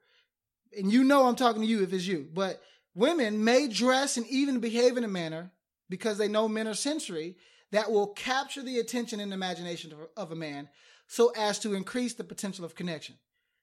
And 0.76 0.92
you 0.92 1.04
know 1.04 1.26
I'm 1.26 1.36
talking 1.36 1.62
to 1.62 1.68
you 1.68 1.82
if 1.82 1.92
it's 1.92 2.06
you. 2.06 2.28
But 2.32 2.60
women 2.94 3.44
may 3.44 3.68
dress 3.68 4.16
and 4.16 4.26
even 4.28 4.60
behave 4.60 4.96
in 4.96 5.04
a 5.04 5.08
manner 5.08 5.50
because 5.88 6.18
they 6.18 6.28
know 6.28 6.48
men 6.48 6.68
are 6.68 6.74
sensory 6.74 7.36
that 7.72 7.90
will 7.90 8.08
capture 8.08 8.62
the 8.62 8.78
attention 8.78 9.20
and 9.20 9.32
imagination 9.32 9.92
of, 9.92 9.98
of 10.16 10.32
a 10.32 10.36
man 10.36 10.68
so 11.06 11.32
as 11.36 11.58
to 11.60 11.74
increase 11.74 12.14
the 12.14 12.24
potential 12.24 12.64
of 12.64 12.74
connection. 12.74 13.16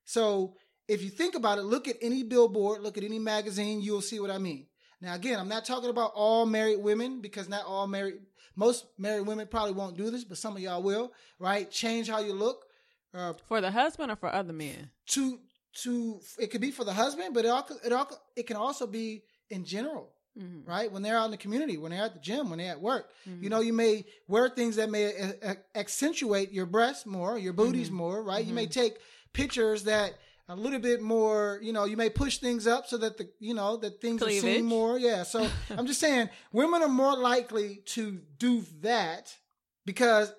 So 0.05 0.55
if 0.87 1.01
you 1.01 1.09
think 1.09 1.35
about 1.35 1.57
it, 1.57 1.63
look 1.63 1.87
at 1.87 1.97
any 2.01 2.23
billboard, 2.23 2.81
look 2.81 2.97
at 2.97 3.03
any 3.03 3.19
magazine, 3.19 3.81
you'll 3.81 4.01
see 4.01 4.19
what 4.19 4.31
I 4.31 4.37
mean. 4.37 4.67
Now, 5.01 5.15
again, 5.15 5.39
I'm 5.39 5.49
not 5.49 5.65
talking 5.65 5.89
about 5.89 6.11
all 6.15 6.45
married 6.45 6.79
women 6.81 7.21
because 7.21 7.49
not 7.49 7.65
all 7.65 7.87
married, 7.87 8.15
most 8.55 8.85
married 8.97 9.27
women 9.27 9.47
probably 9.47 9.73
won't 9.73 9.97
do 9.97 10.09
this, 10.09 10.23
but 10.23 10.37
some 10.37 10.55
of 10.55 10.61
y'all 10.61 10.81
will, 10.83 11.11
right? 11.39 11.69
Change 11.69 12.09
how 12.09 12.19
you 12.19 12.33
look. 12.33 12.65
Uh, 13.13 13.33
For 13.47 13.61
the 13.61 13.71
husband 13.71 14.11
or 14.11 14.15
for 14.15 14.33
other 14.33 14.53
men? 14.53 14.89
to 15.07 15.39
to 15.81 16.19
it 16.39 16.51
could 16.51 16.61
be 16.61 16.71
for 16.71 16.83
the 16.83 16.93
husband, 16.93 17.33
but 17.33 17.45
it 17.45 17.47
all, 17.49 17.67
it 17.83 17.91
all 17.91 18.07
it 18.35 18.45
can 18.47 18.57
also 18.57 18.85
be 18.87 19.23
in 19.49 19.65
general, 19.65 20.13
Mm-hmm. 20.39 20.67
right? 20.69 20.91
When 20.91 21.03
they're 21.03 21.17
out 21.17 21.25
in 21.25 21.31
the 21.31 21.37
community, 21.37 21.77
when 21.77 21.91
they're 21.91 22.03
at 22.03 22.13
the 22.15 22.19
gym, 22.19 22.49
when 22.49 22.57
they're 22.59 22.71
at 22.71 22.81
work, 22.81 23.11
Mm-hmm. 23.29 23.43
you 23.43 23.49
know, 23.51 23.59
you 23.61 23.73
may 23.73 24.05
wear 24.27 24.49
things 24.49 24.77
that 24.77 24.89
may 24.89 25.05
uh, 25.15 25.27
uh, 25.43 25.53
accentuate 25.75 26.51
your 26.51 26.65
breasts 26.65 27.05
more, 27.05 27.37
your 27.37 27.53
booties 27.53 27.87
Mm-hmm. 27.87 27.95
more, 27.97 28.23
right? 28.23 28.43
You 28.43 28.53
may 28.55 28.65
take 28.65 28.97
pictures 29.33 29.83
that 29.83 30.13
a 30.49 30.55
little 30.55 30.79
bit 30.79 31.01
more, 31.01 31.59
you 31.61 31.71
know, 31.71 31.85
you 31.85 31.95
may 31.97 32.09
push 32.09 32.39
things 32.39 32.65
up 32.67 32.87
so 32.87 32.97
that 32.97 33.17
the, 33.17 33.29
you 33.39 33.53
know, 33.53 33.77
that 33.77 34.01
things 34.01 34.21
are 34.23 34.29
seen 34.29 34.65
more. 34.65 34.97
Yeah. 34.99 35.23
So 35.23 35.47
I'm 35.69 35.85
just 35.87 35.99
saying 35.99 36.29
women 36.51 36.81
are 36.81 36.89
more 36.89 37.15
likely 37.15 37.81
to 37.95 38.19
do 38.39 38.63
that 38.81 39.35
because 39.85 40.33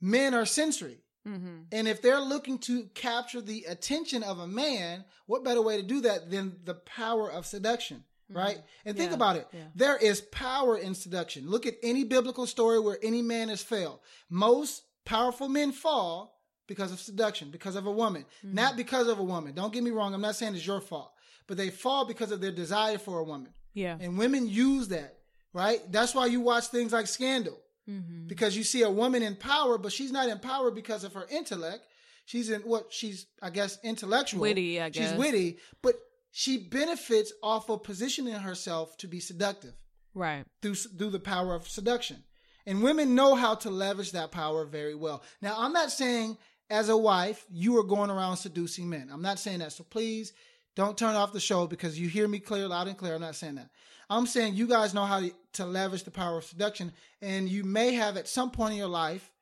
men 0.00 0.34
are 0.34 0.46
sensory. 0.46 0.98
Mm-hmm. 1.28 1.56
And 1.72 1.88
if 1.88 2.02
they're 2.02 2.20
looking 2.20 2.58
to 2.60 2.84
capture 2.94 3.40
the 3.40 3.64
attention 3.68 4.22
of 4.22 4.38
a 4.38 4.46
man, 4.46 5.04
what 5.26 5.44
better 5.44 5.60
way 5.62 5.76
to 5.76 5.82
do 5.82 6.00
that 6.02 6.30
than 6.30 6.56
the 6.64 6.74
power 6.74 7.30
of 7.30 7.46
seduction, 7.46 8.04
right? 8.30 8.58
And 8.84 8.96
think 8.96 9.10
Yeah, 9.10 9.14
about 9.16 9.36
it. 9.36 9.48
yeah. 9.52 9.60
There 9.74 9.96
is 9.96 10.20
power 10.20 10.76
in 10.76 10.94
seduction. 10.94 11.48
Look 11.48 11.66
at 11.66 11.74
any 11.82 12.04
biblical 12.04 12.46
story 12.46 12.80
where 12.80 12.98
any 13.02 13.22
man 13.22 13.48
has 13.48 13.62
failed. 13.62 14.00
Most 14.30 14.82
powerful 15.04 15.48
men 15.48 15.72
fall 15.72 16.40
because 16.66 16.90
of 16.92 16.98
seduction, 17.00 17.50
because 17.50 17.76
of 17.76 17.86
a 17.86 17.90
woman, 17.92 18.24
not 18.42 18.76
because 18.76 19.06
of 19.08 19.18
a 19.18 19.24
woman. 19.24 19.54
Don't 19.54 19.72
get 19.72 19.82
me 19.84 19.90
wrong. 19.90 20.12
I'm 20.14 20.20
not 20.20 20.34
saying 20.36 20.54
it's 20.56 20.66
your 20.66 20.80
fault, 20.80 21.12
but 21.46 21.56
they 21.56 21.70
fall 21.70 22.04
because 22.04 22.32
of 22.32 22.40
their 22.40 22.50
desire 22.52 22.98
for 22.98 23.18
a 23.20 23.24
woman. 23.24 23.52
Yeah. 23.72 23.96
And 24.00 24.18
women 24.18 24.48
use 24.48 24.88
that, 24.88 25.18
right? 25.52 25.80
That's 25.92 26.14
why 26.14 26.26
you 26.26 26.40
watch 26.40 26.66
things 26.68 26.92
like 26.92 27.06
Scandal 27.06 27.58
Mm-hmm. 27.88 28.26
because 28.26 28.56
you 28.56 28.64
see 28.64 28.82
a 28.82 28.90
woman 28.90 29.22
in 29.22 29.36
power, 29.36 29.78
but 29.78 29.92
she's 29.92 30.10
not 30.10 30.28
in 30.28 30.40
power 30.40 30.72
because 30.72 31.04
of 31.04 31.12
her 31.12 31.24
intellect. 31.30 31.84
She's 32.24 32.50
in 32.50 32.62
what 32.62 32.86
she's, 32.92 33.26
I 33.40 33.50
guess, 33.50 33.78
intellectual. 33.84 34.40
Witty, 34.40 34.80
I 34.80 34.88
guess. 34.88 35.10
She's 35.10 35.16
witty, 35.16 35.58
but 35.82 35.94
she 36.38 36.58
benefits 36.58 37.32
off 37.42 37.70
of 37.70 37.82
positioning 37.82 38.34
herself 38.34 38.94
to 38.98 39.08
be 39.08 39.20
seductive. 39.20 39.72
Right. 40.12 40.44
through 40.60 40.74
through 40.74 41.10
the 41.10 41.18
power 41.18 41.54
of 41.54 41.66
seduction. 41.68 42.24
And 42.66 42.82
women 42.82 43.14
know 43.14 43.34
how 43.34 43.54
to 43.56 43.70
leverage 43.70 44.12
that 44.12 44.32
power 44.32 44.66
very 44.66 44.94
well. 44.94 45.22
Now, 45.40 45.54
I'm 45.58 45.72
not 45.72 45.90
saying 45.90 46.36
as 46.68 46.88
a 46.90 46.96
wife 46.96 47.44
you 47.50 47.78
are 47.78 47.82
going 47.82 48.10
around 48.10 48.36
seducing 48.36 48.88
men. 48.88 49.08
I'm 49.10 49.22
not 49.22 49.38
saying 49.38 49.60
that. 49.60 49.72
So 49.72 49.84
please 49.84 50.34
don't 50.74 50.98
turn 50.98 51.14
off 51.14 51.32
the 51.32 51.40
show 51.40 51.66
because 51.66 51.98
you 51.98 52.08
hear 52.08 52.28
me 52.28 52.38
clear, 52.38 52.68
loud 52.68 52.88
and 52.88 52.98
clear. 52.98 53.14
I'm 53.14 53.20
not 53.22 53.34
saying 53.36 53.54
that. 53.54 53.70
I'm 54.10 54.26
saying 54.26 54.54
you 54.54 54.66
guys 54.66 54.92
know 54.94 55.04
how 55.06 55.20
to, 55.54 55.64
leverage 55.64 56.04
the 56.04 56.10
power 56.10 56.36
of 56.38 56.44
seduction, 56.44 56.92
and 57.22 57.48
you 57.48 57.64
may 57.64 57.92
have 57.94 58.16
at 58.18 58.28
some 58.28 58.50
point 58.50 58.72
in 58.72 58.78
your 58.78 58.88
life 58.88 59.32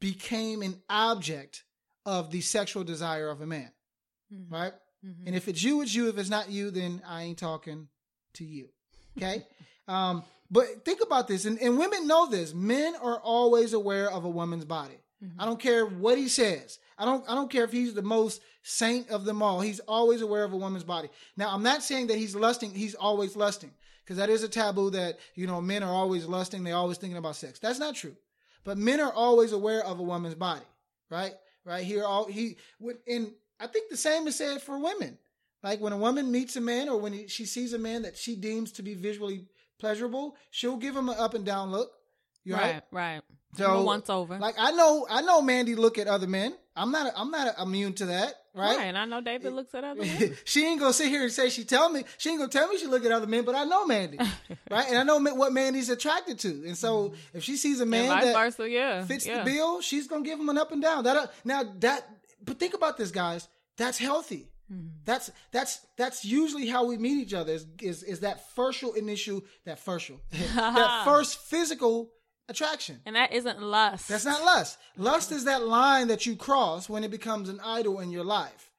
became 0.00 0.62
an 0.62 0.80
object 0.88 1.64
of 2.06 2.30
the 2.30 2.40
sexual 2.40 2.84
desire 2.84 3.28
of 3.28 3.40
a 3.42 3.46
man, 3.46 3.70
Mhm. 4.32 4.50
right? 4.50 4.72
Mhm. 5.04 5.26
And 5.26 5.36
if 5.36 5.48
it's 5.48 5.62
you, 5.62 5.80
it's 5.82 5.94
you. 5.94 6.08
If 6.08 6.18
it's 6.18 6.30
not 6.30 6.50
you, 6.50 6.70
then 6.70 7.02
I 7.06 7.22
ain't 7.22 7.38
talking 7.38 7.88
to 8.34 8.44
you. 8.44 8.68
Okay. 9.16 9.46
um, 9.88 10.22
but 10.50 10.84
think 10.84 11.00
about 11.02 11.28
this, 11.28 11.44
and, 11.46 11.58
and 11.60 11.78
women 11.78 12.06
know 12.06 12.28
this. 12.28 12.52
Men 12.54 12.94
are 13.00 13.18
always 13.20 13.72
aware 13.72 14.10
of 14.10 14.24
a 14.24 14.28
woman's 14.28 14.64
body. 14.64 14.98
Mhm. 15.24 15.32
I 15.38 15.44
don't 15.46 15.58
care 15.60 15.86
what 15.86 16.18
he 16.18 16.28
says. 16.28 16.78
I 16.98 17.04
don't. 17.04 17.24
I 17.28 17.34
don't 17.34 17.50
care 17.50 17.64
if 17.64 17.72
he's 17.72 17.94
the 17.94 18.02
most 18.02 18.42
saint 18.62 19.10
of 19.10 19.24
them 19.24 19.42
all. 19.42 19.60
He's 19.60 19.80
always 19.80 20.20
aware 20.20 20.44
of 20.44 20.52
a 20.52 20.56
woman's 20.56 20.84
body. 20.84 21.08
Now, 21.36 21.52
I'm 21.54 21.62
not 21.62 21.82
saying 21.82 22.08
that 22.08 22.18
he's 22.18 22.36
lusting. 22.36 22.72
He's 22.74 22.94
always 22.94 23.34
lusting 23.34 23.72
because 24.04 24.18
that 24.18 24.30
is 24.30 24.42
a 24.42 24.48
taboo 24.48 24.90
that 24.90 25.18
you 25.34 25.46
know 25.46 25.60
men 25.60 25.82
are 25.82 25.92
always 25.92 26.26
lusting. 26.26 26.62
They're 26.64 26.76
always 26.76 26.98
thinking 26.98 27.16
about 27.16 27.36
sex. 27.36 27.58
That's 27.58 27.78
not 27.78 27.94
true. 27.94 28.16
But 28.64 28.78
men 28.78 29.00
are 29.00 29.12
always 29.12 29.52
aware 29.52 29.84
of 29.84 29.98
a 29.98 30.02
woman's 30.04 30.36
body, 30.36 30.64
right? 31.10 31.34
Right 31.64 31.84
here, 31.84 32.04
all 32.04 32.26
he 32.26 32.56
would. 32.78 32.98
I 33.62 33.66
think 33.68 33.90
the 33.90 33.96
same 33.96 34.26
is 34.26 34.36
said 34.36 34.60
for 34.60 34.78
women. 34.78 35.18
Like 35.62 35.80
when 35.80 35.92
a 35.92 35.96
woman 35.96 36.32
meets 36.32 36.56
a 36.56 36.60
man 36.60 36.88
or 36.88 36.98
when 36.98 37.28
she 37.28 37.44
sees 37.44 37.72
a 37.72 37.78
man 37.78 38.02
that 38.02 38.16
she 38.16 38.34
deems 38.34 38.72
to 38.72 38.82
be 38.82 38.94
visually 38.94 39.46
pleasurable, 39.78 40.36
she'll 40.50 40.76
give 40.76 40.96
him 40.96 41.08
an 41.08 41.16
up 41.18 41.34
and 41.34 41.44
down 41.44 41.70
look. 41.70 41.92
Right? 42.44 42.60
Right. 42.60 42.82
Right. 42.90 43.22
So, 43.56 43.82
once 43.82 44.08
over. 44.08 44.38
Like 44.38 44.54
I 44.58 44.72
know, 44.72 45.06
I 45.08 45.22
know 45.22 45.42
Mandy 45.42 45.74
look 45.74 45.98
at 45.98 46.08
other 46.08 46.26
men. 46.26 46.54
I'm 46.74 46.90
not, 46.90 47.12
I'm 47.14 47.30
not 47.30 47.58
immune 47.60 47.92
to 47.94 48.06
that, 48.06 48.34
right. 48.54 48.78
right? 48.78 48.86
And 48.86 48.96
I 48.96 49.04
know 49.04 49.20
David 49.20 49.52
looks 49.52 49.74
at 49.74 49.84
other 49.84 50.00
men. 50.00 50.34
she 50.44 50.64
ain't 50.64 50.80
gonna 50.80 50.94
sit 50.94 51.08
here 51.08 51.22
and 51.22 51.30
say 51.30 51.50
she 51.50 51.64
tell 51.64 51.90
me 51.90 52.02
she 52.16 52.30
ain't 52.30 52.38
gonna 52.38 52.50
tell 52.50 52.66
me 52.66 52.78
she 52.78 52.86
look 52.86 53.04
at 53.04 53.12
other 53.12 53.26
men, 53.26 53.44
but 53.44 53.54
I 53.54 53.64
know 53.64 53.86
Mandy, 53.86 54.18
right? 54.70 54.86
And 54.88 54.96
I 54.96 55.02
know 55.02 55.18
what 55.34 55.52
Mandy's 55.52 55.90
attracted 55.90 56.38
to, 56.40 56.48
and 56.66 56.76
so 56.76 57.12
if 57.34 57.44
she 57.44 57.58
sees 57.58 57.80
a 57.80 57.86
man 57.86 58.08
that 58.08 58.34
versa. 58.34 58.70
Yeah. 58.70 59.04
fits 59.04 59.26
yeah. 59.26 59.44
the 59.44 59.50
bill, 59.50 59.82
she's 59.82 60.08
gonna 60.08 60.24
give 60.24 60.40
him 60.40 60.48
an 60.48 60.56
up 60.56 60.72
and 60.72 60.80
down. 60.80 61.04
That 61.04 61.16
uh, 61.18 61.26
now 61.44 61.62
that, 61.80 62.08
but 62.44 62.58
think 62.58 62.74
about 62.74 62.96
this, 62.96 63.10
guys. 63.10 63.48
That's 63.76 63.98
healthy. 63.98 64.50
Mhm. 64.70 64.90
That's 65.04 65.30
that's 65.50 65.80
that's 65.96 66.24
usually 66.24 66.66
how 66.66 66.84
we 66.86 66.96
meet 66.96 67.18
each 67.20 67.34
other. 67.34 67.52
Is 67.52 67.66
is, 67.80 68.02
is 68.02 68.20
that 68.20 68.54
first 68.54 68.82
initial 68.96 69.42
that 69.64 69.78
first 69.78 70.10
that 70.54 71.02
first 71.04 71.38
physical 71.38 72.10
attraction. 72.48 73.00
And 73.06 73.16
that 73.16 73.32
isn't 73.32 73.60
lust. 73.60 74.08
That's 74.08 74.24
not 74.24 74.44
lust. 74.44 74.78
Lust 74.96 75.32
is 75.32 75.44
that 75.44 75.64
line 75.64 76.08
that 76.08 76.26
you 76.26 76.36
cross 76.36 76.88
when 76.88 77.04
it 77.04 77.10
becomes 77.10 77.48
an 77.48 77.60
idol 77.64 78.00
in 78.00 78.10
your 78.10 78.24
life. 78.24 78.71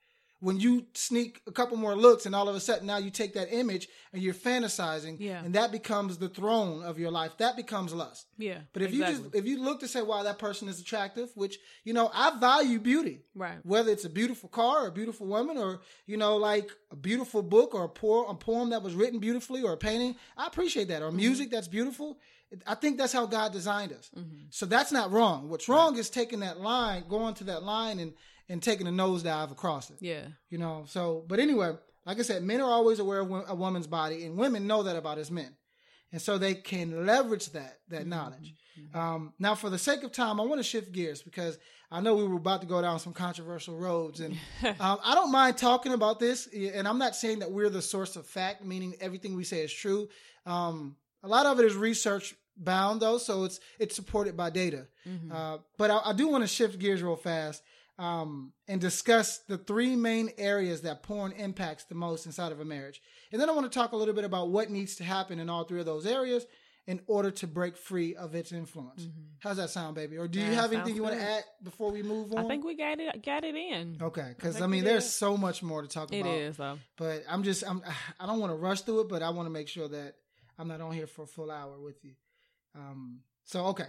When 0.44 0.60
you 0.60 0.86
sneak 0.94 1.40
a 1.46 1.52
couple 1.52 1.76
more 1.76 1.96
looks 1.96 2.26
and 2.26 2.34
all 2.34 2.48
of 2.50 2.54
a 2.54 2.60
sudden 2.60 2.86
now 2.86 2.98
you 2.98 3.10
take 3.10 3.32
that 3.34 3.48
image 3.62 3.88
and 4.12 4.22
you're 4.22 4.34
fantasizing 4.34 5.16
Yeah. 5.18 5.42
and 5.44 5.54
that 5.54 5.72
becomes 5.72 6.18
the 6.18 6.28
throne 6.28 6.82
of 6.84 6.98
your 6.98 7.10
life. 7.10 7.32
That 7.38 7.56
becomes 7.56 7.94
lust. 7.94 8.26
Yeah. 8.38 8.58
But 8.72 8.82
if 8.82 8.92
you 8.92 9.00
just 9.10 9.22
if 9.34 9.44
you 9.46 9.56
look 9.62 9.80
to 9.80 9.88
say, 9.88 10.02
wow, 10.02 10.22
that 10.22 10.38
person 10.38 10.68
is 10.68 10.78
attractive, 10.80 11.28
which 11.34 11.58
you 11.84 11.92
know, 11.94 12.10
I 12.12 12.38
value 12.38 12.78
beauty. 12.78 13.16
Right. 13.34 13.58
Whether 13.62 13.90
it's 13.92 14.04
a 14.04 14.10
beautiful 14.20 14.48
car 14.48 14.84
or 14.84 14.88
a 14.88 14.92
beautiful 14.92 15.26
woman 15.26 15.56
or, 15.56 15.80
you 16.06 16.16
know, 16.18 16.36
like 16.36 16.70
a 16.90 16.96
beautiful 16.96 17.42
book 17.42 17.74
or 17.74 17.84
a, 17.84 17.88
poor, 17.88 18.26
a 18.28 18.34
poem 18.34 18.70
that 18.70 18.82
was 18.82 18.94
written 18.94 19.18
beautifully 19.20 19.62
or 19.62 19.72
a 19.72 19.76
painting, 19.78 20.14
I 20.36 20.46
appreciate 20.46 20.88
that. 20.88 21.02
Or 21.02 21.08
Mm-hmm. 21.08 21.16
music 21.26 21.50
that's 21.50 21.68
beautiful. 21.68 22.18
I 22.66 22.74
think 22.76 22.98
that's 22.98 23.12
how 23.12 23.26
God 23.26 23.52
designed 23.52 23.92
us. 23.92 24.10
So 24.50 24.64
that's 24.66 24.92
not 24.92 25.10
wrong. 25.10 25.48
What's 25.48 25.68
wrong 25.68 25.98
is 25.98 26.08
taking 26.10 26.40
that 26.40 26.60
line, 26.60 27.04
going 27.08 27.34
to 27.40 27.44
that 27.44 27.62
line 27.64 27.98
and, 27.98 28.12
and 28.48 28.62
taking 28.62 28.86
a 28.86 28.90
nosedive 28.90 29.50
across 29.50 29.90
it. 29.90 29.96
Yeah. 30.00 30.26
You 30.50 30.58
know, 30.58 30.84
so, 30.86 31.24
but 31.26 31.38
anyway, 31.38 31.72
like 32.04 32.18
I 32.18 32.22
said, 32.22 32.42
men 32.42 32.60
are 32.60 32.70
always 32.70 32.98
aware 32.98 33.20
of 33.20 33.30
a 33.48 33.54
woman's 33.54 33.86
body 33.86 34.24
and 34.24 34.36
women 34.36 34.66
know 34.66 34.82
that 34.82 34.96
about 34.96 35.18
us 35.18 35.30
men. 35.30 35.54
And 36.12 36.22
so 36.22 36.38
they 36.38 36.54
can 36.54 37.06
leverage 37.06 37.50
that, 37.52 37.78
that 37.88 38.06
knowledge. 38.06 38.54
Um, 38.92 39.32
now, 39.38 39.54
for 39.54 39.68
the 39.68 39.78
sake 39.78 40.02
of 40.04 40.12
time, 40.12 40.40
I 40.40 40.44
want 40.44 40.60
to 40.60 40.62
shift 40.62 40.92
gears 40.92 41.22
because 41.22 41.58
I 41.90 42.00
know 42.00 42.14
we 42.14 42.24
were 42.24 42.36
about 42.36 42.60
to 42.60 42.66
go 42.66 42.80
down 42.80 42.98
some 42.98 43.12
controversial 43.12 43.76
roads, 43.76 44.20
and 44.20 44.34
um, 44.80 44.98
I 45.02 45.14
don't 45.14 45.32
mind 45.32 45.58
talking 45.58 45.92
about 45.92 46.20
this. 46.20 46.46
And 46.46 46.86
I'm 46.86 46.98
not 46.98 47.16
saying 47.16 47.40
that 47.40 47.50
we're 47.50 47.70
the 47.70 47.82
source 47.82 48.16
of 48.16 48.26
fact, 48.26 48.64
meaning 48.64 48.94
everything 49.00 49.36
we 49.36 49.44
say 49.44 49.60
is 49.60 49.72
true. 49.72 50.08
Um, 50.46 50.96
a 51.22 51.28
lot 51.28 51.46
of 51.46 51.58
it 51.58 51.66
is 51.66 51.74
research 51.74 52.34
bound, 52.56 53.00
though, 53.00 53.18
so 53.18 53.44
it's 53.44 53.60
it's 53.78 53.96
supported 53.96 54.36
by 54.36 54.50
data. 54.50 54.86
Uh, 55.32 55.58
but 55.78 55.90
I, 55.90 56.00
I 56.06 56.12
do 56.12 56.28
want 56.28 56.44
to 56.44 56.48
shift 56.48 56.78
gears 56.78 57.02
real 57.02 57.16
fast 57.16 57.62
um, 57.98 58.52
and 58.68 58.80
discuss 58.80 59.38
the 59.48 59.56
three 59.58 59.94
main 59.96 60.30
areas 60.38 60.82
that 60.82 61.02
porn 61.02 61.32
impacts 61.32 61.84
the 61.84 61.94
most 61.94 62.26
inside 62.26 62.52
of 62.52 62.60
a 62.60 62.64
marriage, 62.64 63.00
and 63.32 63.40
then 63.40 63.48
I 63.48 63.52
want 63.52 63.70
to 63.70 63.78
talk 63.78 63.92
a 63.92 63.96
little 63.96 64.14
bit 64.14 64.24
about 64.24 64.48
what 64.50 64.70
needs 64.70 64.96
to 64.96 65.04
happen 65.04 65.38
in 65.38 65.48
all 65.48 65.64
three 65.64 65.80
of 65.80 65.86
those 65.86 66.06
areas 66.06 66.44
in 66.86 67.00
order 67.06 67.30
to 67.30 67.46
break 67.46 67.78
free 67.78 68.14
of 68.14 68.34
its 68.34 68.52
influence. 68.52 69.08
How's 69.38 69.56
that 69.56 69.70
sound, 69.70 69.94
baby? 69.94 70.18
Or 70.18 70.28
do 70.28 70.38
you 70.38 70.50
That 70.50 70.54
have 70.54 70.72
anything 70.74 70.94
you 70.94 71.02
want 71.02 71.14
to 71.14 71.22
add 71.22 71.42
before 71.62 71.90
we 71.90 72.02
move 72.02 72.32
on? 72.34 72.44
I 72.44 72.48
think 72.48 72.62
we 72.62 72.76
got 72.76 73.00
it 73.00 73.24
got 73.24 73.42
it 73.42 73.54
in. 73.54 73.98
Okay, 74.02 74.32
because 74.36 74.60
I, 74.60 74.66
we 74.66 74.72
mean, 74.72 74.84
there's 74.84 75.04
did. 75.04 75.10
so 75.12 75.36
much 75.36 75.62
more 75.62 75.80
to 75.80 75.88
talk 75.88 76.12
It 76.12 76.20
about. 76.20 76.34
is 76.34 76.56
though. 76.58 76.78
But 76.98 77.24
I'm 77.28 77.42
just, 77.42 77.64
I'm, 77.66 77.80
I 78.20 78.26
don't 78.26 78.38
want 78.38 78.50
to 78.52 78.56
rush 78.56 78.82
through 78.82 79.02
it, 79.02 79.08
but 79.08 79.22
I 79.22 79.30
want 79.30 79.46
to 79.46 79.50
make 79.50 79.68
sure 79.68 79.88
that 79.88 80.14
I'm 80.58 80.68
not 80.68 80.80
on 80.82 80.92
here 80.92 81.06
for 81.06 81.22
a 81.22 81.26
full 81.26 81.50
hour 81.50 81.80
with 81.80 82.04
you. 82.04 82.12
Um, 82.74 83.20
so 83.44 83.66
okay, 83.68 83.86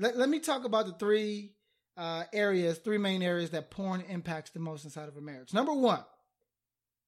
let 0.00 0.16
let 0.16 0.28
me 0.28 0.40
talk 0.40 0.64
about 0.64 0.86
the 0.86 0.94
three 0.94 1.52
uh, 1.96 2.24
areas, 2.32 2.78
three 2.78 2.98
main 2.98 3.22
areas 3.22 3.50
that 3.50 3.70
porn 3.70 4.02
impacts 4.02 4.50
the 4.50 4.60
most 4.60 4.84
inside 4.84 5.08
of 5.08 5.16
a 5.16 5.20
marriage. 5.20 5.52
Number 5.52 5.72
one, 5.72 6.04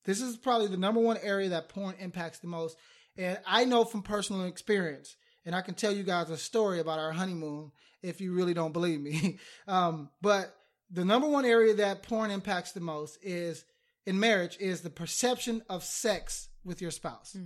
this 0.05 0.21
is 0.21 0.37
probably 0.37 0.69
the 0.69 0.77
number 0.77 1.01
one 1.01 1.19
area 1.23 1.51
that 1.51 1.69
porn 1.69 1.95
impacts 1.99 2.39
the 2.39 2.47
most, 2.47 2.77
and 3.17 3.39
I 3.47 3.65
know 3.65 3.85
from 3.85 4.03
personal 4.03 4.45
experience, 4.45 5.17
and 5.47 5.55
I 5.55 5.63
can 5.63 5.75
tell 5.75 5.93
you 5.93 6.03
guys 6.03 6.31
a 6.31 6.37
story 6.37 6.81
about 6.81 6.99
our 6.99 7.13
honeymoon 7.13 7.73
if 8.03 8.21
you 8.21 8.35
really 8.35 8.55
don't 8.55 8.73
believe 8.73 9.01
me. 9.01 9.39
um, 9.69 10.11
but 10.21 10.55
the 10.91 11.05
number 11.05 11.29
one 11.29 11.45
area 11.45 11.75
that 11.75 12.03
porn 12.03 12.31
impacts 12.31 12.73
the 12.73 12.81
most 12.81 13.19
is 13.23 13.65
in 14.07 14.21
marriage 14.21 14.57
is 14.61 14.83
the 14.83 14.91
perception 14.91 15.63
of 15.69 15.83
sex 15.83 16.49
with 16.65 16.83
your 16.83 16.91
spouse. 16.91 17.37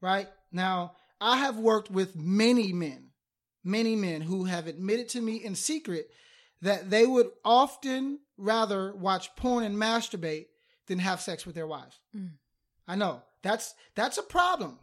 Right 0.00 0.28
now, 0.50 0.92
I 1.20 1.38
have 1.38 1.58
worked 1.58 1.90
with 1.90 2.16
many 2.16 2.72
men, 2.72 3.10
many 3.62 3.94
men 3.94 4.22
who 4.22 4.44
have 4.44 4.66
admitted 4.66 5.10
to 5.10 5.20
me 5.20 5.36
in 5.36 5.54
secret 5.54 6.10
that 6.62 6.90
they 6.90 7.06
would 7.06 7.30
often 7.44 8.20
rather 8.36 8.94
watch 8.94 9.34
porn 9.36 9.64
and 9.64 9.76
masturbate 9.76 10.46
than 10.86 10.98
have 10.98 11.20
sex 11.20 11.44
with 11.44 11.54
their 11.54 11.66
wives. 11.66 12.00
Mm. 12.16 12.30
I 12.88 12.96
know 12.96 13.22
that's 13.42 13.74
that's 13.94 14.18
a 14.18 14.22
problem, 14.22 14.78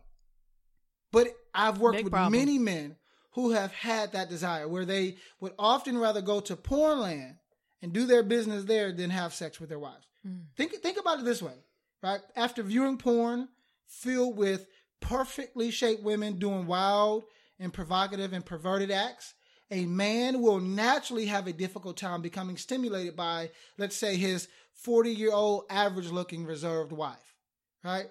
but 1.12 1.28
I've 1.54 1.80
worked 1.80 1.98
Big 1.98 2.06
with 2.06 2.14
problem. 2.14 2.34
many 2.34 2.60
men 2.60 2.96
who 3.32 3.52
have 3.52 3.72
had 3.72 4.12
that 4.12 4.30
desire 4.30 4.68
where 4.68 4.86
they 4.86 5.18
would 5.40 5.54
often 5.58 5.98
rather 5.98 6.22
go 6.22 6.40
to 6.42 6.56
porn 6.56 7.00
land 7.00 7.36
and 7.82 7.94
do 7.94 8.06
their 8.06 8.24
business 8.24 8.66
there 8.66 8.92
than 8.92 9.10
have 9.10 9.34
sex 9.34 9.60
with 9.60 9.70
their 9.70 9.80
wives. 9.80 10.08
Mm. 10.28 10.44
Think 10.56 10.74
think 10.76 11.00
about 11.00 11.20
it 11.20 11.26
this 11.26 11.42
way, 11.42 11.56
right? 12.04 12.22
After 12.36 12.64
viewing 12.64 12.98
porn 12.98 13.50
filled 13.88 14.38
with 14.38 14.68
perfectly 15.00 15.72
shaped 15.72 16.04
women 16.04 16.40
doing 16.40 16.68
wild 16.68 17.24
and 17.60 17.74
provocative 17.74 18.34
and 18.34 18.46
perverted 18.46 18.92
acts, 18.92 19.34
a 19.72 19.86
man 19.86 20.42
will 20.42 20.60
naturally 20.60 21.26
have 21.28 21.48
a 21.48 21.54
difficult 21.54 21.98
time 21.98 22.22
becoming 22.22 22.58
stimulated 22.58 23.16
by, 23.16 23.52
let's 23.78 23.96
say, 23.96 24.16
his 24.16 24.48
40 24.74 25.12
year 25.12 25.32
old 25.32 25.66
average 25.70 26.10
looking 26.10 26.46
reserved 26.46 26.92
wife, 26.92 27.36
right? 27.84 28.08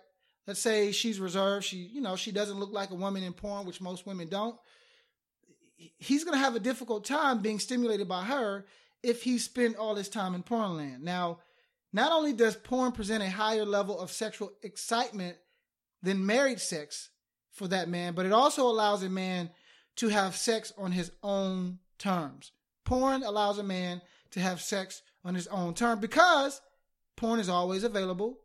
Let's 0.47 0.61
say 0.61 0.93
she's 0.93 1.21
reserved. 1.21 1.65
She, 1.65 1.77
you 1.77 2.01
know, 2.01 2.17
she 2.17 2.33
doesn't 2.33 2.59
look 2.59 2.73
like 2.73 2.91
a 2.91 2.95
woman 2.95 3.23
in 3.23 3.33
porn, 3.33 3.67
which 3.67 3.81
most 3.81 4.07
women 4.07 4.29
don't. 4.29 4.57
He's 5.77 6.25
going 6.25 6.37
to 6.37 6.45
have 6.45 6.57
a 6.57 6.61
difficult 6.61 7.05
time 7.05 7.41
being 7.41 7.59
stimulated 7.59 8.09
by 8.09 8.25
her 8.25 8.67
if 9.03 9.23
he 9.23 9.39
spent 9.39 9.77
all 9.77 9.95
his 9.95 10.09
time 10.09 10.35
in 10.35 10.43
porn 10.43 10.77
land. 10.77 11.03
Now, 11.03 11.41
not 11.93 12.13
only 12.13 12.33
does 12.33 12.57
porn 12.57 12.93
present 12.93 13.23
a 13.23 13.31
higher 13.31 13.65
level 13.65 13.99
of 13.99 14.11
sexual 14.11 14.53
excitement 14.63 15.37
than 16.03 16.25
married 16.25 16.61
sex 16.61 17.11
for 17.51 17.69
that 17.69 17.89
man, 17.89 18.15
but 18.15 18.27
it 18.27 18.33
also 18.33 18.67
allows 18.67 19.03
a 19.03 19.09
man 19.09 19.51
to 19.99 20.09
have 20.09 20.37
sex 20.37 20.73
on 20.79 20.93
his 20.93 21.11
own 21.23 21.79
terms. 21.99 22.53
Porn 22.85 23.23
allows 23.23 23.59
a 23.59 23.65
man 23.65 24.01
to 24.31 24.41
have 24.41 24.61
sex 24.61 25.03
on 25.25 25.35
his 25.35 25.49
own 25.49 25.75
terms 25.75 26.01
because 26.01 26.61
porn 27.17 27.41
is 27.41 27.49
always 27.49 27.83
available. 27.83 28.39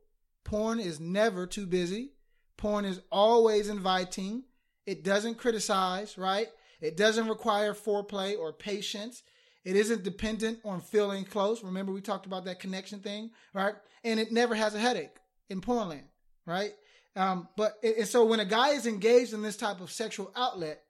Porn 0.43 0.79
is 0.79 0.99
never 0.99 1.45
too 1.45 1.65
busy. 1.65 2.11
Porn 2.57 2.85
is 2.85 3.01
always 3.11 3.69
inviting. 3.69 4.43
It 4.85 5.03
doesn't 5.03 5.37
criticize, 5.37 6.17
right? 6.17 6.47
It 6.81 6.97
doesn't 6.97 7.29
require 7.29 7.73
foreplay 7.73 8.37
or 8.37 8.51
patience. 8.51 9.21
It 9.63 9.75
isn't 9.75 10.03
dependent 10.03 10.59
on 10.65 10.81
feeling 10.81 11.23
close. 11.23 11.63
Remember, 11.63 11.91
we 11.91 12.01
talked 12.01 12.25
about 12.25 12.45
that 12.45 12.59
connection 12.59 12.99
thing, 12.99 13.29
right? 13.53 13.75
And 14.03 14.19
it 14.19 14.31
never 14.31 14.55
has 14.55 14.73
a 14.73 14.79
headache 14.79 15.15
in 15.49 15.61
Pornland, 15.61 16.07
right? 16.45 16.73
Um, 17.15 17.47
but 17.55 17.75
and 17.83 18.07
so 18.07 18.25
when 18.25 18.39
a 18.39 18.45
guy 18.45 18.69
is 18.69 18.87
engaged 18.87 19.33
in 19.33 19.43
this 19.43 19.55
type 19.55 19.81
of 19.81 19.91
sexual 19.91 20.31
outlet, 20.35 20.81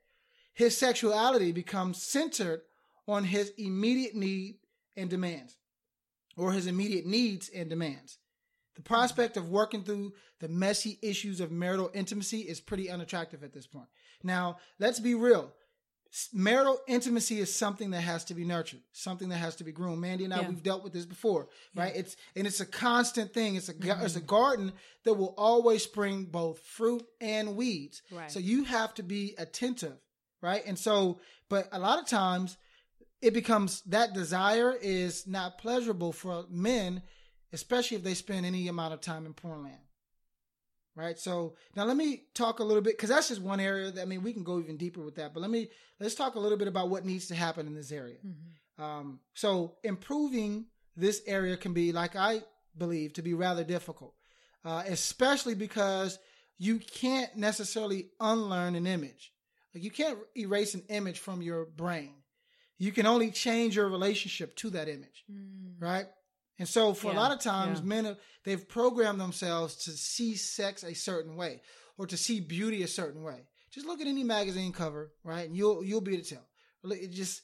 his 0.54 0.78
sexuality 0.78 1.52
becomes 1.52 2.02
centered 2.02 2.62
on 3.08 3.26
his 3.26 3.52
immediate 3.58 4.16
need 4.16 4.60
and 4.96 5.10
demands, 5.10 5.58
or 6.38 6.52
his 6.54 6.68
immediate 6.68 7.06
needs 7.06 7.50
and 7.50 7.70
demands. 7.70 8.18
The 8.76 8.82
prospect 8.82 9.38
of 9.38 9.50
working 9.50 9.84
through 9.84 10.14
the 10.40 10.48
messy 10.48 10.98
issues 11.02 11.40
of 11.40 11.52
marital 11.52 11.92
intimacy 11.94 12.40
is 12.42 12.60
pretty 12.60 12.90
unattractive 12.90 13.44
at 13.44 13.54
this 13.54 13.68
point. 13.68 13.88
Now, 14.24 14.58
let's 14.80 15.00
be 15.00 15.14
real. 15.16 15.54
Marital 16.32 16.80
intimacy 16.88 17.40
is 17.40 17.54
something 17.54 17.90
that 17.92 18.02
has 18.02 18.24
to 18.26 18.36
be 18.36 18.46
nurtured, 18.46 18.82
something 18.92 19.30
that 19.30 19.38
has 19.38 19.56
to 19.56 19.64
be 19.64 19.72
groomed. 19.72 20.00
Mandy 20.00 20.26
and 20.26 20.34
I, 20.34 20.42
Yeah. 20.42 20.50
we've 20.50 20.62
dealt 20.62 20.84
with 20.84 20.94
this 20.94 21.06
before, 21.06 21.50
right? 21.76 21.96
It's 21.96 22.16
and 22.36 22.46
it's 22.46 22.60
a 22.60 22.68
constant 22.68 23.34
thing. 23.34 23.56
It's 23.56 23.70
a 23.70 23.74
ga- 23.74 24.00
it's 24.04 24.16
a 24.16 24.22
Mhm. 24.22 24.28
garden 24.28 24.74
that 25.06 25.16
will 25.16 25.34
always 25.38 25.84
spring 25.84 26.26
both 26.26 26.60
fruit 26.60 27.04
and 27.20 27.56
weeds. 27.56 28.04
Right. 28.12 28.32
So 28.32 28.38
you 28.40 28.64
have 28.66 28.94
to 28.96 29.04
be 29.04 29.34
attentive, 29.40 29.98
right? 30.44 30.62
And 30.68 30.78
so, 30.78 31.20
but 31.50 31.70
a 31.72 31.80
lot 31.80 31.98
of 31.98 32.06
times 32.06 32.58
it 33.22 33.34
becomes 33.34 33.82
that 33.84 34.14
desire 34.14 34.78
is 34.80 35.26
not 35.26 35.58
pleasurable 35.58 36.12
for 36.12 36.46
men, 36.50 37.02
especially 37.54 37.98
if 37.98 38.04
they 38.04 38.14
spend 38.14 38.46
any 38.46 38.68
amount 38.68 38.94
of 38.94 39.02
time 39.02 39.26
in 39.26 39.34
porn 39.34 39.64
land. 39.64 39.78
Right. 40.96 41.18
So 41.18 41.56
now 41.76 41.86
let 41.86 41.98
me 41.98 42.26
talk 42.36 42.60
a 42.60 42.64
little 42.64 42.84
bit 42.84 42.96
because 42.96 43.10
that's 43.10 43.30
just 43.30 43.42
one 43.42 43.60
area 43.60 43.90
that 43.90 44.02
I 44.04 44.06
mean 44.06 44.22
we 44.22 44.32
can 44.32 44.44
go 44.44 44.60
even 44.60 44.78
deeper 44.78 45.02
with 45.02 45.16
that. 45.16 45.34
But 45.34 45.40
let 45.40 45.50
me 45.50 45.70
let's 46.00 46.14
talk 46.14 46.36
a 46.36 46.40
little 46.40 46.58
bit 46.58 46.68
about 46.68 46.90
what 46.90 47.04
needs 47.04 47.26
to 47.30 47.36
happen 47.36 47.66
in 47.66 47.74
this 47.74 47.92
area. 47.92 48.18
Mhm. 48.24 48.84
Um, 48.84 49.20
so 49.34 49.78
improving 49.84 50.68
this 50.96 51.24
area 51.26 51.58
can 51.58 51.74
be, 51.74 51.92
like 51.94 52.16
I 52.16 52.44
believe, 52.78 53.14
to 53.14 53.24
be 53.24 53.34
rather 53.34 53.64
difficult, 53.64 54.14
uh, 54.66 54.84
especially 54.86 55.56
because 55.56 56.20
you 56.60 56.78
can't 56.78 57.36
necessarily 57.36 58.12
unlearn 58.20 58.76
an 58.76 58.86
image. 58.86 59.34
Like 59.74 59.84
you 59.84 59.92
can't 59.92 60.20
erase 60.38 60.74
an 60.76 60.84
image 60.90 61.20
from 61.20 61.42
your 61.42 61.66
brain. 61.66 62.14
You 62.78 62.92
can 62.92 63.06
only 63.06 63.32
change 63.32 63.76
your 63.76 63.88
relationship 63.88 64.56
to 64.58 64.70
that 64.72 64.88
image, 64.90 65.24
Mm. 65.32 65.76
right? 65.82 66.08
And 66.60 66.68
so 66.70 66.94
for 66.94 67.12
a 67.12 67.16
lot 67.16 67.32
of 67.32 67.40
times, 67.40 67.80
yeah. 67.80 67.86
men 67.86 68.06
have, 68.06 68.18
they've 68.46 68.68
programmed 68.68 69.20
themselves 69.20 69.76
to 69.86 69.92
see 69.92 70.36
sex 70.36 70.84
a 70.84 70.94
certain 70.94 71.36
way 71.36 71.62
or 71.98 72.06
to 72.08 72.18
see 72.18 72.40
beauty 72.40 72.84
a 72.84 72.88
certain 72.88 73.24
way. 73.24 73.48
Just 73.72 73.88
look 73.88 74.02
at 74.02 74.08
any 74.08 74.24
magazine 74.24 74.72
cover, 74.72 75.12
right? 75.24 75.48
And 75.48 75.58
you'll 75.58 75.84
you'll 75.84 76.02
be 76.02 76.14
able 76.14 76.24
to 76.24 76.36
tell. 76.36 76.48
It 76.92 77.12
just 77.12 77.42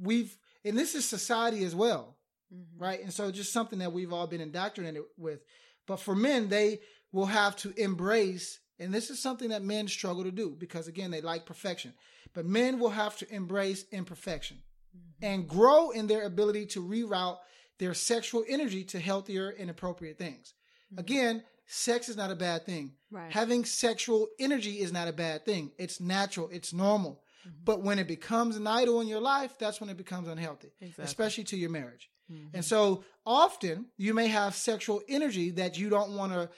we've 0.00 0.36
and 0.64 0.76
this 0.76 0.94
is 0.94 1.06
society 1.06 1.64
as 1.64 1.74
well, 1.74 2.16
Mhm. 2.52 2.64
right? 2.78 3.00
And 3.00 3.12
so 3.12 3.30
just 3.30 3.52
something 3.52 3.78
that 3.80 3.92
we've 3.92 4.12
all 4.12 4.26
been 4.26 4.40
indoctrinated 4.40 5.02
with. 5.18 5.44
But 5.86 5.98
for 6.00 6.14
men, 6.16 6.48
they 6.48 6.80
will 7.12 7.26
have 7.26 7.56
to 7.56 7.72
embrace, 7.80 8.58
and 8.78 8.92
this 8.92 9.10
is 9.10 9.18
something 9.18 9.48
that 9.50 9.62
men 9.62 9.88
struggle 9.88 10.24
to 10.24 10.30
do 10.30 10.56
because 10.58 10.88
again, 10.88 11.10
they 11.10 11.20
like 11.20 11.46
perfection. 11.46 11.94
But 12.34 12.46
men 12.46 12.78
will 12.78 12.90
have 12.90 13.16
to 13.18 13.34
embrace 13.34 13.84
imperfection 13.92 14.58
mm-hmm. 14.96 15.24
and 15.24 15.48
grow 15.48 15.90
in 15.90 16.06
their 16.06 16.24
ability 16.24 16.66
to 16.66 16.82
reroute 16.82 17.38
their 17.78 17.94
sexual 17.94 18.44
energy 18.48 18.84
to 18.84 18.98
healthier 18.98 19.50
and 19.58 19.70
appropriate 19.70 20.18
things. 20.18 20.54
Mm-hmm. 20.92 21.00
Again, 21.00 21.42
sex 21.66 22.08
is 22.08 22.16
not 22.16 22.30
a 22.30 22.36
bad 22.36 22.66
thing. 22.66 22.92
Right. 23.10 23.32
Having 23.32 23.64
sexual 23.64 24.28
energy 24.38 24.80
is 24.80 24.92
not 24.92 25.08
a 25.08 25.12
bad 25.12 25.44
thing. 25.44 25.72
It's 25.78 26.00
natural, 26.00 26.48
it's 26.52 26.72
normal. 26.72 27.22
Mm-hmm. 27.46 27.64
But 27.64 27.82
when 27.82 27.98
it 27.98 28.08
becomes 28.08 28.56
an 28.56 28.66
idol 28.66 29.00
in 29.00 29.08
your 29.08 29.20
life, 29.20 29.56
that's 29.58 29.80
when 29.80 29.90
it 29.90 29.96
becomes 29.96 30.28
unhealthy, 30.28 30.72
Exactly. 30.80 31.04
especially 31.04 31.44
to 31.44 31.56
your 31.56 31.70
marriage. 31.70 32.10
Mhm. 32.30 32.50
And 32.54 32.64
so 32.64 33.04
often 33.24 33.86
you 33.96 34.14
may 34.14 34.28
have 34.28 34.54
sexual 34.54 35.00
energy 35.08 35.50
that 35.50 35.78
you 35.78 35.88
don't 35.88 36.16
want 36.16 36.32
to 36.32 36.50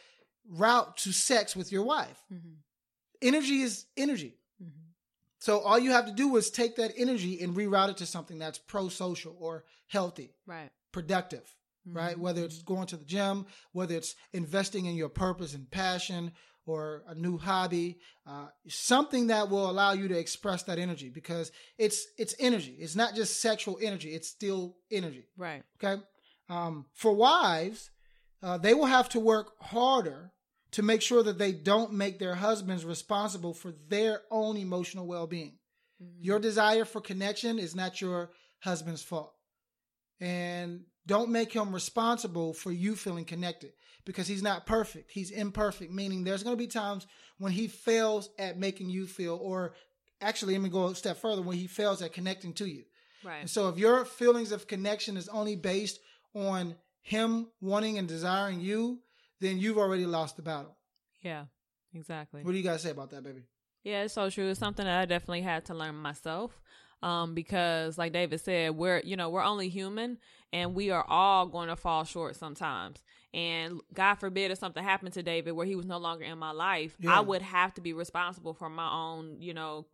route 0.48 0.96
to 0.98 1.12
sex 1.12 1.54
with 1.54 1.70
your 1.70 1.84
wife. 1.84 2.24
Mhm. 2.32 2.56
Energy 3.20 3.60
is 3.62 3.86
energy. 3.96 4.38
Mhm. 4.62 4.92
So 5.38 5.60
all 5.60 5.78
you 5.78 5.90
have 5.92 6.06
to 6.06 6.12
do 6.12 6.36
is 6.36 6.50
take 6.50 6.76
that 6.76 6.92
energy 6.96 7.40
and 7.42 7.54
reroute 7.56 7.90
it 7.90 7.96
to 7.98 8.06
something 8.06 8.38
that's 8.38 8.58
pro-social 8.58 9.36
or 9.38 9.64
healthy, 9.86 10.34
Right. 10.46 10.70
productive, 10.92 11.54
right? 11.86 12.16
Mhm. 12.16 12.20
Whether 12.20 12.44
it's 12.44 12.62
going 12.62 12.86
to 12.88 12.96
the 12.96 13.04
gym, 13.04 13.46
whether 13.72 13.94
it's 13.96 14.14
investing 14.32 14.86
in 14.86 14.96
your 14.96 15.08
purpose 15.08 15.54
and 15.54 15.70
passion 15.70 16.32
or 16.66 17.02
a 17.06 17.14
new 17.14 17.38
hobby, 17.38 17.98
uh, 18.26 18.48
something 18.68 19.28
that 19.28 19.48
will 19.48 19.70
allow 19.70 19.92
you 19.92 20.06
to 20.08 20.18
express 20.18 20.62
that 20.64 20.78
energy 20.78 21.08
because 21.08 21.50
it's 21.78 22.06
it's 22.18 22.34
energy. 22.38 22.74
It's 22.74 22.94
not 22.94 23.14
just 23.14 23.40
sexual 23.40 23.78
energy. 23.80 24.14
It's 24.14 24.28
still 24.28 24.76
energy. 24.90 25.28
Right. 25.36 25.64
Okay. 25.82 26.02
Um, 26.48 26.86
for 26.92 27.12
wives, 27.14 27.90
uh, 28.42 28.58
they 28.58 28.74
will 28.74 28.86
have 28.86 29.08
to 29.10 29.20
work 29.20 29.58
harder 29.62 30.32
to 30.72 30.82
make 30.82 31.02
sure 31.02 31.22
that 31.22 31.38
they 31.38 31.52
don't 31.52 31.92
make 31.92 32.18
their 32.18 32.34
husbands 32.34 32.84
responsible 32.84 33.54
for 33.54 33.72
their 33.88 34.22
own 34.30 34.56
emotional 34.56 35.06
well 35.06 35.26
being. 35.26 35.58
Mhm. 36.02 36.16
Your 36.20 36.38
desire 36.38 36.84
for 36.84 37.00
connection 37.00 37.58
is 37.58 37.74
not 37.74 38.00
your 38.00 38.30
husband's 38.60 39.02
fault. 39.02 39.34
And 40.20 40.84
don't 41.06 41.30
make 41.30 41.52
him 41.52 41.72
responsible 41.72 42.52
for 42.52 42.70
you 42.70 42.94
feeling 42.96 43.24
connected 43.24 43.72
because 44.04 44.26
he's 44.26 44.42
not 44.42 44.66
perfect. 44.66 45.10
He's 45.12 45.30
imperfect, 45.30 45.92
meaning 45.92 46.24
there's 46.24 46.42
going 46.42 46.56
to 46.56 46.62
be 46.62 46.66
times 46.66 47.06
when 47.38 47.52
he 47.52 47.68
fails 47.68 48.28
at 48.38 48.58
making 48.58 48.90
you 48.90 49.06
feel, 49.06 49.36
or 49.36 49.74
actually, 50.20 50.54
let 50.54 50.62
me 50.62 50.68
go 50.68 50.88
a 50.88 50.94
step 50.94 51.16
further, 51.16 51.40
when 51.40 51.56
he 51.56 51.66
fails 51.66 52.02
at 52.02 52.12
connecting 52.12 52.52
to 52.54 52.66
you. 52.66 52.84
Right. 53.24 53.40
And 53.40 53.50
so 53.50 53.68
if 53.68 53.78
your 53.78 54.04
feelings 54.04 54.52
of 54.52 54.66
connection 54.66 55.16
is 55.16 55.28
only 55.28 55.56
based 55.56 56.00
on 56.34 56.76
him 57.00 57.48
wanting 57.60 57.96
and 57.98 58.08
desiring 58.08 58.60
you, 58.60 59.00
then 59.40 59.58
you've 59.58 59.78
already 59.78 60.06
lost 60.06 60.36
the 60.36 60.42
battle. 60.42 60.76
Yeah. 61.22 61.44
Exactly. 61.94 62.42
What 62.42 62.52
do 62.52 62.58
you 62.58 62.64
guys 62.64 62.82
say 62.82 62.90
about 62.90 63.10
that, 63.10 63.22
baby? 63.22 63.42
Yeah, 63.82 64.02
it's 64.02 64.14
so 64.14 64.28
true. 64.28 64.48
It's 64.50 64.60
something 64.60 64.84
that 64.84 65.00
I 65.00 65.04
definitely 65.06 65.42
had 65.42 65.64
to 65.66 65.74
learn 65.74 65.94
myself. 65.96 66.60
Um, 67.00 67.34
because 67.34 67.96
like 67.96 68.12
David 68.12 68.40
said, 68.40 68.76
we're 68.76 69.00
you 69.04 69.16
know, 69.16 69.30
we're 69.30 69.44
only 69.44 69.68
human 69.68 70.18
and 70.52 70.74
we 70.74 70.90
are 70.90 71.04
all 71.08 71.46
going 71.46 71.68
to 71.68 71.76
fall 71.76 72.04
short 72.04 72.34
sometimes. 72.36 73.02
And 73.32 73.80
God 73.94 74.16
forbid 74.16 74.50
if 74.50 74.58
something 74.58 74.82
happened 74.82 75.12
to 75.14 75.22
David 75.22 75.52
where 75.52 75.64
he 75.66 75.76
was 75.76 75.86
no 75.86 75.98
longer 75.98 76.24
in 76.24 76.38
my 76.38 76.50
life, 76.50 76.96
Yeah. 76.98 77.16
I 77.16 77.20
would 77.20 77.42
have 77.42 77.72
to 77.74 77.80
be 77.80 77.92
responsible 77.92 78.52
for 78.52 78.68
my 78.68 78.90
own, 78.90 79.36
you 79.40 79.54
know, 79.54 79.86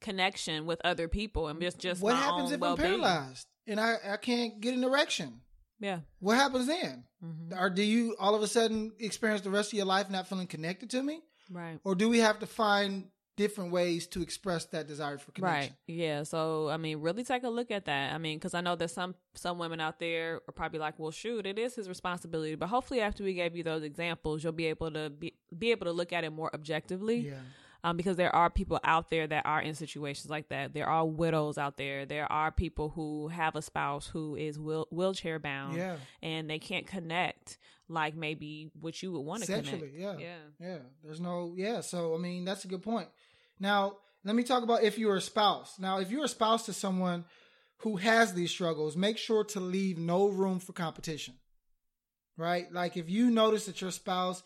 connection 0.00 0.66
with 0.66 0.80
other 0.84 1.08
people 1.08 1.48
and 1.48 1.60
just 1.60 1.78
just 1.78 2.02
what 2.02 2.16
happens 2.16 2.52
if 2.52 2.60
well-being. 2.60 2.94
I'm 2.94 3.00
paralyzed 3.00 3.46
and 3.66 3.80
I, 3.80 3.96
I 4.04 4.16
can't 4.18 4.60
get 4.60 4.74
an 4.74 4.84
erection? 4.84 5.40
Yeah. 5.82 6.00
What 6.20 6.36
happens 6.36 6.66
then? 6.66 7.04
hmm 7.20 7.52
Or 7.58 7.68
do 7.68 7.82
you 7.82 8.16
all 8.18 8.34
of 8.34 8.42
a 8.42 8.46
sudden 8.46 8.92
experience 8.98 9.42
the 9.42 9.50
rest 9.50 9.72
of 9.72 9.76
your 9.76 9.86
life 9.86 10.08
not 10.08 10.28
feeling 10.28 10.46
connected 10.46 10.88
to 10.90 11.02
me? 11.02 11.20
Right. 11.50 11.78
Or 11.84 11.94
do 11.94 12.08
we 12.08 12.18
have 12.18 12.38
to 12.38 12.46
find 12.46 13.08
different 13.36 13.72
ways 13.72 14.06
to 14.06 14.22
express 14.22 14.66
that 14.66 14.86
desire 14.86 15.18
for 15.18 15.32
connection? 15.32 15.70
Right. 15.70 15.72
Yeah. 15.86 16.22
So 16.22 16.68
I 16.68 16.76
mean, 16.76 17.00
really 17.00 17.24
take 17.24 17.42
a 17.42 17.48
look 17.48 17.70
at 17.70 17.86
that. 17.86 18.14
I 18.14 18.18
mean, 18.18 18.38
because 18.38 18.54
I 18.54 18.60
know 18.60 18.76
that 18.76 18.90
some 18.90 19.14
some 19.34 19.58
women 19.58 19.80
out 19.80 19.98
there 19.98 20.40
are 20.46 20.52
probably 20.52 20.78
like, 20.78 20.98
"Well, 20.98 21.10
shoot, 21.10 21.46
it 21.46 21.58
is 21.58 21.74
his 21.74 21.88
responsibility." 21.88 22.54
But 22.54 22.68
hopefully, 22.68 23.00
after 23.00 23.24
we 23.24 23.34
gave 23.34 23.56
you 23.56 23.64
those 23.64 23.82
examples, 23.82 24.44
you'll 24.44 24.52
be 24.52 24.66
able 24.66 24.90
to 24.92 25.10
be 25.10 25.34
be 25.58 25.72
able 25.72 25.86
to 25.86 25.92
look 25.92 26.12
at 26.12 26.24
it 26.24 26.30
more 26.30 26.54
objectively. 26.54 27.28
Yeah. 27.28 27.40
Um, 27.84 27.96
because 27.96 28.16
there 28.16 28.32
are 28.34 28.48
people 28.48 28.78
out 28.84 29.10
there 29.10 29.26
that 29.26 29.44
are 29.44 29.60
in 29.60 29.74
situations 29.74 30.30
like 30.30 30.48
that. 30.50 30.72
There 30.72 30.86
are 30.88 31.04
widows 31.04 31.58
out 31.58 31.76
there. 31.76 32.06
There 32.06 32.30
are 32.30 32.52
people 32.52 32.90
who 32.90 33.26
have 33.26 33.56
a 33.56 33.62
spouse 33.62 34.06
who 34.06 34.36
is 34.36 34.56
wheel- 34.56 34.86
wheelchair 34.92 35.40
bound, 35.40 35.76
Yeah. 35.76 35.96
and 36.22 36.48
they 36.48 36.60
can't 36.60 36.86
connect 36.86 37.58
like 37.88 38.14
maybe 38.14 38.70
what 38.80 39.02
you 39.02 39.10
would 39.12 39.20
want 39.22 39.40
to 39.42 39.46
Sexually, 39.46 39.90
connect. 39.90 39.98
yeah. 39.98 40.16
Yeah. 40.18 40.38
Yeah, 40.60 40.78
there's 41.02 41.20
no 41.20 41.54
yeah. 41.56 41.80
So 41.80 42.14
I 42.14 42.18
mean, 42.18 42.44
that's 42.44 42.64
a 42.64 42.68
good 42.68 42.82
point. 42.82 43.08
Now 43.58 43.96
let 44.24 44.36
me 44.36 44.44
talk 44.44 44.62
about 44.62 44.84
if 44.84 44.96
you're 44.96 45.16
a 45.16 45.20
spouse. 45.20 45.80
Now, 45.80 45.98
if 45.98 46.10
you're 46.12 46.24
a 46.24 46.28
spouse 46.28 46.64
to 46.66 46.72
someone 46.72 47.24
who 47.78 47.96
has 47.96 48.32
these 48.32 48.52
struggles, 48.52 48.96
make 48.96 49.18
sure 49.18 49.42
to 49.42 49.58
leave 49.58 49.98
no 49.98 50.28
room 50.28 50.60
for 50.60 50.72
competition. 50.72 51.34
Right? 52.36 52.72
Like 52.72 52.96
if 52.96 53.10
you 53.10 53.30
notice 53.30 53.66
that 53.66 53.80
your 53.80 53.90
spouse 53.90 54.44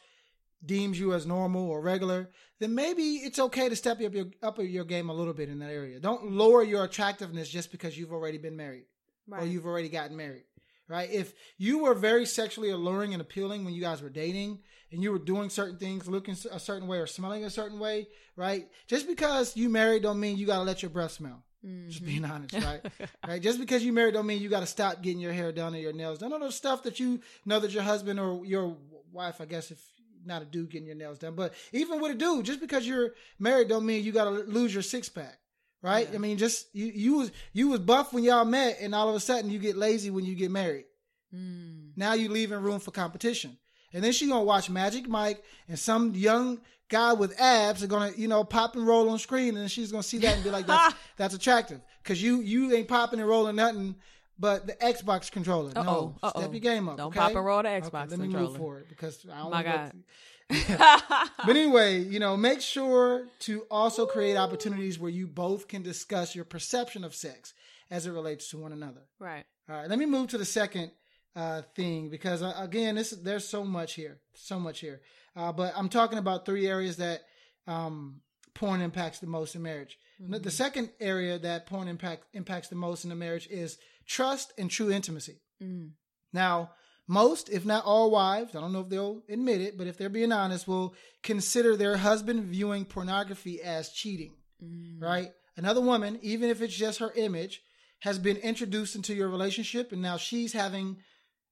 deems 0.64 0.98
you 0.98 1.12
as 1.14 1.26
normal 1.26 1.68
or 1.68 1.80
regular, 1.80 2.30
then 2.58 2.74
maybe 2.74 3.02
it's 3.16 3.38
okay 3.38 3.68
to 3.68 3.76
step 3.76 4.00
up 4.00 4.14
your 4.14 4.26
up 4.42 4.58
your 4.58 4.84
game 4.84 5.10
a 5.10 5.14
little 5.14 5.34
bit 5.34 5.48
in 5.48 5.58
that 5.60 5.70
area. 5.70 6.00
Don't 6.00 6.32
lower 6.32 6.62
your 6.62 6.84
attractiveness 6.84 7.48
just 7.48 7.70
because 7.70 7.96
you've 7.98 8.12
already 8.12 8.38
been 8.38 8.56
married 8.56 8.84
or 9.30 9.44
you've 9.46 9.66
already 9.66 9.88
gotten 9.88 10.16
married, 10.16 10.44
right? 10.88 11.10
If 11.10 11.34
you 11.58 11.80
were 11.80 11.94
very 11.94 12.26
sexually 12.26 12.70
alluring 12.70 13.12
and 13.12 13.20
appealing 13.20 13.64
when 13.64 13.74
you 13.74 13.80
guys 13.82 14.00
were 14.02 14.10
dating 14.10 14.60
and 14.92 15.02
you 15.02 15.10
were 15.12 15.18
doing 15.18 15.50
certain 15.50 15.78
things, 15.78 16.08
looking 16.08 16.36
a 16.50 16.58
certain 16.60 16.88
way 16.88 16.98
or 16.98 17.06
smelling 17.06 17.44
a 17.44 17.50
certain 17.50 17.78
way, 17.78 18.08
right? 18.36 18.68
Just 18.86 19.06
because 19.06 19.56
you 19.56 19.68
married 19.68 20.02
don't 20.02 20.20
mean 20.20 20.36
you 20.38 20.46
got 20.46 20.58
to 20.58 20.62
let 20.64 20.82
your 20.82 20.90
breath 20.90 21.12
smell. 21.12 21.42
Just 21.88 22.02
Mhm. 22.02 22.06
being 22.06 22.24
honest, 22.24 22.54
right? 22.54 22.80
right? 23.26 23.42
Just 23.42 23.58
because 23.58 23.82
you 23.84 23.92
married 23.92 24.14
don't 24.14 24.26
mean 24.26 24.40
you 24.40 24.48
got 24.48 24.60
to 24.60 24.66
stop 24.66 25.02
getting 25.02 25.18
your 25.18 25.32
hair 25.32 25.50
done 25.50 25.74
or 25.74 25.78
your 25.78 25.92
nails 25.92 26.18
done. 26.18 26.30
None 26.30 26.40
of 26.42 26.48
the 26.48 26.52
stuff 26.52 26.84
that 26.84 27.00
you 27.00 27.20
know 27.44 27.58
that 27.58 27.72
your 27.72 27.82
husband 27.82 28.20
or 28.20 28.46
your 28.46 28.76
wife, 29.10 29.40
I 29.40 29.46
guess, 29.46 29.72
if 29.72 29.80
not 30.26 30.42
a 30.42 30.44
dude 30.44 30.70
getting 30.70 30.86
your 30.86 30.96
nails 30.96 31.18
done, 31.18 31.34
but 31.34 31.54
even 31.72 32.00
with 32.00 32.12
a 32.12 32.14
dude, 32.14 32.44
just 32.44 32.60
because 32.60 32.86
you're 32.86 33.14
married 33.38 33.68
don't 33.68 33.86
mean 33.86 34.04
you 34.04 34.12
got 34.12 34.24
to 34.24 34.30
lose 34.30 34.72
your 34.72 34.82
six 34.82 35.08
pack. 35.08 35.38
Right? 35.82 36.08
Yeah. 36.10 36.16
I 36.16 36.18
mean, 36.18 36.38
just 36.38 36.74
you, 36.74 36.86
you 36.86 37.18
was 37.18 37.32
you 37.52 37.68
was 37.68 37.80
buff 37.80 38.12
when 38.12 38.24
y'all 38.24 38.44
met, 38.44 38.78
and 38.80 38.94
all 38.94 39.08
of 39.08 39.14
a 39.14 39.20
sudden 39.20 39.50
you 39.50 39.58
get 39.58 39.76
lazy 39.76 40.10
when 40.10 40.24
you 40.24 40.34
get 40.34 40.50
married. 40.50 40.86
Mm. 41.34 41.92
Now 41.96 42.14
you 42.14 42.28
leaving 42.28 42.60
room 42.60 42.80
for 42.80 42.90
competition. 42.90 43.56
And 43.92 44.02
then 44.02 44.12
she's 44.12 44.28
gonna 44.28 44.42
watch 44.42 44.68
Magic 44.68 45.08
Mike 45.08 45.42
and 45.68 45.78
some 45.78 46.14
young 46.14 46.60
guy 46.88 47.12
with 47.12 47.40
abs 47.40 47.82
are 47.82 47.86
gonna, 47.86 48.12
you 48.16 48.28
know, 48.28 48.44
pop 48.44 48.76
and 48.76 48.86
roll 48.86 49.08
on 49.10 49.18
screen, 49.18 49.56
and 49.56 49.70
she's 49.70 49.92
gonna 49.92 50.02
see 50.02 50.18
that 50.18 50.34
and 50.34 50.44
be 50.44 50.50
like, 50.50 50.66
"That's 50.66 50.94
that's 51.16 51.34
attractive," 51.34 51.80
because 52.02 52.22
you 52.22 52.40
you 52.40 52.72
ain't 52.74 52.88
popping 52.88 53.20
and 53.20 53.28
rolling 53.28 53.56
nothing 53.56 53.96
but 54.38 54.66
the 54.66 54.74
Xbox 54.74 55.30
controller. 55.30 55.72
Uh-oh, 55.74 55.82
no, 55.82 56.18
uh-oh. 56.22 56.40
step 56.40 56.52
your 56.52 56.60
game 56.60 56.88
up. 56.88 56.96
Don't 56.96 57.08
okay? 57.08 57.18
pop 57.18 57.34
and 57.34 57.44
roll 57.44 57.62
the 57.62 57.68
Okay, 57.70 57.88
Xbox 57.88 58.10
let 58.10 58.18
me 58.18 58.26
controller. 58.26 58.48
move 58.48 58.56
forward 58.56 58.86
because 58.88 59.26
I 59.32 59.38
don't 59.38 59.50
My 59.50 59.62
God. 59.62 59.92
but 60.48 61.48
anyway, 61.56 61.98
you 61.98 62.20
know, 62.20 62.36
make 62.36 62.60
sure 62.60 63.26
to 63.40 63.66
also 63.70 64.06
create 64.06 64.36
opportunities 64.36 64.98
where 64.98 65.10
you 65.10 65.26
both 65.26 65.66
can 65.66 65.82
discuss 65.82 66.36
your 66.36 66.44
perception 66.44 67.02
of 67.02 67.14
sex 67.14 67.52
as 67.90 68.06
it 68.06 68.12
relates 68.12 68.50
to 68.50 68.58
one 68.58 68.72
another. 68.72 69.02
right. 69.18 69.44
All 69.68 69.76
right, 69.76 69.90
let 69.90 69.98
me 69.98 70.06
move 70.06 70.28
to 70.28 70.38
the 70.38 70.44
second 70.44 70.92
uh, 71.34 71.62
thing 71.74 72.08
because 72.08 72.40
uh, 72.40 72.54
again, 72.56 72.94
this 72.94 73.10
there's 73.10 73.46
so 73.46 73.64
much 73.64 73.94
here, 73.94 74.18
so 74.34 74.60
much 74.60 74.78
here. 74.78 75.00
Uh, 75.34 75.50
but 75.50 75.72
I'm 75.76 75.88
talking 75.88 76.18
about 76.18 76.46
three 76.46 76.68
areas 76.68 76.98
that 76.98 77.22
um, 77.66 78.20
porn 78.54 78.80
impacts 78.80 79.18
the 79.18 79.26
most 79.26 79.54
in 79.56 79.62
marriage. 79.62 79.98
The 80.18 80.50
second 80.50 80.90
area 80.98 81.38
that 81.40 81.66
porn 81.66 81.88
impact 81.88 82.24
impacts 82.32 82.68
the 82.68 82.76
most 82.76 83.04
in 83.04 83.12
a 83.12 83.16
marriage 83.16 83.46
is 83.50 83.76
trust 84.06 84.52
and 84.58 84.70
true 84.70 84.90
intimacy. 84.90 85.40
Mm. 85.62 85.92
Now, 86.32 86.70
most, 87.08 87.48
if 87.48 87.64
not 87.64 87.84
all 87.84 88.10
wives, 88.10 88.54
I 88.56 88.60
don't 88.60 88.72
know 88.72 88.80
if 88.80 88.88
they'll 88.88 89.22
admit 89.28 89.60
it, 89.60 89.78
but 89.78 89.86
if 89.86 89.96
they're 89.96 90.08
being 90.08 90.32
honest, 90.32 90.66
will 90.66 90.94
consider 91.22 91.76
their 91.76 91.96
husband 91.96 92.44
viewing 92.44 92.84
pornography 92.84 93.62
as 93.62 93.90
cheating, 93.90 94.34
Mm. 94.62 95.00
right? 95.00 95.32
Another 95.56 95.80
woman, 95.80 96.18
even 96.22 96.50
if 96.50 96.60
it's 96.60 96.74
just 96.74 96.98
her 96.98 97.12
image, 97.14 97.62
has 98.00 98.18
been 98.18 98.36
introduced 98.38 98.94
into 98.94 99.14
your 99.14 99.28
relationship, 99.28 99.92
and 99.92 100.02
now 100.02 100.16
she's 100.16 100.52
having, 100.52 100.98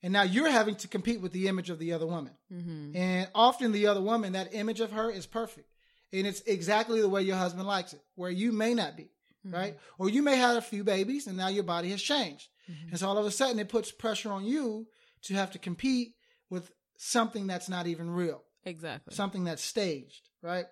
and 0.03 0.13
now 0.13 0.23
you're 0.23 0.51
having 0.51 0.75
to 0.77 0.89
compete 0.89 1.21
with 1.21 1.33
the 1.33 1.49
image 1.49 1.71
of 1.71 1.79
the 1.79 1.93
other 1.93 2.07
woman. 2.07 2.35
Mm-hmm. 2.53 2.97
And 2.97 3.31
often 3.35 3.73
the 3.73 3.87
other 3.87 4.03
woman, 4.03 4.33
that 4.33 4.55
image 4.55 4.81
of 4.81 4.93
her 4.93 5.11
is 5.11 5.27
perfect. 5.27 5.69
And 6.13 6.27
it's 6.27 6.43
exactly 6.43 7.01
the 7.01 7.09
way 7.09 7.23
your 7.23 7.37
husband 7.37 7.67
likes 7.67 7.93
it, 7.93 8.03
where 8.15 8.31
you 8.31 8.53
may 8.53 8.75
not 8.75 8.97
be, 8.97 9.11
right? 9.53 9.77
Or 9.99 10.09
you 10.09 10.23
may 10.23 10.37
have 10.37 10.57
a 10.57 10.63
few 10.63 10.85
babies 10.85 11.27
and 11.27 11.37
now 11.37 11.49
your 11.49 11.65
body 11.65 11.91
has 11.91 12.03
changed. 12.03 12.49
And 12.91 12.99
so 12.99 13.09
all 13.09 13.19
of 13.19 13.27
a 13.27 13.31
sudden 13.31 13.59
it 13.59 13.69
puts 13.69 13.91
pressure 13.93 14.33
on 14.33 14.45
you 14.45 14.87
to 15.23 15.35
have 15.35 15.51
to 15.53 15.59
compete 15.59 16.15
with 16.49 16.71
something 16.97 17.47
that's 17.47 17.69
not 17.69 17.87
even 17.87 18.11
real, 18.11 18.43
Exactly. 18.65 19.15
something 19.15 19.45
that's 19.45 19.63
staged, 19.63 20.29
right? 20.43 20.67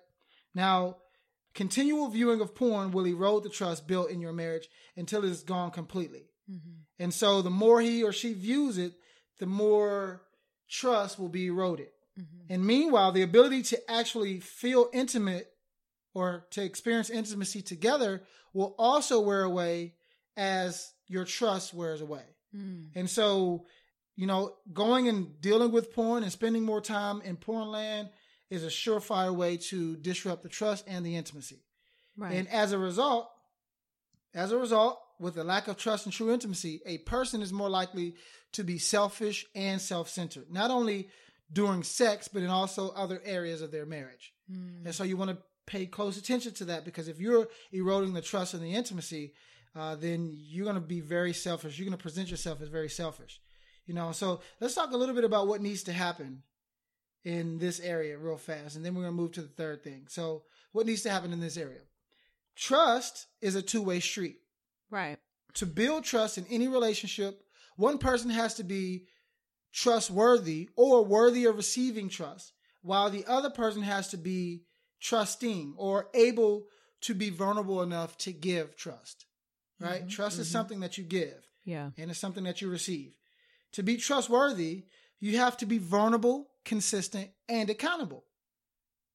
Now, 0.55 0.97
continual 1.53 2.09
viewing 2.09 2.41
of 2.41 2.55
porn 2.55 2.91
will 2.91 3.05
erode 3.05 3.43
the 3.43 3.49
trust 3.49 3.87
built 3.87 4.09
in 4.09 4.19
your 4.21 4.33
marriage 4.33 4.67
until 4.95 5.23
it's 5.23 5.43
gone 5.43 5.71
completely. 5.71 6.29
Mm-hmm. 6.49 6.71
And 6.99 7.13
so 7.13 7.41
the 7.41 7.49
more 7.49 7.81
he 7.81 8.03
or 8.03 8.11
she 8.11 8.33
views 8.33 8.77
it, 8.77 8.93
the 9.39 9.45
more 9.45 10.21
trust 10.69 11.19
will 11.19 11.29
be 11.29 11.47
eroded. 11.47 11.89
Mm-hmm. 12.19 12.53
And 12.53 12.65
meanwhile, 12.65 13.11
the 13.11 13.23
ability 13.23 13.63
to 13.63 13.91
actually 13.91 14.39
feel 14.39 14.89
intimate 14.93 15.52
or 16.13 16.45
to 16.51 16.63
experience 16.63 17.09
intimacy 17.09 17.61
together 17.61 18.23
will 18.53 18.75
also 18.77 19.19
wear 19.19 19.43
away 19.43 19.95
as 20.37 20.91
your 21.07 21.25
trust 21.25 21.73
wears 21.73 22.01
away. 22.01 22.23
Mm. 22.55 22.89
And 22.95 23.09
so, 23.09 23.65
you 24.15 24.27
know, 24.27 24.53
going 24.71 25.07
and 25.07 25.41
dealing 25.41 25.71
with 25.71 25.93
porn 25.93 26.23
and 26.23 26.31
spending 26.31 26.63
more 26.63 26.81
time 26.81 27.21
in 27.21 27.35
porn 27.35 27.67
land 27.69 28.09
is 28.49 28.63
a 28.63 28.67
surefire 28.67 29.35
way 29.35 29.57
to 29.57 29.95
disrupt 29.97 30.43
the 30.43 30.49
trust 30.49 30.85
and 30.87 31.05
the 31.05 31.15
intimacy. 31.15 31.63
Right. 32.15 32.33
And 32.33 32.47
as 32.49 32.71
a 32.71 32.77
result, 32.77 33.29
as 34.35 34.51
a 34.51 34.57
result, 34.57 34.99
with 35.19 35.37
a 35.37 35.43
lack 35.43 35.67
of 35.67 35.77
trust 35.77 36.05
and 36.05 36.13
true 36.13 36.33
intimacy, 36.33 36.81
a 36.85 36.97
person 36.99 37.41
is 37.41 37.53
more 37.53 37.69
likely 37.69 38.15
to 38.51 38.63
be 38.63 38.77
selfish 38.77 39.45
and 39.55 39.79
self-centered, 39.79 40.51
not 40.51 40.69
only 40.69 41.07
during 41.51 41.83
sex, 41.83 42.27
but 42.27 42.41
in 42.41 42.49
also 42.49 42.89
other 42.89 43.21
areas 43.23 43.61
of 43.61 43.71
their 43.71 43.85
marriage. 43.85 44.33
Mm. 44.51 44.85
And 44.85 44.95
so 44.95 45.03
you 45.03 45.17
want 45.17 45.31
to 45.31 45.37
pay 45.65 45.85
close 45.85 46.17
attention 46.17 46.53
to 46.53 46.65
that 46.65 46.85
because 46.85 47.07
if 47.07 47.19
you're 47.19 47.47
eroding 47.71 48.13
the 48.13 48.21
trust 48.21 48.53
and 48.53 48.63
the 48.63 48.73
intimacy, 48.73 49.33
uh, 49.75 49.95
then 49.95 50.31
you're 50.31 50.65
going 50.65 50.75
to 50.75 50.81
be 50.81 51.01
very 51.01 51.33
selfish. 51.33 51.77
You're 51.77 51.87
going 51.87 51.97
to 51.97 52.01
present 52.01 52.29
yourself 52.29 52.61
as 52.61 52.67
very 52.67 52.89
selfish. 52.89 53.39
You 53.85 53.93
know, 53.93 54.11
so 54.11 54.41
let's 54.59 54.75
talk 54.75 54.91
a 54.91 54.97
little 54.97 55.15
bit 55.15 55.23
about 55.23 55.47
what 55.47 55.61
needs 55.61 55.83
to 55.83 55.93
happen 55.93 56.43
in 57.23 57.57
this 57.57 57.79
area 57.79 58.17
real 58.17 58.37
fast. 58.37 58.75
And 58.75 58.85
then 58.85 58.93
we're 58.93 59.03
going 59.03 59.13
to 59.13 59.21
move 59.21 59.31
to 59.33 59.41
the 59.41 59.47
third 59.47 59.83
thing. 59.83 60.05
So, 60.09 60.43
what 60.71 60.85
needs 60.85 61.03
to 61.03 61.11
happen 61.11 61.33
in 61.33 61.39
this 61.39 61.57
area? 61.57 61.81
Trust 62.55 63.27
is 63.41 63.55
a 63.55 63.61
two 63.61 63.81
way 63.81 63.99
street. 63.99 64.37
Right. 64.89 65.17
To 65.55 65.65
build 65.65 66.03
trust 66.03 66.37
in 66.37 66.45
any 66.49 66.67
relationship, 66.67 67.43
one 67.75 67.97
person 67.97 68.29
has 68.29 68.55
to 68.55 68.63
be 68.63 69.05
trustworthy 69.71 70.69
or 70.75 71.03
worthy 71.03 71.45
of 71.45 71.57
receiving 71.57 72.09
trust, 72.09 72.53
while 72.81 73.09
the 73.09 73.25
other 73.25 73.49
person 73.49 73.81
has 73.81 74.09
to 74.09 74.17
be 74.17 74.63
trusting 75.03 75.75
or 75.77 76.09
able 76.13 76.65
to 77.01 77.13
be 77.13 77.29
vulnerable 77.29 77.81
enough 77.83 78.17
to 78.17 78.31
give 78.31 78.75
trust. 78.75 79.25
Right? 79.79 80.05
Mhm, 80.05 80.09
Trust 80.09 80.39
is 80.39 80.47
mhm. 80.47 80.51
something 80.51 80.79
that 80.79 80.97
you 80.97 81.03
give 81.03 81.45
Yeah. 81.65 81.91
and 81.97 82.09
it's 82.09 82.19
something 82.19 82.45
that 82.45 82.61
you 82.61 82.69
receive. 82.69 83.17
To 83.73 83.83
be 83.83 83.97
trustworthy, 83.97 84.85
you 85.19 85.37
have 85.37 85.57
to 85.57 85.65
be 85.65 85.77
vulnerable, 85.77 86.51
consistent, 86.63 87.31
and 87.49 87.69
accountable. 87.69 88.25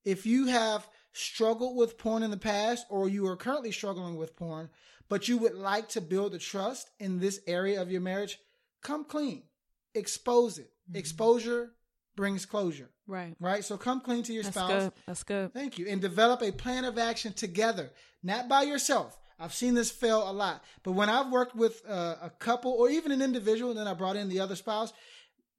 If 0.05 0.27
you 0.27 0.47
have 0.47 0.89
struggled 1.13 1.77
with 1.77 1.97
porn 1.97 2.23
in 2.23 2.31
the 2.31 2.37
past 2.37 2.85
or 2.91 3.09
you 3.09 3.27
are 3.27 3.37
currently 3.37 3.73
struggling 3.73 4.17
with 4.17 4.37
porn, 4.37 4.69
but 5.09 5.27
you 5.27 5.39
would 5.39 5.55
like 5.55 5.89
to 5.91 6.01
build 6.03 6.33
the 6.33 6.39
trust 6.39 6.91
in 6.99 7.19
this 7.19 7.41
area 7.47 7.81
of 7.81 7.91
your 7.91 8.03
marriage, 8.03 8.39
come 8.83 9.05
clean. 9.05 9.49
Expose 9.95 10.59
it. 10.59 10.73
Mhm. 10.91 10.97
Exposure 10.97 11.75
brings 12.19 12.45
closure, 12.45 12.91
Right. 13.07 13.37
right? 13.39 13.65
So 13.65 13.79
come 13.79 14.01
clean 14.01 14.25
to 14.25 14.33
your 14.33 14.43
That's 14.43 14.57
spouse. 14.57 14.71
good. 14.83 14.93
That's 15.07 15.23
good. 15.23 15.55
Thank 15.55 15.79
you. 15.79 15.87
And 15.87 16.01
develop 16.01 16.43
a 16.43 16.51
plan 16.51 16.85
of 16.85 16.99
action 16.99 17.33
together, 17.33 17.93
not 18.25 18.49
by 18.49 18.63
yourself. 18.65 19.17
I've 19.39 19.55
seen 19.55 19.75
this 19.75 19.93
fail 19.93 20.29
a 20.29 20.33
lot. 20.33 20.65
But 20.83 20.93
when 20.93 21.09
I've 21.09 21.31
worked 21.31 21.55
with 21.55 21.81
uh, 21.89 22.17
a 22.21 22.31
couple 22.31 22.73
or 22.73 22.91
even 22.91 23.13
an 23.13 23.23
individual, 23.23 23.71
and 23.71 23.79
then 23.79 23.87
I 23.87 23.95
brought 23.95 24.17
in 24.17 24.29
the 24.29 24.41
other 24.41 24.57
spouse, 24.57 24.93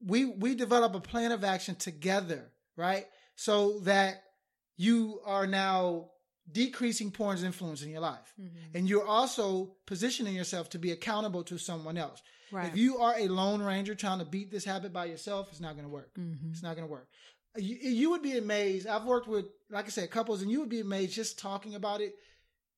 we 0.01 0.25
we 0.25 0.53
develop 0.53 0.93
a 0.95 0.99
plan 0.99 1.31
of 1.31 1.45
action 1.45 1.75
together, 1.75 2.51
right? 2.75 3.05
So 3.35 3.79
that 3.91 4.21
you 4.75 5.21
are 5.25 5.47
now 5.47 6.09
decreasing 6.51 7.09
porn's 7.11 7.43
influence 7.43 7.81
in 7.83 7.89
your 7.89 8.01
life. 8.01 8.33
Mhm. 8.37 8.75
And 8.75 8.89
you're 8.89 9.07
also 9.07 9.77
positioning 9.85 10.35
yourself 10.35 10.69
to 10.71 10.79
be 10.79 10.91
accountable 10.91 11.43
to 11.45 11.57
someone 11.57 11.97
else. 11.97 12.21
Right. 12.51 12.67
If 12.67 12.77
you 12.77 12.97
are 12.97 13.15
a 13.17 13.27
lone 13.27 13.61
ranger 13.61 13.95
trying 13.95 14.19
to 14.19 14.25
beat 14.25 14.49
this 14.51 14.65
habit 14.65 14.91
by 14.93 15.05
yourself, 15.05 15.49
it's 15.51 15.59
not 15.59 15.73
going 15.73 15.85
to 15.85 15.91
work. 15.93 16.13
Mhm. 16.15 16.51
It's 16.51 16.63
not 16.63 16.75
going 16.75 16.87
to 16.87 16.91
work. 16.91 17.07
You, 17.57 17.75
you 17.77 18.09
would 18.11 18.21
be 18.21 18.37
amazed. 18.37 18.87
I've 18.87 19.05
worked 19.05 19.27
with, 19.27 19.45
like 19.69 19.85
I 19.85 19.89
said, 19.89 20.11
couples, 20.11 20.41
and 20.41 20.51
you 20.51 20.59
would 20.59 20.69
be 20.69 20.79
amazed 20.81 21.13
just 21.13 21.39
talking 21.39 21.75
about 21.75 22.01
it 22.01 22.15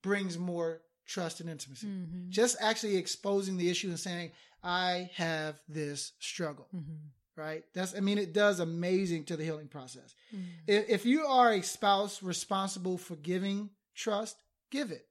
brings 0.01 0.38
more 0.38 0.82
trust 1.05 1.41
and 1.41 1.49
intimacy. 1.49 1.88
Mhm. 1.88 2.30
Just 2.30 2.55
actually 2.61 2.95
exposing 2.97 3.57
the 3.57 3.69
issue 3.69 3.89
and 3.89 3.99
saying, 3.99 4.32
I 4.63 5.09
have 5.15 5.59
this 5.67 6.13
struggle, 6.19 6.67
Mhm. 6.74 6.97
right? 7.36 7.63
That's, 7.74 7.95
I 7.95 7.99
mean, 7.99 8.17
it 8.17 8.32
does 8.34 8.59
amazing 8.59 9.26
to 9.26 9.36
the 9.38 9.43
healing 9.43 9.67
process. 9.67 10.13
Mhm. 10.34 10.45
If, 10.67 10.89
if 10.89 11.05
you 11.05 11.26
are 11.26 11.51
a 11.53 11.61
spouse 11.61 12.24
responsible 12.24 12.97
for 12.97 13.15
giving 13.17 13.72
trust, 13.95 14.38
give 14.69 14.91
it. 14.91 15.07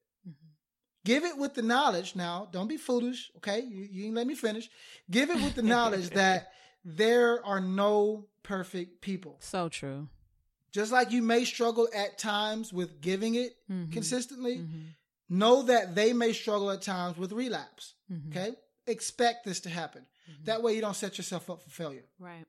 Give 1.05 1.25
it 1.25 1.39
with 1.39 1.55
the 1.55 1.63
knowledge. 1.63 2.15
Now, 2.15 2.49
don't 2.53 2.69
be 2.69 2.77
foolish, 2.77 3.31
okay? 3.39 3.61
You, 3.61 3.89
you 3.91 4.03
didn't 4.03 4.15
let 4.17 4.27
me 4.27 4.35
finish. 4.35 4.69
Give 5.11 5.31
it 5.31 5.37
with 5.43 5.55
the 5.55 5.63
knowledge 5.63 6.11
that 6.23 6.53
there 6.85 7.45
are 7.45 7.61
no 7.61 8.27
perfect 8.43 9.01
people. 9.01 9.37
So 9.41 9.69
true. 9.69 10.09
Just 10.73 10.93
like 10.93 11.11
you 11.11 11.23
may 11.23 11.45
struggle 11.45 11.89
at 11.95 12.19
times 12.19 12.73
with 12.73 13.01
giving 13.01 13.35
it 13.35 13.57
Mhm. 13.71 13.93
consistently, 13.93 14.59
Mhm. 14.59 14.95
know 15.29 15.63
that 15.63 15.95
they 15.95 16.13
may 16.13 16.33
struggle 16.33 16.71
at 16.71 16.83
times 16.83 17.17
with 17.17 17.33
relapse, 17.33 17.95
Mhm. 18.13 18.29
okay? 18.31 18.57
Expect 18.87 19.45
this 19.45 19.61
to 19.61 19.71
happen. 19.71 20.07
Mhm. 20.29 20.45
That 20.45 20.63
way 20.63 20.75
you 20.75 20.81
don't 20.81 20.95
set 20.97 21.17
yourself 21.19 21.49
up 21.51 21.63
for 21.63 21.71
failure. 21.71 22.05
Right. 22.19 22.45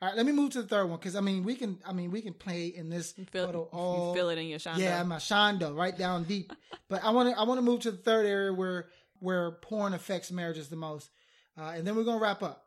All 0.00 0.08
right, 0.08 0.16
let 0.16 0.26
me 0.26 0.32
move 0.32 0.50
to 0.50 0.62
the 0.62 0.68
third 0.68 0.86
one 0.86 0.98
because 0.98 1.16
I 1.16 1.20
mean 1.20 1.42
we 1.42 1.56
can 1.56 1.78
I 1.84 1.92
mean 1.92 2.10
we 2.10 2.22
can 2.22 2.34
play 2.34 2.66
in 2.68 2.88
this 2.88 3.14
You 3.16 3.24
feel, 3.24 3.50
you 3.52 3.58
all 3.72 4.14
feel 4.14 4.28
it 4.28 4.38
in 4.38 4.46
your 4.46 4.58
shine. 4.58 4.78
yeah, 4.78 5.02
my 5.02 5.16
shondo 5.16 5.76
right 5.76 5.96
down 5.96 6.24
deep. 6.24 6.52
but 6.88 7.02
I 7.02 7.10
want 7.10 7.34
to 7.34 7.38
I 7.38 7.44
want 7.44 7.58
to 7.58 7.62
move 7.62 7.80
to 7.80 7.90
the 7.90 7.96
third 7.96 8.26
area 8.26 8.52
where 8.52 8.88
where 9.20 9.52
porn 9.62 9.94
affects 9.94 10.30
marriages 10.30 10.68
the 10.68 10.76
most, 10.76 11.10
uh, 11.58 11.72
and 11.74 11.84
then 11.86 11.96
we're 11.96 12.04
gonna 12.04 12.20
wrap 12.20 12.42
up. 12.42 12.66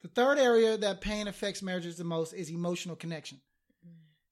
The 0.00 0.08
third 0.08 0.38
area 0.38 0.78
that 0.78 1.02
pain 1.02 1.28
affects 1.28 1.60
marriages 1.62 1.98
the 1.98 2.04
most 2.04 2.32
is 2.32 2.50
emotional 2.50 2.96
connection. 2.96 3.40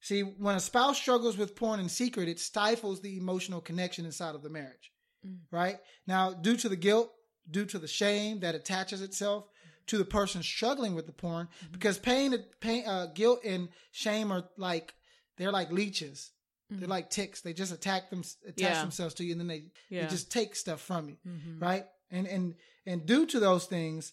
See, 0.01 0.23
when 0.23 0.55
a 0.55 0.61
spouse 0.61 0.97
struggles 0.97 1.37
with 1.37 1.57
porn 1.57 1.81
in 1.81 1.89
secret, 1.89 2.29
it 2.29 2.39
stifles 2.39 3.01
the 3.01 3.19
emotional 3.19 3.61
connection 3.61 4.07
inside 4.07 4.35
of 4.35 4.43
the 4.43 4.49
marriage. 4.49 4.93
Mm. 5.27 5.41
Right 5.51 5.79
now, 6.07 6.33
due 6.33 6.57
to 6.57 6.69
the 6.69 6.77
guilt, 6.77 7.13
due 7.51 7.67
to 7.67 7.79
the 7.79 7.89
shame 7.89 8.41
that 8.41 8.55
attaches 8.55 9.03
itself 9.03 9.47
to 9.89 9.99
the 9.99 10.05
person 10.05 10.43
struggling 10.43 10.95
with 10.95 11.07
the 11.07 11.13
porn, 11.13 11.49
because 11.73 11.99
pain, 11.99 12.35
pain, 12.61 12.87
uh, 12.87 13.07
guilt, 13.15 13.41
and 13.45 13.69
shame 13.91 14.33
are 14.33 14.45
like 14.57 14.95
they're 15.37 15.53
like 15.53 15.71
leeches. 15.73 16.31
They're 16.71 16.87
Mhm. 16.87 16.91
like 16.91 17.11
ticks. 17.11 17.41
They 17.41 17.53
just 17.55 17.73
attack 17.73 18.11
them, 18.11 18.23
attach 18.47 18.59
Yeah. 18.61 18.83
themselves 18.83 19.15
to 19.15 19.25
you, 19.25 19.33
and 19.33 19.41
then 19.41 19.47
they, 19.49 19.65
Yeah. 19.89 20.03
they 20.05 20.09
just 20.11 20.31
take 20.31 20.55
stuff 20.55 20.81
from 20.83 21.09
you, 21.09 21.17
Mhm. 21.27 21.61
right? 21.63 21.87
And 22.11 22.27
and 22.27 22.55
and 22.87 23.07
due 23.07 23.27
to 23.27 23.41
those 23.41 23.67
things, 23.67 24.13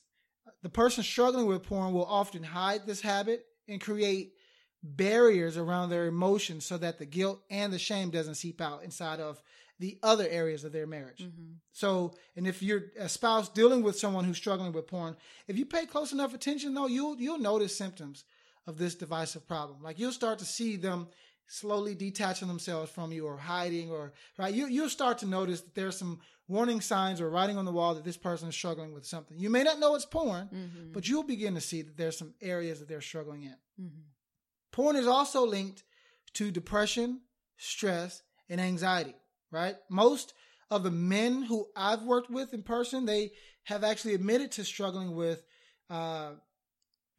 the 0.61 0.69
person 0.69 1.03
struggling 1.03 1.45
with 1.47 1.63
porn 1.63 1.93
will 1.93 2.05
often 2.05 2.43
hide 2.43 2.85
this 2.85 3.01
habit 3.01 3.45
and 3.67 3.81
create 3.81 4.33
barriers 4.83 5.57
around 5.57 5.89
their 5.89 6.05
emotions 6.07 6.65
so 6.65 6.77
that 6.77 6.99
the 6.99 7.05
guilt 7.05 7.43
and 7.49 7.73
the 7.73 7.79
shame 7.79 8.09
doesn't 8.11 8.35
seep 8.35 8.61
out 8.61 8.83
inside 8.83 9.19
of 9.19 9.41
the 9.79 9.97
other 10.03 10.25
areas 10.29 10.63
of 10.63 10.71
their 10.71 10.87
marriage. 10.87 11.19
Mm-hmm. 11.23 11.53
So, 11.73 12.13
and 12.35 12.47
if 12.47 12.63
you're 12.63 12.83
a 12.99 13.09
spouse 13.09 13.49
dealing 13.49 13.83
with 13.83 13.99
someone 13.99 14.23
who's 14.23 14.37
struggling 14.37 14.71
with 14.71 14.87
porn, 14.87 15.17
if 15.47 15.57
you 15.57 15.65
pay 15.65 15.85
close 15.85 16.13
enough 16.13 16.33
attention, 16.33 16.73
though, 16.73 16.87
you'll 16.87 17.19
you'll 17.19 17.37
notice 17.39 17.75
symptoms 17.75 18.23
of 18.67 18.77
this 18.77 18.95
divisive 18.95 19.47
problem. 19.47 19.83
Like 19.83 19.99
you'll 19.99 20.11
start 20.11 20.39
to 20.39 20.45
see 20.45 20.75
them 20.77 21.07
slowly 21.47 21.93
detaching 21.93 22.47
themselves 22.47 22.89
from 22.89 23.11
you 23.11 23.27
or 23.27 23.37
hiding 23.37 23.91
or 23.91 24.13
right 24.39 24.51
you 24.51 24.65
you'll 24.65 24.89
start 24.89 25.19
to 25.19 25.27
notice 25.27 25.61
that 25.61 25.75
there's 25.75 25.95
some 25.95 26.19
warning 26.47 26.81
signs 26.81 27.21
or 27.21 27.29
writing 27.29 27.55
on 27.55 27.65
the 27.65 27.71
wall 27.71 27.93
that 27.93 28.03
this 28.03 28.17
person 28.17 28.49
is 28.49 28.55
struggling 28.55 28.95
with 28.95 29.05
something 29.05 29.37
you 29.37 29.47
may 29.51 29.61
not 29.61 29.77
know 29.77 29.93
it's 29.93 30.07
porn 30.07 30.49
Mm-hmm. 30.51 30.91
but 30.91 31.07
you'll 31.07 31.21
begin 31.21 31.53
to 31.53 31.61
see 31.61 31.83
that 31.83 31.97
there's 31.97 32.17
some 32.17 32.33
areas 32.41 32.79
that 32.79 32.87
they're 32.89 32.99
struggling 32.99 33.43
in 33.43 33.55
Mm-hmm. 33.79 33.99
porn 34.71 34.95
is 34.95 35.05
also 35.05 35.45
linked 35.45 35.83
to 36.33 36.49
depression 36.49 37.21
stress 37.57 38.23
and 38.49 38.59
anxiety 38.59 39.13
right 39.51 39.75
most 39.89 40.33
of 40.71 40.83
the 40.83 40.91
men 40.91 41.43
who 41.43 41.67
i've 41.75 42.03
worked 42.03 42.29
with 42.29 42.53
in 42.53 42.63
person 42.63 43.05
they 43.05 43.31
have 43.63 43.83
actually 43.83 44.13
admitted 44.13 44.51
to 44.51 44.63
struggling 44.63 45.15
with 45.15 45.45
uh, 45.89 46.31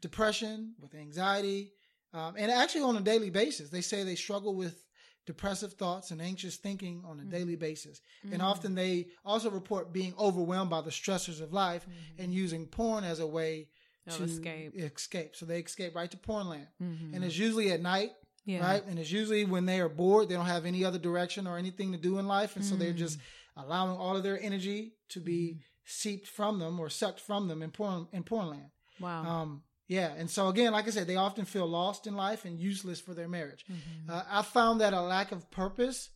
depression 0.03 0.75
with 0.81 0.95
anxiety 0.95 1.73
um, 2.13 2.35
and 2.39 2.51
actually 2.51 2.83
on 2.83 2.97
a 2.97 3.01
daily 3.01 3.31
basis 3.31 3.71
they 3.71 3.81
say 3.81 4.03
they 4.03 4.15
struggle 4.15 4.55
with 4.55 4.85
depressive 5.27 5.73
thoughts 5.73 6.11
and 6.13 6.23
anxious 6.23 6.57
thinking 6.57 7.03
on 7.05 7.19
a 7.19 7.23
Mm-hmm. 7.23 7.31
daily 7.31 7.57
basis 7.57 8.01
and 8.31 8.41
often 8.43 8.75
they 8.75 9.07
also 9.25 9.51
report 9.51 9.93
being 9.93 10.15
overwhelmed 10.19 10.71
by 10.71 10.81
the 10.81 10.91
stressors 10.91 11.41
of 11.41 11.53
life 11.53 11.87
and 12.19 12.33
using 12.33 12.67
porn 12.67 13.05
as 13.05 13.21
a 13.21 13.27
way 13.27 13.69
Mm-hmm. 14.09 14.19
To 14.19 14.23
escape. 14.31 14.73
escape 14.77 15.35
so 15.35 15.47
they 15.47 15.59
escape 15.59 15.97
right 15.97 16.09
to 16.13 16.17
porn 16.17 16.49
land 16.49 16.69
Mhm. 16.81 17.13
and 17.15 17.25
it's 17.25 17.37
usually 17.37 17.73
at 17.73 17.81
night 17.81 18.13
Yeah. 18.47 18.65
right 18.65 18.83
and 18.87 18.99
it's 18.99 19.11
usually 19.11 19.45
when 19.45 19.67
they 19.67 19.81
are 19.81 19.89
bored 19.89 20.29
they 20.29 20.35
don't 20.37 20.47
have 20.47 20.65
any 20.67 20.85
other 20.85 20.99
direction 20.99 21.47
or 21.47 21.59
anything 21.59 21.93
to 21.93 21.99
do 21.99 22.19
in 22.19 22.27
life 22.27 22.57
and 22.57 22.65
so 22.65 22.75
they're 22.77 22.93
just 22.93 23.19
Mm. 23.19 23.65
allowing 23.65 23.97
all 23.99 24.17
of 24.17 24.23
their 24.23 24.41
energy 24.41 24.95
to 25.11 25.21
be 25.21 25.61
seeped 25.85 26.27
from 26.29 26.59
them 26.59 26.79
or 26.81 26.89
sucked 26.89 27.21
from 27.21 27.49
them 27.49 27.61
in 27.63 27.71
porn 27.71 28.07
in 28.13 28.23
porn 28.23 28.49
land 28.51 28.71
Wow. 29.01 29.23
um, 29.25 29.63
yeah, 29.89 30.13
and 30.17 30.29
so 30.29 30.49
again, 30.49 30.73
like 30.73 30.89
I 30.89 30.91
said, 30.91 31.07
they 31.07 31.15
often 31.15 31.45
feel 31.45 31.65
lost 31.67 32.09
in 32.09 32.17
life 32.17 32.45
and 32.45 32.59
useless 32.59 32.99
for 33.01 33.15
their 33.15 33.29
marriage. 33.29 33.65
Mm-hmm. 33.71 34.11
Uh, 34.11 34.23
I 34.29 34.43
found 34.43 34.81
that 34.81 34.93
a 34.93 35.01
lack 35.01 35.31
of 35.31 35.49
purpose 35.53 36.11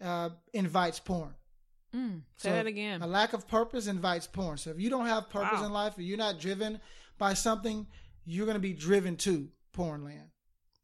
uh, 0.00 0.28
invites 0.52 1.00
porn. 1.00 1.34
mm. 1.92 2.22
Say 2.36 2.50
so 2.50 2.54
that 2.54 2.66
again. 2.68 3.02
A 3.02 3.08
lack 3.08 3.32
of 3.32 3.48
purpose 3.48 3.88
invites 3.88 4.28
porn. 4.28 4.56
So 4.56 4.70
if 4.70 4.78
you 4.78 4.88
don't 4.88 5.06
have 5.06 5.30
purpose 5.30 5.58
Wow. 5.58 5.66
in 5.66 5.72
life, 5.72 5.98
or 5.98 6.02
you're 6.02 6.16
not 6.16 6.38
driven 6.38 6.80
by 7.18 7.34
something, 7.34 7.88
you're 8.24 8.46
going 8.46 8.54
to 8.54 8.60
be 8.60 8.72
driven 8.72 9.16
to 9.16 9.48
porn 9.72 10.04
land. 10.04 10.28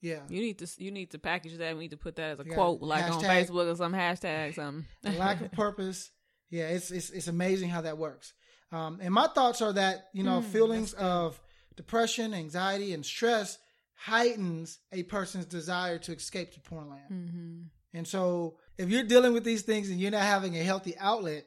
Yeah, 0.04 0.20
You 0.28 0.40
need 0.40 0.58
to 0.58 0.66
you 0.84 0.90
need 0.90 1.10
to 1.12 1.18
package 1.18 1.56
that. 1.58 1.74
We 1.76 1.80
need 1.84 1.90
to 1.92 1.96
put 2.06 2.16
that 2.16 2.30
as 2.32 2.40
a 2.40 2.44
Yeah. 2.46 2.54
quote, 2.54 2.80
like 2.82 3.04
on 3.10 3.22
Facebook 3.22 3.72
or 3.72 3.76
some 3.76 3.92
hashtag, 3.94 4.54
something. 4.54 5.18
lack 5.18 5.40
of 5.40 5.50
purpose. 5.64 6.10
Yeah, 6.50 6.68
it's 6.68 6.90
it's 6.90 7.10
it's 7.10 7.26
amazing 7.28 7.70
how 7.70 7.80
that 7.82 7.96
works. 7.98 8.32
Um, 8.70 8.98
and 9.00 9.12
my 9.14 9.28
thoughts 9.28 9.62
are 9.62 9.72
that 9.72 9.96
you 10.12 10.22
know 10.22 10.40
Mm, 10.40 10.44
feelings 10.44 10.92
of 10.94 11.40
depression, 11.76 12.34
anxiety, 12.34 12.92
and 12.92 13.04
stress 13.04 13.58
heightens 13.94 14.78
a 14.92 15.02
person's 15.04 15.46
desire 15.46 15.98
to 15.98 16.12
escape 16.12 16.52
to 16.52 16.60
porn 16.60 16.90
land. 16.90 17.10
mm-hmm. 17.10 17.62
And 17.96 18.06
so, 18.08 18.58
if 18.76 18.90
you're 18.90 19.04
dealing 19.04 19.32
with 19.32 19.44
these 19.44 19.62
things 19.62 19.88
and 19.88 20.00
you're 20.00 20.10
not 20.10 20.22
having 20.22 20.56
a 20.56 20.62
healthy 20.64 20.94
outlet, 20.98 21.46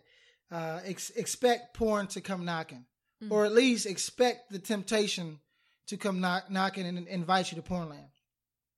uh, 0.49 0.79
ex- 0.85 1.09
expect 1.11 1.75
porn 1.75 2.07
to 2.07 2.21
come 2.21 2.45
knocking, 2.45 2.85
or 3.29 3.45
at 3.45 3.51
least 3.53 3.85
expect 3.85 4.49
the 4.49 4.59
temptation 4.59 5.39
to 5.87 5.97
come 5.97 6.21
knock- 6.21 6.49
knocking 6.49 6.85
and 6.87 7.05
invite 7.07 7.51
you 7.51 7.57
to 7.57 7.61
porn 7.61 7.89
land. 7.89 8.07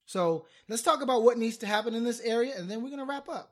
So 0.10 0.48
let's 0.68 0.82
talk 0.82 1.04
about 1.04 1.22
what 1.22 1.38
needs 1.38 1.58
to 1.58 1.68
happen 1.68 1.94
in 1.94 2.04
this 2.04 2.20
area, 2.22 2.56
and 2.58 2.68
then 2.68 2.82
we're 2.82 2.90
gonna 2.90 3.06
wrap 3.06 3.30
up. 3.30 3.52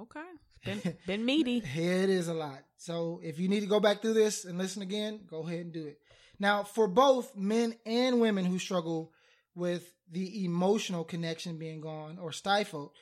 Okay, 0.00 0.24
it's 0.62 0.82
been 0.82 0.96
been 1.06 1.24
meaty. 1.26 1.62
It 1.76 2.08
is 2.08 2.28
a 2.28 2.32
lot. 2.32 2.60
So 2.78 3.20
if 3.22 3.38
you 3.38 3.48
need 3.48 3.60
to 3.60 3.66
go 3.66 3.80
back 3.80 4.00
through 4.00 4.14
this 4.14 4.46
and 4.46 4.56
listen 4.56 4.80
again, 4.80 5.20
go 5.28 5.46
ahead 5.46 5.60
and 5.60 5.72
do 5.74 5.84
it. 5.84 5.98
Now, 6.38 6.62
for 6.62 6.88
both 6.88 7.36
men 7.36 7.74
and 7.84 8.18
women 8.18 8.46
who 8.46 8.58
struggle 8.58 9.12
with 9.54 9.92
the 10.10 10.42
emotional 10.46 11.04
connection 11.04 11.58
being 11.58 11.82
gone 11.82 12.18
or 12.18 12.32
stifled, 12.32 12.92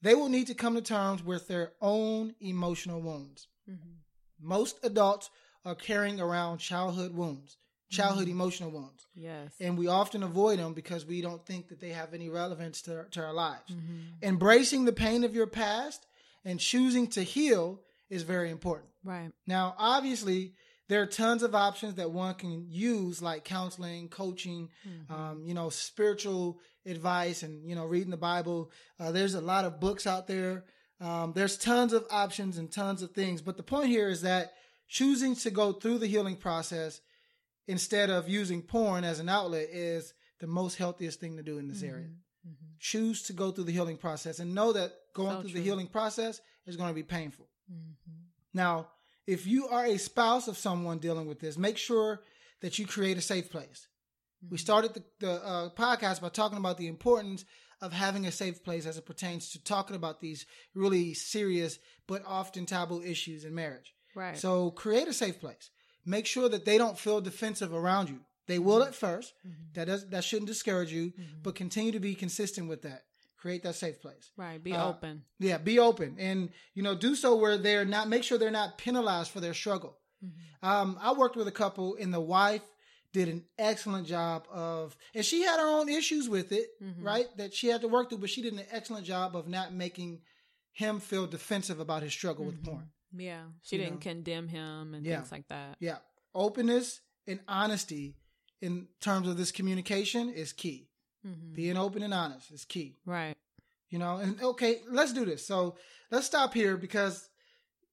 they 0.00 0.14
will 0.14 0.30
need 0.30 0.46
to 0.46 0.54
come 0.54 0.76
to 0.76 0.80
terms 0.80 1.22
with 1.22 1.48
their 1.48 1.72
own 1.82 2.34
emotional 2.40 3.02
wounds. 3.02 3.48
Mm-hmm. 3.70 3.98
Most 4.40 4.78
adults 4.82 5.28
are 5.66 5.74
carrying 5.74 6.22
around 6.22 6.56
childhood 6.56 7.12
wounds, 7.12 7.58
childhood 7.88 8.28
emotional 8.28 8.70
wounds, 8.70 9.06
Yes. 9.14 9.52
and 9.60 9.78
we 9.78 9.86
often 9.86 10.22
avoid 10.22 10.58
them 10.58 10.74
because 10.74 11.06
we 11.06 11.20
don't 11.20 11.44
think 11.46 11.68
that 11.68 11.80
they 11.80 11.90
have 11.90 12.14
any 12.14 12.28
relevance 12.28 12.82
to, 12.82 13.04
to 13.12 13.20
our 13.24 13.32
lives. 13.32 13.70
Mm-hmm. 13.72 14.00
Embracing 14.22 14.84
the 14.84 14.92
pain 14.92 15.24
of 15.24 15.34
your 15.34 15.46
past 15.46 16.06
and 16.44 16.58
choosing 16.58 17.06
to 17.08 17.22
heal 17.22 17.80
is 18.10 18.22
very 18.22 18.50
important. 18.50 18.88
Right. 19.04 19.30
Now, 19.46 19.74
obviously, 19.78 20.52
there 20.88 21.02
are 21.02 21.06
tons 21.06 21.42
of 21.42 21.54
options 21.54 21.94
that 21.96 22.10
one 22.10 22.34
can 22.34 22.66
use, 22.68 23.20
like 23.22 23.44
counseling, 23.44 24.08
coaching, 24.08 24.68
um, 25.10 25.42
you 25.44 25.54
know, 25.54 25.68
spiritual 25.70 26.60
advice, 26.84 27.42
and 27.42 27.68
you 27.68 27.74
know, 27.74 27.84
reading 27.84 28.10
the 28.10 28.16
Bible. 28.16 28.70
Uh, 29.00 29.10
there's 29.10 29.34
a 29.34 29.40
lot 29.40 29.64
of 29.64 29.80
books 29.80 30.06
out 30.06 30.26
there. 30.28 30.64
Um, 31.00 31.32
there's 31.34 31.56
tons 31.58 31.92
of 31.92 32.06
options 32.10 32.56
and 32.58 32.70
tons 32.70 33.02
of 33.02 33.10
things. 33.10 33.42
But 33.42 33.56
the 33.56 33.62
point 33.64 33.88
here 33.88 34.08
is 34.08 34.22
that 34.22 34.52
choosing 34.88 35.34
to 35.36 35.50
go 35.50 35.72
through 35.72 35.98
the 35.98 36.06
healing 36.06 36.36
process 36.36 37.00
instead 37.66 38.10
of 38.10 38.28
using 38.28 38.62
porn 38.62 39.04
as 39.04 39.20
an 39.20 39.28
outlet 39.28 39.68
is 39.70 40.14
the 40.40 40.46
most 40.46 40.76
healthiest 40.76 41.20
thing 41.20 41.36
to 41.36 41.42
do 41.42 41.58
in 41.58 41.68
this 41.68 41.82
area. 41.82 42.08
Choose 42.78 43.22
to 43.24 43.32
go 43.32 43.50
through 43.50 43.64
the 43.64 43.72
healing 43.72 43.96
process 43.96 44.38
and 44.38 44.54
know 44.54 44.72
that 44.72 44.92
going 45.14 45.30
So 45.36 45.40
through 45.40 45.50
true. 45.50 45.60
the 45.60 45.64
healing 45.64 45.86
process 45.88 46.40
is 46.66 46.76
going 46.76 46.90
to 46.90 46.94
be 46.94 47.02
painful. 47.02 47.48
Mm-hmm. 47.72 48.12
Now, 48.52 48.88
if 49.26 49.46
you 49.46 49.66
are 49.68 49.86
a 49.86 49.96
spouse 49.98 50.46
of 50.46 50.56
someone 50.56 50.98
dealing 50.98 51.26
with 51.26 51.40
this, 51.40 51.56
make 51.56 51.78
sure 51.78 52.22
that 52.60 52.78
you 52.78 52.86
create 52.86 53.16
a 53.16 53.22
safe 53.22 53.50
place. 53.50 53.88
We 54.48 54.58
started 54.58 54.94
the, 54.94 55.02
the 55.18 55.32
uh, 55.44 55.70
podcast 55.70 56.20
by 56.20 56.28
talking 56.28 56.58
about 56.58 56.76
the 56.76 56.86
importance 56.86 57.44
of 57.80 57.92
having 57.92 58.26
a 58.26 58.32
safe 58.32 58.62
place 58.62 58.86
as 58.86 58.96
it 58.96 59.06
pertains 59.06 59.50
to 59.50 59.62
talking 59.64 59.96
about 59.96 60.20
these 60.20 60.46
really 60.74 61.14
serious 61.14 61.78
but 62.06 62.22
often 62.26 62.66
taboo 62.66 63.02
issues 63.02 63.44
in 63.44 63.54
marriage. 63.54 63.94
Right. 64.14 64.38
So 64.38 64.70
create 64.70 65.08
a 65.08 65.12
safe 65.12 65.40
place. 65.40 65.70
Make 66.06 66.26
sure 66.26 66.48
that 66.48 66.64
they 66.64 66.78
don't 66.78 66.98
feel 66.98 67.20
defensive 67.20 67.74
around 67.74 68.08
you. 68.08 68.20
They 68.46 68.60
will 68.60 68.82
at 68.82 68.92
1st 68.92 69.32
mm-hmm. 69.46 69.50
That 69.74 69.86
does 69.86 70.08
that 70.10 70.24
shouldn't 70.24 70.46
discourage 70.46 70.92
you, 70.92 71.06
mm-hmm. 71.06 71.42
but 71.42 71.56
continue 71.56 71.92
to 71.92 72.00
be 72.00 72.14
consistent 72.14 72.68
with 72.68 72.82
that. 72.82 73.02
Create 73.36 73.62
that 73.64 73.74
safe 73.74 74.00
place. 74.00 74.30
right. 74.36 74.62
Be 74.62 74.72
uh, 74.72 74.88
open. 74.88 75.22
Yeah, 75.38 75.58
be 75.58 75.78
open 75.78 76.16
and 76.18 76.50
you 76.74 76.82
know 76.82 76.94
do 76.94 77.14
so 77.14 77.36
where 77.36 77.58
they're 77.58 77.84
not. 77.84 78.08
Make 78.08 78.22
sure 78.22 78.38
they're 78.38 78.50
not 78.50 78.78
penalized 78.78 79.30
for 79.30 79.40
their 79.40 79.54
struggle. 79.54 79.98
Mm-hmm. 80.24 80.68
Um, 80.68 80.98
I 81.00 81.12
worked 81.12 81.36
with 81.36 81.48
a 81.48 81.52
couple, 81.52 81.96
and 82.00 82.14
the 82.14 82.20
wife 82.20 82.62
did 83.12 83.28
an 83.28 83.44
excellent 83.58 84.06
job 84.06 84.46
of, 84.50 84.96
and 85.14 85.24
she 85.24 85.42
had 85.42 85.58
her 85.58 85.68
own 85.68 85.88
issues 85.88 86.28
with 86.28 86.52
it, 86.52 86.68
right? 87.00 87.26
That 87.36 87.54
she 87.54 87.68
had 87.68 87.80
to 87.82 87.88
work 87.88 88.08
through, 88.08 88.18
but 88.18 88.30
she 88.30 88.42
did 88.42 88.52
an 88.52 88.62
excellent 88.70 89.06
job 89.06 89.36
of 89.36 89.48
not 89.48 89.72
making 89.72 90.20
him 90.72 91.00
feel 91.00 91.26
defensive 91.26 91.80
about 91.80 92.02
his 92.02 92.12
struggle 92.12 92.44
with 92.44 92.62
porn. 92.62 92.90
Yeah. 93.16 93.42
She 93.62 93.76
didn't 93.78 93.94
know. 93.94 94.00
condemn 94.00 94.48
him 94.48 94.94
and 94.94 95.04
Yeah. 95.04 95.16
things 95.20 95.32
like 95.32 95.48
that. 95.48 95.76
Yeah, 95.80 95.98
openness 96.34 97.00
and 97.26 97.40
honesty 97.48 98.16
in 98.60 98.88
terms 99.00 99.28
of 99.28 99.36
this 99.36 99.52
communication 99.52 100.30
is 100.30 100.52
key. 100.52 100.88
Mm-hmm. 101.26 101.54
Being 101.54 101.76
open 101.76 102.02
and 102.02 102.14
honest 102.14 102.50
is 102.52 102.64
key. 102.64 102.96
Right. 103.04 103.36
You 103.90 103.98
know, 103.98 104.16
and 104.16 104.40
okay, 104.42 104.80
let's 104.88 105.12
do 105.12 105.24
this. 105.24 105.46
So 105.46 105.76
let's 106.10 106.26
stop 106.26 106.54
here 106.54 106.76
because 106.76 107.28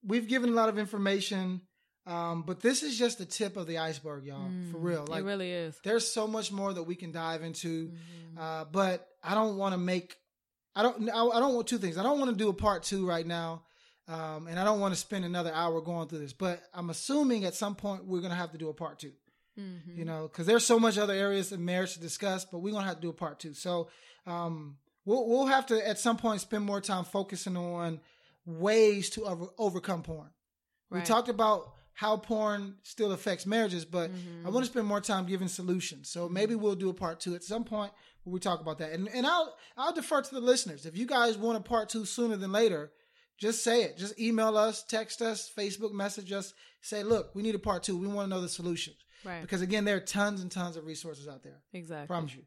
we've 0.05 0.27
given 0.27 0.49
a 0.49 0.53
lot 0.53 0.69
of 0.69 0.77
information, 0.79 1.61
um, 2.05 2.43
but 2.43 2.59
this 2.61 2.83
is 2.83 2.97
just 2.97 3.17
the 3.19 3.25
tip 3.25 3.55
of 3.57 3.67
the 3.67 3.77
iceberg, 3.77 4.25
y'all. 4.25 4.49
for 4.71 4.77
real. 4.77 5.05
Like 5.07 5.19
Mm, 5.23 5.25
it 5.25 5.27
really 5.27 5.51
is. 5.51 5.79
there's 5.83 6.07
so 6.07 6.27
much 6.27 6.51
more 6.51 6.73
that 6.73 6.83
we 6.83 6.95
can 6.95 7.11
dive 7.11 7.43
into, 7.43 7.87
Mm-hmm. 7.89 8.37
uh, 8.39 8.65
but 8.65 9.07
I 9.23 9.33
don't 9.35 9.57
want 9.57 9.73
to 9.73 9.77
make. 9.79 10.17
I 10.75 10.81
don't. 10.83 11.07
I 11.09 11.23
I 11.23 11.39
don't 11.39 11.53
want 11.53 11.67
two 11.67 11.77
things. 11.77 11.97
I 11.97 12.03
don't 12.03 12.19
want 12.19 12.31
to 12.31 12.35
do 12.37 12.49
a 12.49 12.53
part 12.53 12.81
two 12.83 13.07
right 13.07 13.25
now, 13.25 13.63
um, 14.07 14.47
and 14.47 14.59
I 14.59 14.63
don't 14.63 14.79
want 14.79 14.93
to 14.93 14.99
spend 14.99 15.23
another 15.25 15.53
hour 15.53 15.79
going 15.81 16.07
through 16.07 16.19
this. 16.19 16.33
But 16.33 16.61
I'm 16.73 16.89
assuming 16.89 17.45
at 17.45 17.55
some 17.55 17.75
point 17.75 18.05
we're 18.05 18.21
gonna 18.21 18.35
have 18.35 18.51
to 18.51 18.57
do 18.57 18.69
a 18.69 18.73
part 18.73 18.99
2 18.99 19.11
Mm-hmm. 19.59 19.99
you 19.99 20.03
know, 20.03 20.23
because 20.23 20.47
there's 20.47 20.65
so 20.65 20.79
much 20.79 20.97
other 20.97 21.13
areas 21.13 21.51
of 21.51 21.59
marriage 21.59 21.93
to 21.93 21.99
discuss, 21.99 22.43
but 22.43 22.57
we're 22.57 22.73
gonna 22.73 22.87
have 22.87 22.95
to 22.95 23.01
do 23.03 23.09
a 23.09 23.13
part 23.13 23.39
two. 23.39 23.53
So 23.53 23.87
um, 24.25 24.77
we'll 25.05 25.27
we'll 25.29 25.45
have 25.45 25.67
to 25.67 25.87
at 25.87 25.99
some 25.99 26.17
point 26.17 26.41
spend 26.41 26.65
more 26.65 26.81
time 26.81 27.03
focusing 27.03 27.55
on 27.55 27.99
ways 28.47 29.09
to 29.11 29.25
over, 29.25 29.45
overcome 29.59 30.01
porn. 30.03 30.29
We 30.89 31.01
talked 31.01 31.29
about 31.29 31.71
how 31.93 32.17
porn 32.17 32.75
still 32.81 33.11
affects 33.11 33.45
marriages, 33.45 33.85
but 33.85 34.09
Mm-hmm. 34.11 34.47
I 34.47 34.49
want 34.49 34.65
to 34.65 34.71
spend 34.71 34.87
more 34.87 35.01
time 35.01 35.25
giving 35.27 35.47
solutions. 35.47 36.09
So 36.09 36.27
maybe 36.27 36.55
we'll 36.55 36.73
do 36.75 36.89
a 36.89 36.93
part 36.93 37.19
two 37.19 37.35
at 37.35 37.43
some 37.43 37.63
point 37.63 37.91
where 38.23 38.33
we 38.33 38.39
talk 38.39 38.59
about 38.59 38.79
that. 38.79 38.91
And 38.91 39.07
and 39.09 39.25
I'll 39.27 39.55
I'll 39.77 39.93
defer 39.93 40.21
to 40.23 40.33
the 40.33 40.41
listeners. 40.41 40.85
If 40.87 40.97
you 40.97 41.05
guys 41.05 41.37
want 41.37 41.57
a 41.57 41.61
part 41.61 41.89
two 41.89 42.05
sooner 42.05 42.35
than 42.37 42.51
later, 42.51 42.91
just 43.39 43.63
say 43.63 43.83
it. 43.83 43.97
Just 43.97 44.19
email 44.19 44.57
us, 44.57 44.83
text 44.83 45.21
us, 45.21 45.51
Facebook 45.57 45.91
message 45.91 46.31
us. 46.31 46.53
Say, 46.81 47.03
look, 47.03 47.33
we 47.35 47.41
need 47.43 47.55
a 47.55 47.59
part 47.59 47.83
two. 47.83 47.97
We 47.97 48.07
want 48.07 48.29
to 48.29 48.35
know 48.35 48.41
the 48.41 48.49
solutions 48.49 48.97
Right. 49.25 49.41
because 49.41 49.61
again, 49.61 49.85
there 49.85 49.97
are 49.97 50.01
tons 50.01 50.41
and 50.41 50.51
tons 50.51 50.75
of 50.77 50.85
resources 50.85 51.27
out 51.27 51.43
there. 51.43 51.61
exactly. 51.73 52.07
Promise 52.07 52.35
you. 52.35 52.43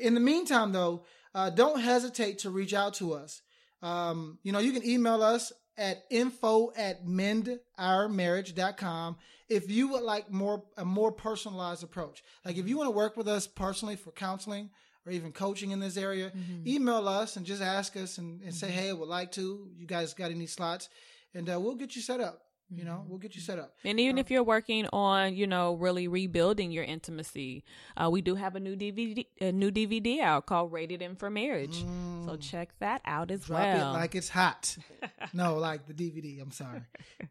In 0.00 0.14
the 0.14 0.20
meantime, 0.20 0.72
though, 0.72 1.04
uh, 1.34 1.50
don't 1.50 1.80
hesitate 1.80 2.38
to 2.40 2.50
reach 2.50 2.72
out 2.74 2.94
to 2.94 3.12
us. 3.14 3.42
Um, 3.82 4.38
you 4.42 4.52
know, 4.52 4.58
you 4.60 4.72
can 4.72 4.84
email 4.86 5.22
us 5.22 5.52
at 5.76 6.02
info 6.10 6.72
at 6.76 7.06
mendourmarriage.com 7.06 9.16
if 9.48 9.70
you 9.70 9.88
would 9.88 10.02
like 10.02 10.30
more 10.30 10.64
a 10.76 10.84
more 10.84 11.10
personalized 11.12 11.82
approach. 11.82 12.22
Like 12.44 12.56
if 12.56 12.68
you 12.68 12.76
want 12.76 12.88
to 12.88 12.92
work 12.96 13.16
with 13.16 13.28
us 13.28 13.46
personally 13.46 13.96
for 13.96 14.10
counseling 14.12 14.70
or 15.06 15.12
even 15.12 15.32
coaching 15.32 15.70
in 15.70 15.80
this 15.80 15.96
area, 15.96 16.30
mm-hmm. 16.30 16.68
email 16.68 17.08
us 17.08 17.36
and 17.36 17.46
just 17.46 17.62
ask 17.62 17.96
us 17.96 18.18
and, 18.18 18.42
and 18.42 18.54
say, 18.54 18.68
mm-hmm. 18.68 18.76
hey, 18.76 18.90
I 18.90 18.92
would 18.92 19.08
like 19.08 19.32
to. 19.32 19.68
You 19.76 19.86
guys 19.86 20.14
got 20.14 20.30
any 20.30 20.46
slots? 20.46 20.88
And 21.34 21.48
uh, 21.48 21.58
we'll 21.60 21.76
get 21.76 21.96
you 21.96 22.02
set 22.02 22.20
up. 22.20 22.42
You 22.72 22.84
know, 22.84 23.04
we'll 23.08 23.18
get 23.18 23.34
you 23.34 23.40
set 23.40 23.58
up. 23.58 23.74
And 23.84 23.98
even 23.98 24.14
um, 24.14 24.18
if 24.18 24.30
you're 24.30 24.44
working 24.44 24.86
on, 24.92 25.34
you 25.34 25.48
know, 25.48 25.74
really 25.74 26.06
rebuilding 26.06 26.70
your 26.70 26.84
intimacy, 26.84 27.64
uh, 27.96 28.08
we 28.08 28.22
do 28.22 28.36
have 28.36 28.54
a 28.54 28.60
new 28.60 28.76
DVD, 28.76 29.26
a 29.40 29.50
new 29.50 29.72
DVD 29.72 30.20
out 30.20 30.46
called 30.46 30.70
"Rated 30.70 31.02
M 31.02 31.16
for 31.16 31.30
Marriage." 31.30 31.82
Mm, 31.82 32.26
so 32.26 32.36
check 32.36 32.70
that 32.78 33.02
out 33.04 33.32
as 33.32 33.46
drop 33.46 33.60
well. 33.60 33.90
It 33.90 33.98
like 33.98 34.14
it's 34.14 34.28
hot. 34.28 34.76
no, 35.32 35.56
like 35.56 35.88
the 35.88 35.94
DVD. 35.94 36.40
I'm 36.40 36.52
sorry, 36.52 36.82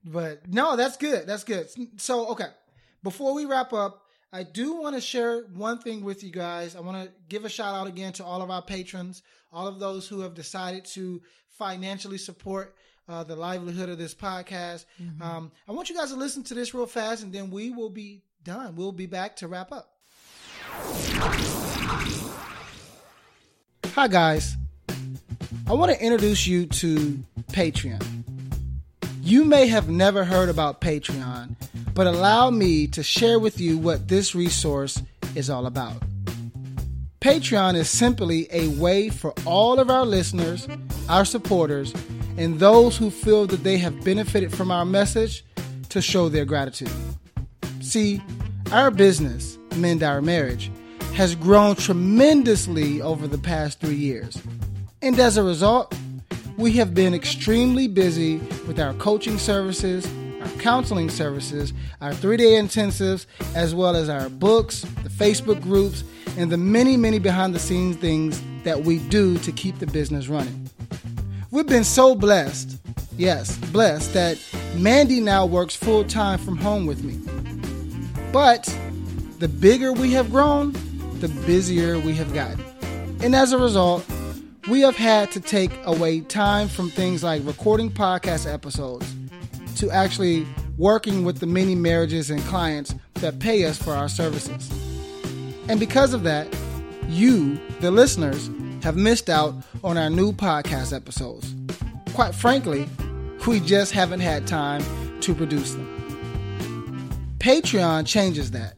but 0.04 0.46
no, 0.50 0.76
that's 0.76 0.98
good. 0.98 1.26
That's 1.26 1.46
good. 1.46 1.70
So 2.02 2.28
okay, 2.32 2.50
before 3.02 3.34
we 3.34 3.46
wrap 3.46 3.72
up, 3.72 4.09
I 4.32 4.44
do 4.44 4.76
want 4.76 4.96
to 4.96 5.02
share 5.02 5.42
one 5.56 5.80
thing 5.80 6.04
with 6.04 6.24
you 6.24 6.30
guys. 6.30 6.76
I 6.76 6.82
want 6.82 7.04
to 7.04 7.12
give 7.30 7.46
a 7.46 7.50
shout 7.50 7.74
out 7.74 7.88
again 7.88 8.14
to 8.14 8.24
all 8.24 8.44
of 8.44 8.52
our 8.52 8.62
patrons, 8.62 9.24
all 9.52 9.68
of 9.68 9.80
those 9.80 10.08
who 10.08 10.22
have 10.22 10.36
decided 10.36 10.86
to 10.86 11.22
financially 11.48 12.20
support 12.20 12.76
uh, 13.08 13.24
the 13.24 13.36
livelihood 13.36 13.90
of 13.90 13.98
this 13.98 14.14
podcast. 14.14 14.86
Mm-hmm. 15.02 15.22
Um, 15.24 15.52
I 15.68 15.72
want 15.72 15.90
you 15.90 15.96
guys 15.96 16.12
to 16.12 16.16
listen 16.16 16.44
to 16.44 16.54
this 16.54 16.76
real 16.76 16.86
fast, 16.86 17.24
and 17.24 17.34
then 17.34 17.50
we 17.50 17.72
will 17.72 17.90
be 17.90 18.22
done. 18.44 18.76
We'll 18.76 18.92
be 18.92 19.08
back 19.08 19.36
to 19.38 19.48
wrap 19.48 19.72
up. 19.72 19.96
Hi, 23.96 24.08
guys. 24.08 24.56
I 25.68 25.74
want 25.74 25.92
to 25.92 26.00
introduce 26.00 26.46
you 26.46 26.68
to 26.68 27.18
Patreon. 27.52 28.19
You 29.22 29.44
may 29.44 29.68
have 29.68 29.90
never 29.90 30.24
heard 30.24 30.50
about 30.50 30.82
Patreon, 30.82 31.56
but 31.94 32.08
allow 32.08 32.50
me 32.50 32.88
to 32.88 33.04
share 33.04 33.38
with 33.40 33.60
you 33.60 33.78
what 33.78 34.08
this 34.08 34.34
resource 34.34 35.02
is 35.36 35.50
all 35.50 35.66
about. 35.66 36.02
Patreon 37.20 37.76
is 37.76 37.90
simply 37.90 38.48
a 38.50 38.70
way 38.70 39.10
for 39.10 39.34
all 39.46 39.80
of 39.80 39.90
our 39.90 40.06
listeners, 40.06 40.68
our 41.10 41.26
supporters, 41.26 41.94
and 42.38 42.60
those 42.60 42.96
who 42.96 43.10
feel 43.12 43.46
that 43.48 43.64
they 43.64 43.78
have 43.78 44.06
benefited 44.06 44.54
from 44.54 44.72
our 44.72 44.86
message 44.86 45.44
to 45.90 46.02
show 46.02 46.30
their 46.30 46.46
gratitude. 46.46 46.92
See, 47.82 48.22
our 48.72 48.90
business, 48.90 49.58
Mend 49.76 50.02
Our 50.02 50.22
Marriage, 50.22 50.72
has 51.14 51.36
grown 51.36 51.76
tremendously 51.76 53.02
over 53.02 53.28
the 53.28 53.38
past 53.38 53.82
three 53.82 53.96
years. 53.96 54.42
And 55.02 55.20
as 55.20 55.36
a 55.36 55.44
result, 55.44 55.94
we 56.60 56.74
have 56.74 56.94
been 56.94 57.14
extremely 57.14 57.88
busy 57.88 58.38
with 58.68 58.82
our 58.82 58.94
coaching 58.96 59.38
services, 59.38 60.06
our 60.42 60.50
counseling 60.60 61.10
services, 61.10 61.72
our 62.02 62.14
three 62.14 62.36
day 62.36 62.52
intensives, 62.52 63.26
as 63.56 63.74
well 63.74 63.96
as 63.96 64.10
our 64.10 64.28
books, 64.28 64.82
the 65.04 65.10
Facebook 65.10 65.62
groups, 65.62 66.04
and 66.38 66.52
the 66.52 66.58
many, 66.58 66.98
many 66.98 67.18
behind 67.18 67.56
the 67.56 67.60
scenes 67.60 67.96
things 67.96 68.42
that 68.64 68.82
we 68.82 69.00
do 69.08 69.38
to 69.38 69.54
keep 69.54 69.80
the 69.80 69.88
business 69.88 70.28
running. 70.28 70.70
We've 71.50 71.66
been 71.66 71.86
so 71.86 72.14
blessed, 72.14 72.78
yes, 73.18 73.58
blessed, 73.72 74.14
that 74.14 74.38
Mandy 74.76 75.22
now 75.22 75.46
works 75.46 75.78
full 75.78 76.04
time 76.04 76.40
from 76.40 76.58
home 76.58 76.86
with 76.86 77.06
me. 77.06 77.18
But 78.34 78.66
the 79.40 79.48
bigger 79.48 79.94
we 79.94 80.12
have 80.12 80.30
grown, 80.30 80.74
the 81.22 81.30
busier 81.46 81.98
we 82.00 82.16
have 82.16 82.34
gotten. 82.34 82.66
And 83.22 83.34
as 83.34 83.54
a 83.54 83.58
result, 83.58 84.06
we 84.68 84.82
have 84.82 84.96
had 84.96 85.32
to 85.32 85.40
take 85.40 85.72
away 85.86 86.22
time 86.22 86.68
from 86.68 86.90
things 86.90 87.24
like 87.24 87.42
recording 87.46 87.90
podcast 87.90 88.52
episodes 88.52 89.06
to 89.78 89.90
actually 89.90 90.46
working 90.78 91.24
with 91.24 91.40
the 91.40 91.48
many 91.48 91.76
marriages 91.76 92.30
and 92.30 92.42
clients 92.44 92.94
that 93.16 93.40
pay 93.40 93.66
us 93.66 93.82
for 93.82 93.94
our 93.94 94.10
services. 94.10 94.70
And 95.70 95.80
because 95.80 96.14
of 96.14 96.24
that, 96.24 96.48
you, 97.08 97.60
the 97.80 97.92
listeners, 97.92 98.50
have 98.84 98.96
missed 98.96 99.30
out 99.30 99.56
on 99.84 99.98
our 99.98 100.10
new 100.10 100.32
podcast 100.32 100.96
episodes. 100.96 101.54
Quite 102.14 102.36
frankly, 102.36 102.88
we 103.50 103.60
just 103.60 103.94
haven't 103.94 104.20
had 104.20 104.46
time 104.46 104.84
to 105.22 105.34
produce 105.34 105.74
them. 105.74 107.36
Patreon 107.40 108.06
changes 108.06 108.52
that. 108.52 108.76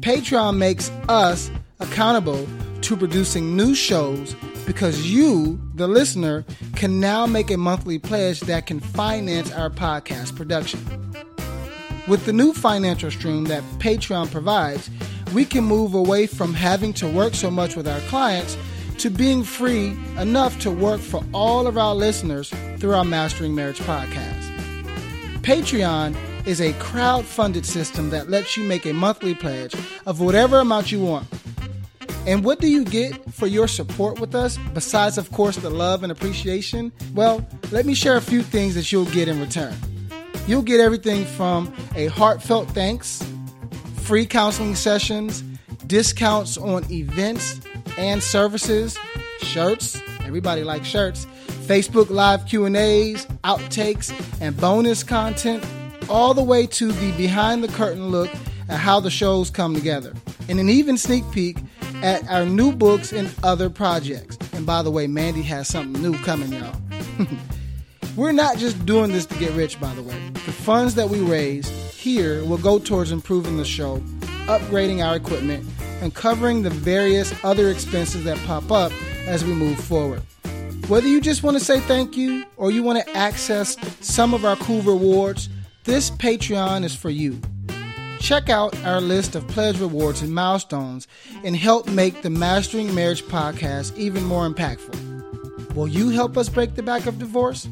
Patreon 0.00 0.56
makes 0.56 0.90
us 1.08 1.52
accountable 1.78 2.48
to 2.80 2.96
producing 2.96 3.56
new 3.56 3.76
shows 3.76 4.34
because 4.66 5.10
you, 5.10 5.60
the 5.74 5.86
listener, 5.86 6.44
can 6.76 7.00
now 7.00 7.26
make 7.26 7.50
a 7.50 7.56
monthly 7.56 7.98
pledge 7.98 8.40
that 8.40 8.66
can 8.66 8.80
finance 8.80 9.52
our 9.52 9.70
podcast 9.70 10.36
production. 10.36 10.80
With 12.06 12.26
the 12.26 12.32
new 12.32 12.52
financial 12.52 13.10
stream 13.10 13.44
that 13.44 13.62
Patreon 13.78 14.30
provides, 14.30 14.90
we 15.32 15.44
can 15.44 15.64
move 15.64 15.94
away 15.94 16.26
from 16.26 16.54
having 16.54 16.92
to 16.94 17.08
work 17.08 17.34
so 17.34 17.50
much 17.50 17.76
with 17.76 17.88
our 17.88 18.00
clients 18.00 18.56
to 18.98 19.10
being 19.10 19.42
free 19.42 19.96
enough 20.18 20.58
to 20.60 20.70
work 20.70 21.00
for 21.00 21.24
all 21.32 21.66
of 21.66 21.76
our 21.76 21.94
listeners 21.94 22.52
through 22.78 22.94
our 22.94 23.04
Mastering 23.04 23.54
Marriage 23.54 23.80
podcast. 23.80 24.50
Patreon 25.40 26.16
is 26.46 26.60
a 26.60 26.72
crowd 26.74 27.24
funded 27.24 27.64
system 27.66 28.10
that 28.10 28.28
lets 28.28 28.56
you 28.56 28.64
make 28.64 28.86
a 28.86 28.92
monthly 28.92 29.34
pledge 29.34 29.74
of 30.06 30.20
whatever 30.20 30.60
amount 30.60 30.92
you 30.92 31.00
want. 31.00 31.26
And 32.26 32.42
what 32.42 32.58
do 32.58 32.68
you 32.68 32.84
get 32.84 33.32
for 33.32 33.46
your 33.46 33.68
support 33.68 34.18
with 34.18 34.34
us, 34.34 34.58
besides, 34.72 35.18
of 35.18 35.30
course, 35.30 35.56
the 35.56 35.68
love 35.68 36.02
and 36.02 36.10
appreciation? 36.10 36.90
Well, 37.14 37.46
let 37.70 37.84
me 37.84 37.94
share 37.94 38.16
a 38.16 38.22
few 38.22 38.42
things 38.42 38.74
that 38.76 38.90
you'll 38.90 39.04
get 39.06 39.28
in 39.28 39.40
return. 39.40 39.74
You'll 40.46 40.62
get 40.62 40.80
everything 40.80 41.24
from 41.24 41.74
a 41.94 42.06
heartfelt 42.06 42.70
thanks, 42.70 43.22
free 43.96 44.24
counseling 44.24 44.74
sessions, 44.74 45.42
discounts 45.86 46.56
on 46.56 46.90
events 46.90 47.60
and 47.98 48.22
services, 48.22 48.98
shirts, 49.40 50.00
everybody 50.24 50.64
likes 50.64 50.86
shirts, 50.86 51.26
Facebook 51.66 52.10
live 52.10 52.46
Q&As, 52.46 53.26
outtakes, 53.44 54.12
and 54.40 54.56
bonus 54.56 55.02
content, 55.02 55.64
all 56.08 56.34
the 56.34 56.42
way 56.42 56.66
to 56.66 56.90
the 56.90 57.12
behind 57.12 57.62
the 57.62 57.68
curtain 57.68 58.08
look 58.08 58.30
at 58.68 58.78
how 58.78 59.00
the 59.00 59.10
shows 59.10 59.50
come 59.50 59.74
together. 59.74 60.12
And 60.48 60.58
an 60.60 60.68
even 60.68 60.98
sneak 60.98 61.24
peek 61.32 61.58
at 62.04 62.28
our 62.28 62.44
new 62.44 62.70
books 62.70 63.14
and 63.14 63.34
other 63.42 63.70
projects. 63.70 64.36
And 64.52 64.66
by 64.66 64.82
the 64.82 64.90
way, 64.90 65.06
Mandy 65.06 65.40
has 65.42 65.68
something 65.68 66.02
new 66.02 66.16
coming, 66.18 66.52
y'all. 66.52 66.76
We're 68.16 68.32
not 68.32 68.58
just 68.58 68.84
doing 68.84 69.10
this 69.10 69.24
to 69.26 69.38
get 69.38 69.52
rich, 69.52 69.80
by 69.80 69.92
the 69.94 70.02
way. 70.02 70.28
The 70.34 70.52
funds 70.52 70.94
that 70.96 71.08
we 71.08 71.20
raise 71.20 71.66
here 71.96 72.44
will 72.44 72.58
go 72.58 72.78
towards 72.78 73.10
improving 73.10 73.56
the 73.56 73.64
show, 73.64 74.00
upgrading 74.46 75.04
our 75.04 75.16
equipment, 75.16 75.66
and 76.02 76.14
covering 76.14 76.62
the 76.62 76.68
various 76.68 77.32
other 77.42 77.70
expenses 77.70 78.22
that 78.24 78.36
pop 78.46 78.70
up 78.70 78.92
as 79.26 79.42
we 79.42 79.54
move 79.54 79.78
forward. 79.78 80.22
Whether 80.88 81.08
you 81.08 81.22
just 81.22 81.42
want 81.42 81.56
to 81.58 81.64
say 81.64 81.80
thank 81.80 82.18
you 82.18 82.44
or 82.58 82.70
you 82.70 82.82
want 82.82 83.02
to 83.02 83.16
access 83.16 83.78
some 84.06 84.34
of 84.34 84.44
our 84.44 84.56
cool 84.56 84.82
rewards, 84.82 85.48
this 85.84 86.10
Patreon 86.10 86.84
is 86.84 86.94
for 86.94 87.08
you. 87.08 87.40
Check 88.24 88.48
out 88.48 88.74
our 88.86 89.02
list 89.02 89.36
of 89.36 89.46
pledge 89.48 89.78
rewards 89.78 90.22
and 90.22 90.34
milestones 90.34 91.06
and 91.44 91.54
help 91.54 91.86
make 91.86 92.22
the 92.22 92.30
Mastering 92.30 92.94
Marriage 92.94 93.22
podcast 93.24 93.94
even 93.98 94.24
more 94.24 94.48
impactful. 94.48 95.74
Will 95.74 95.88
you 95.88 96.08
help 96.08 96.38
us 96.38 96.48
break 96.48 96.74
the 96.74 96.82
back 96.82 97.04
of 97.04 97.18
divorce? 97.18 97.68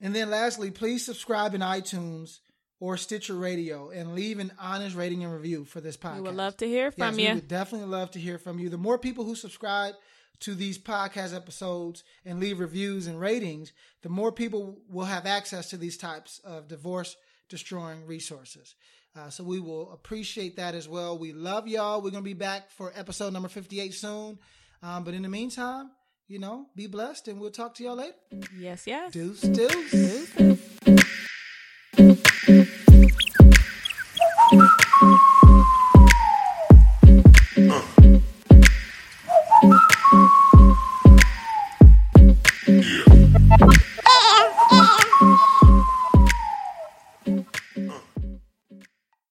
and 0.00 0.14
then 0.14 0.28
lastly, 0.28 0.70
please 0.72 1.04
subscribe 1.06 1.54
in 1.54 1.60
iTunes 1.60 2.40
or 2.80 2.96
Stitcher 2.96 3.34
Radio 3.36 3.90
and 3.90 4.14
leave 4.14 4.40
an 4.40 4.50
honest 4.58 4.96
rating 4.96 5.22
and 5.22 5.32
review 5.32 5.64
for 5.64 5.80
this 5.80 5.96
podcast. 5.96 6.16
We 6.16 6.20
would 6.22 6.34
love 6.34 6.56
to 6.56 6.66
hear 6.66 6.86
Yes, 6.86 6.94
from 6.96 7.14
we 7.16 7.28
you. 7.28 7.34
would 7.34 7.46
definitely 7.46 7.86
love 7.86 8.10
to 8.10 8.18
hear 8.18 8.38
from 8.38 8.58
you. 8.58 8.68
The 8.68 8.76
more 8.76 8.98
people 8.98 9.24
who 9.24 9.36
subscribe 9.36 9.94
to 10.40 10.56
these 10.56 10.78
podcast 10.78 11.32
episodes 11.36 12.02
and 12.24 12.40
leave 12.40 12.58
reviews 12.58 13.06
and 13.06 13.20
ratings, 13.20 13.72
the 14.02 14.08
more 14.08 14.32
people 14.32 14.80
will 14.90 15.04
have 15.04 15.24
access 15.24 15.70
to 15.70 15.76
these 15.76 15.96
types 15.96 16.40
of 16.44 16.66
divorce 16.66 17.16
destroying 17.48 18.04
resources. 18.04 18.74
Uh, 19.14 19.30
so 19.30 19.44
we 19.44 19.60
will 19.60 19.92
appreciate 19.92 20.56
that 20.56 20.74
as 20.74 20.88
well. 20.88 21.16
We 21.16 21.32
love 21.32 21.68
y'all. 21.68 22.00
We're 22.02 22.10
going 22.10 22.24
to 22.24 22.28
be 22.28 22.34
back 22.34 22.70
for 22.72 22.90
episode 22.96 23.32
number 23.32 23.48
58 23.48 23.94
soon. 23.94 24.38
Um, 24.82 25.04
but 25.04 25.14
in 25.14 25.22
the 25.22 25.28
meantime, 25.28 25.90
you 26.32 26.38
know, 26.38 26.64
be 26.74 26.86
blessed 26.86 27.28
and 27.28 27.38
we'll 27.38 27.50
talk 27.50 27.74
to 27.74 27.84
y'all 27.84 27.96
later. 27.96 28.14
Yes, 28.58 28.86
yes. 28.86 29.12
Deuce, 29.12 29.42
deuce. 29.42 29.90
Deuces. 29.90 30.51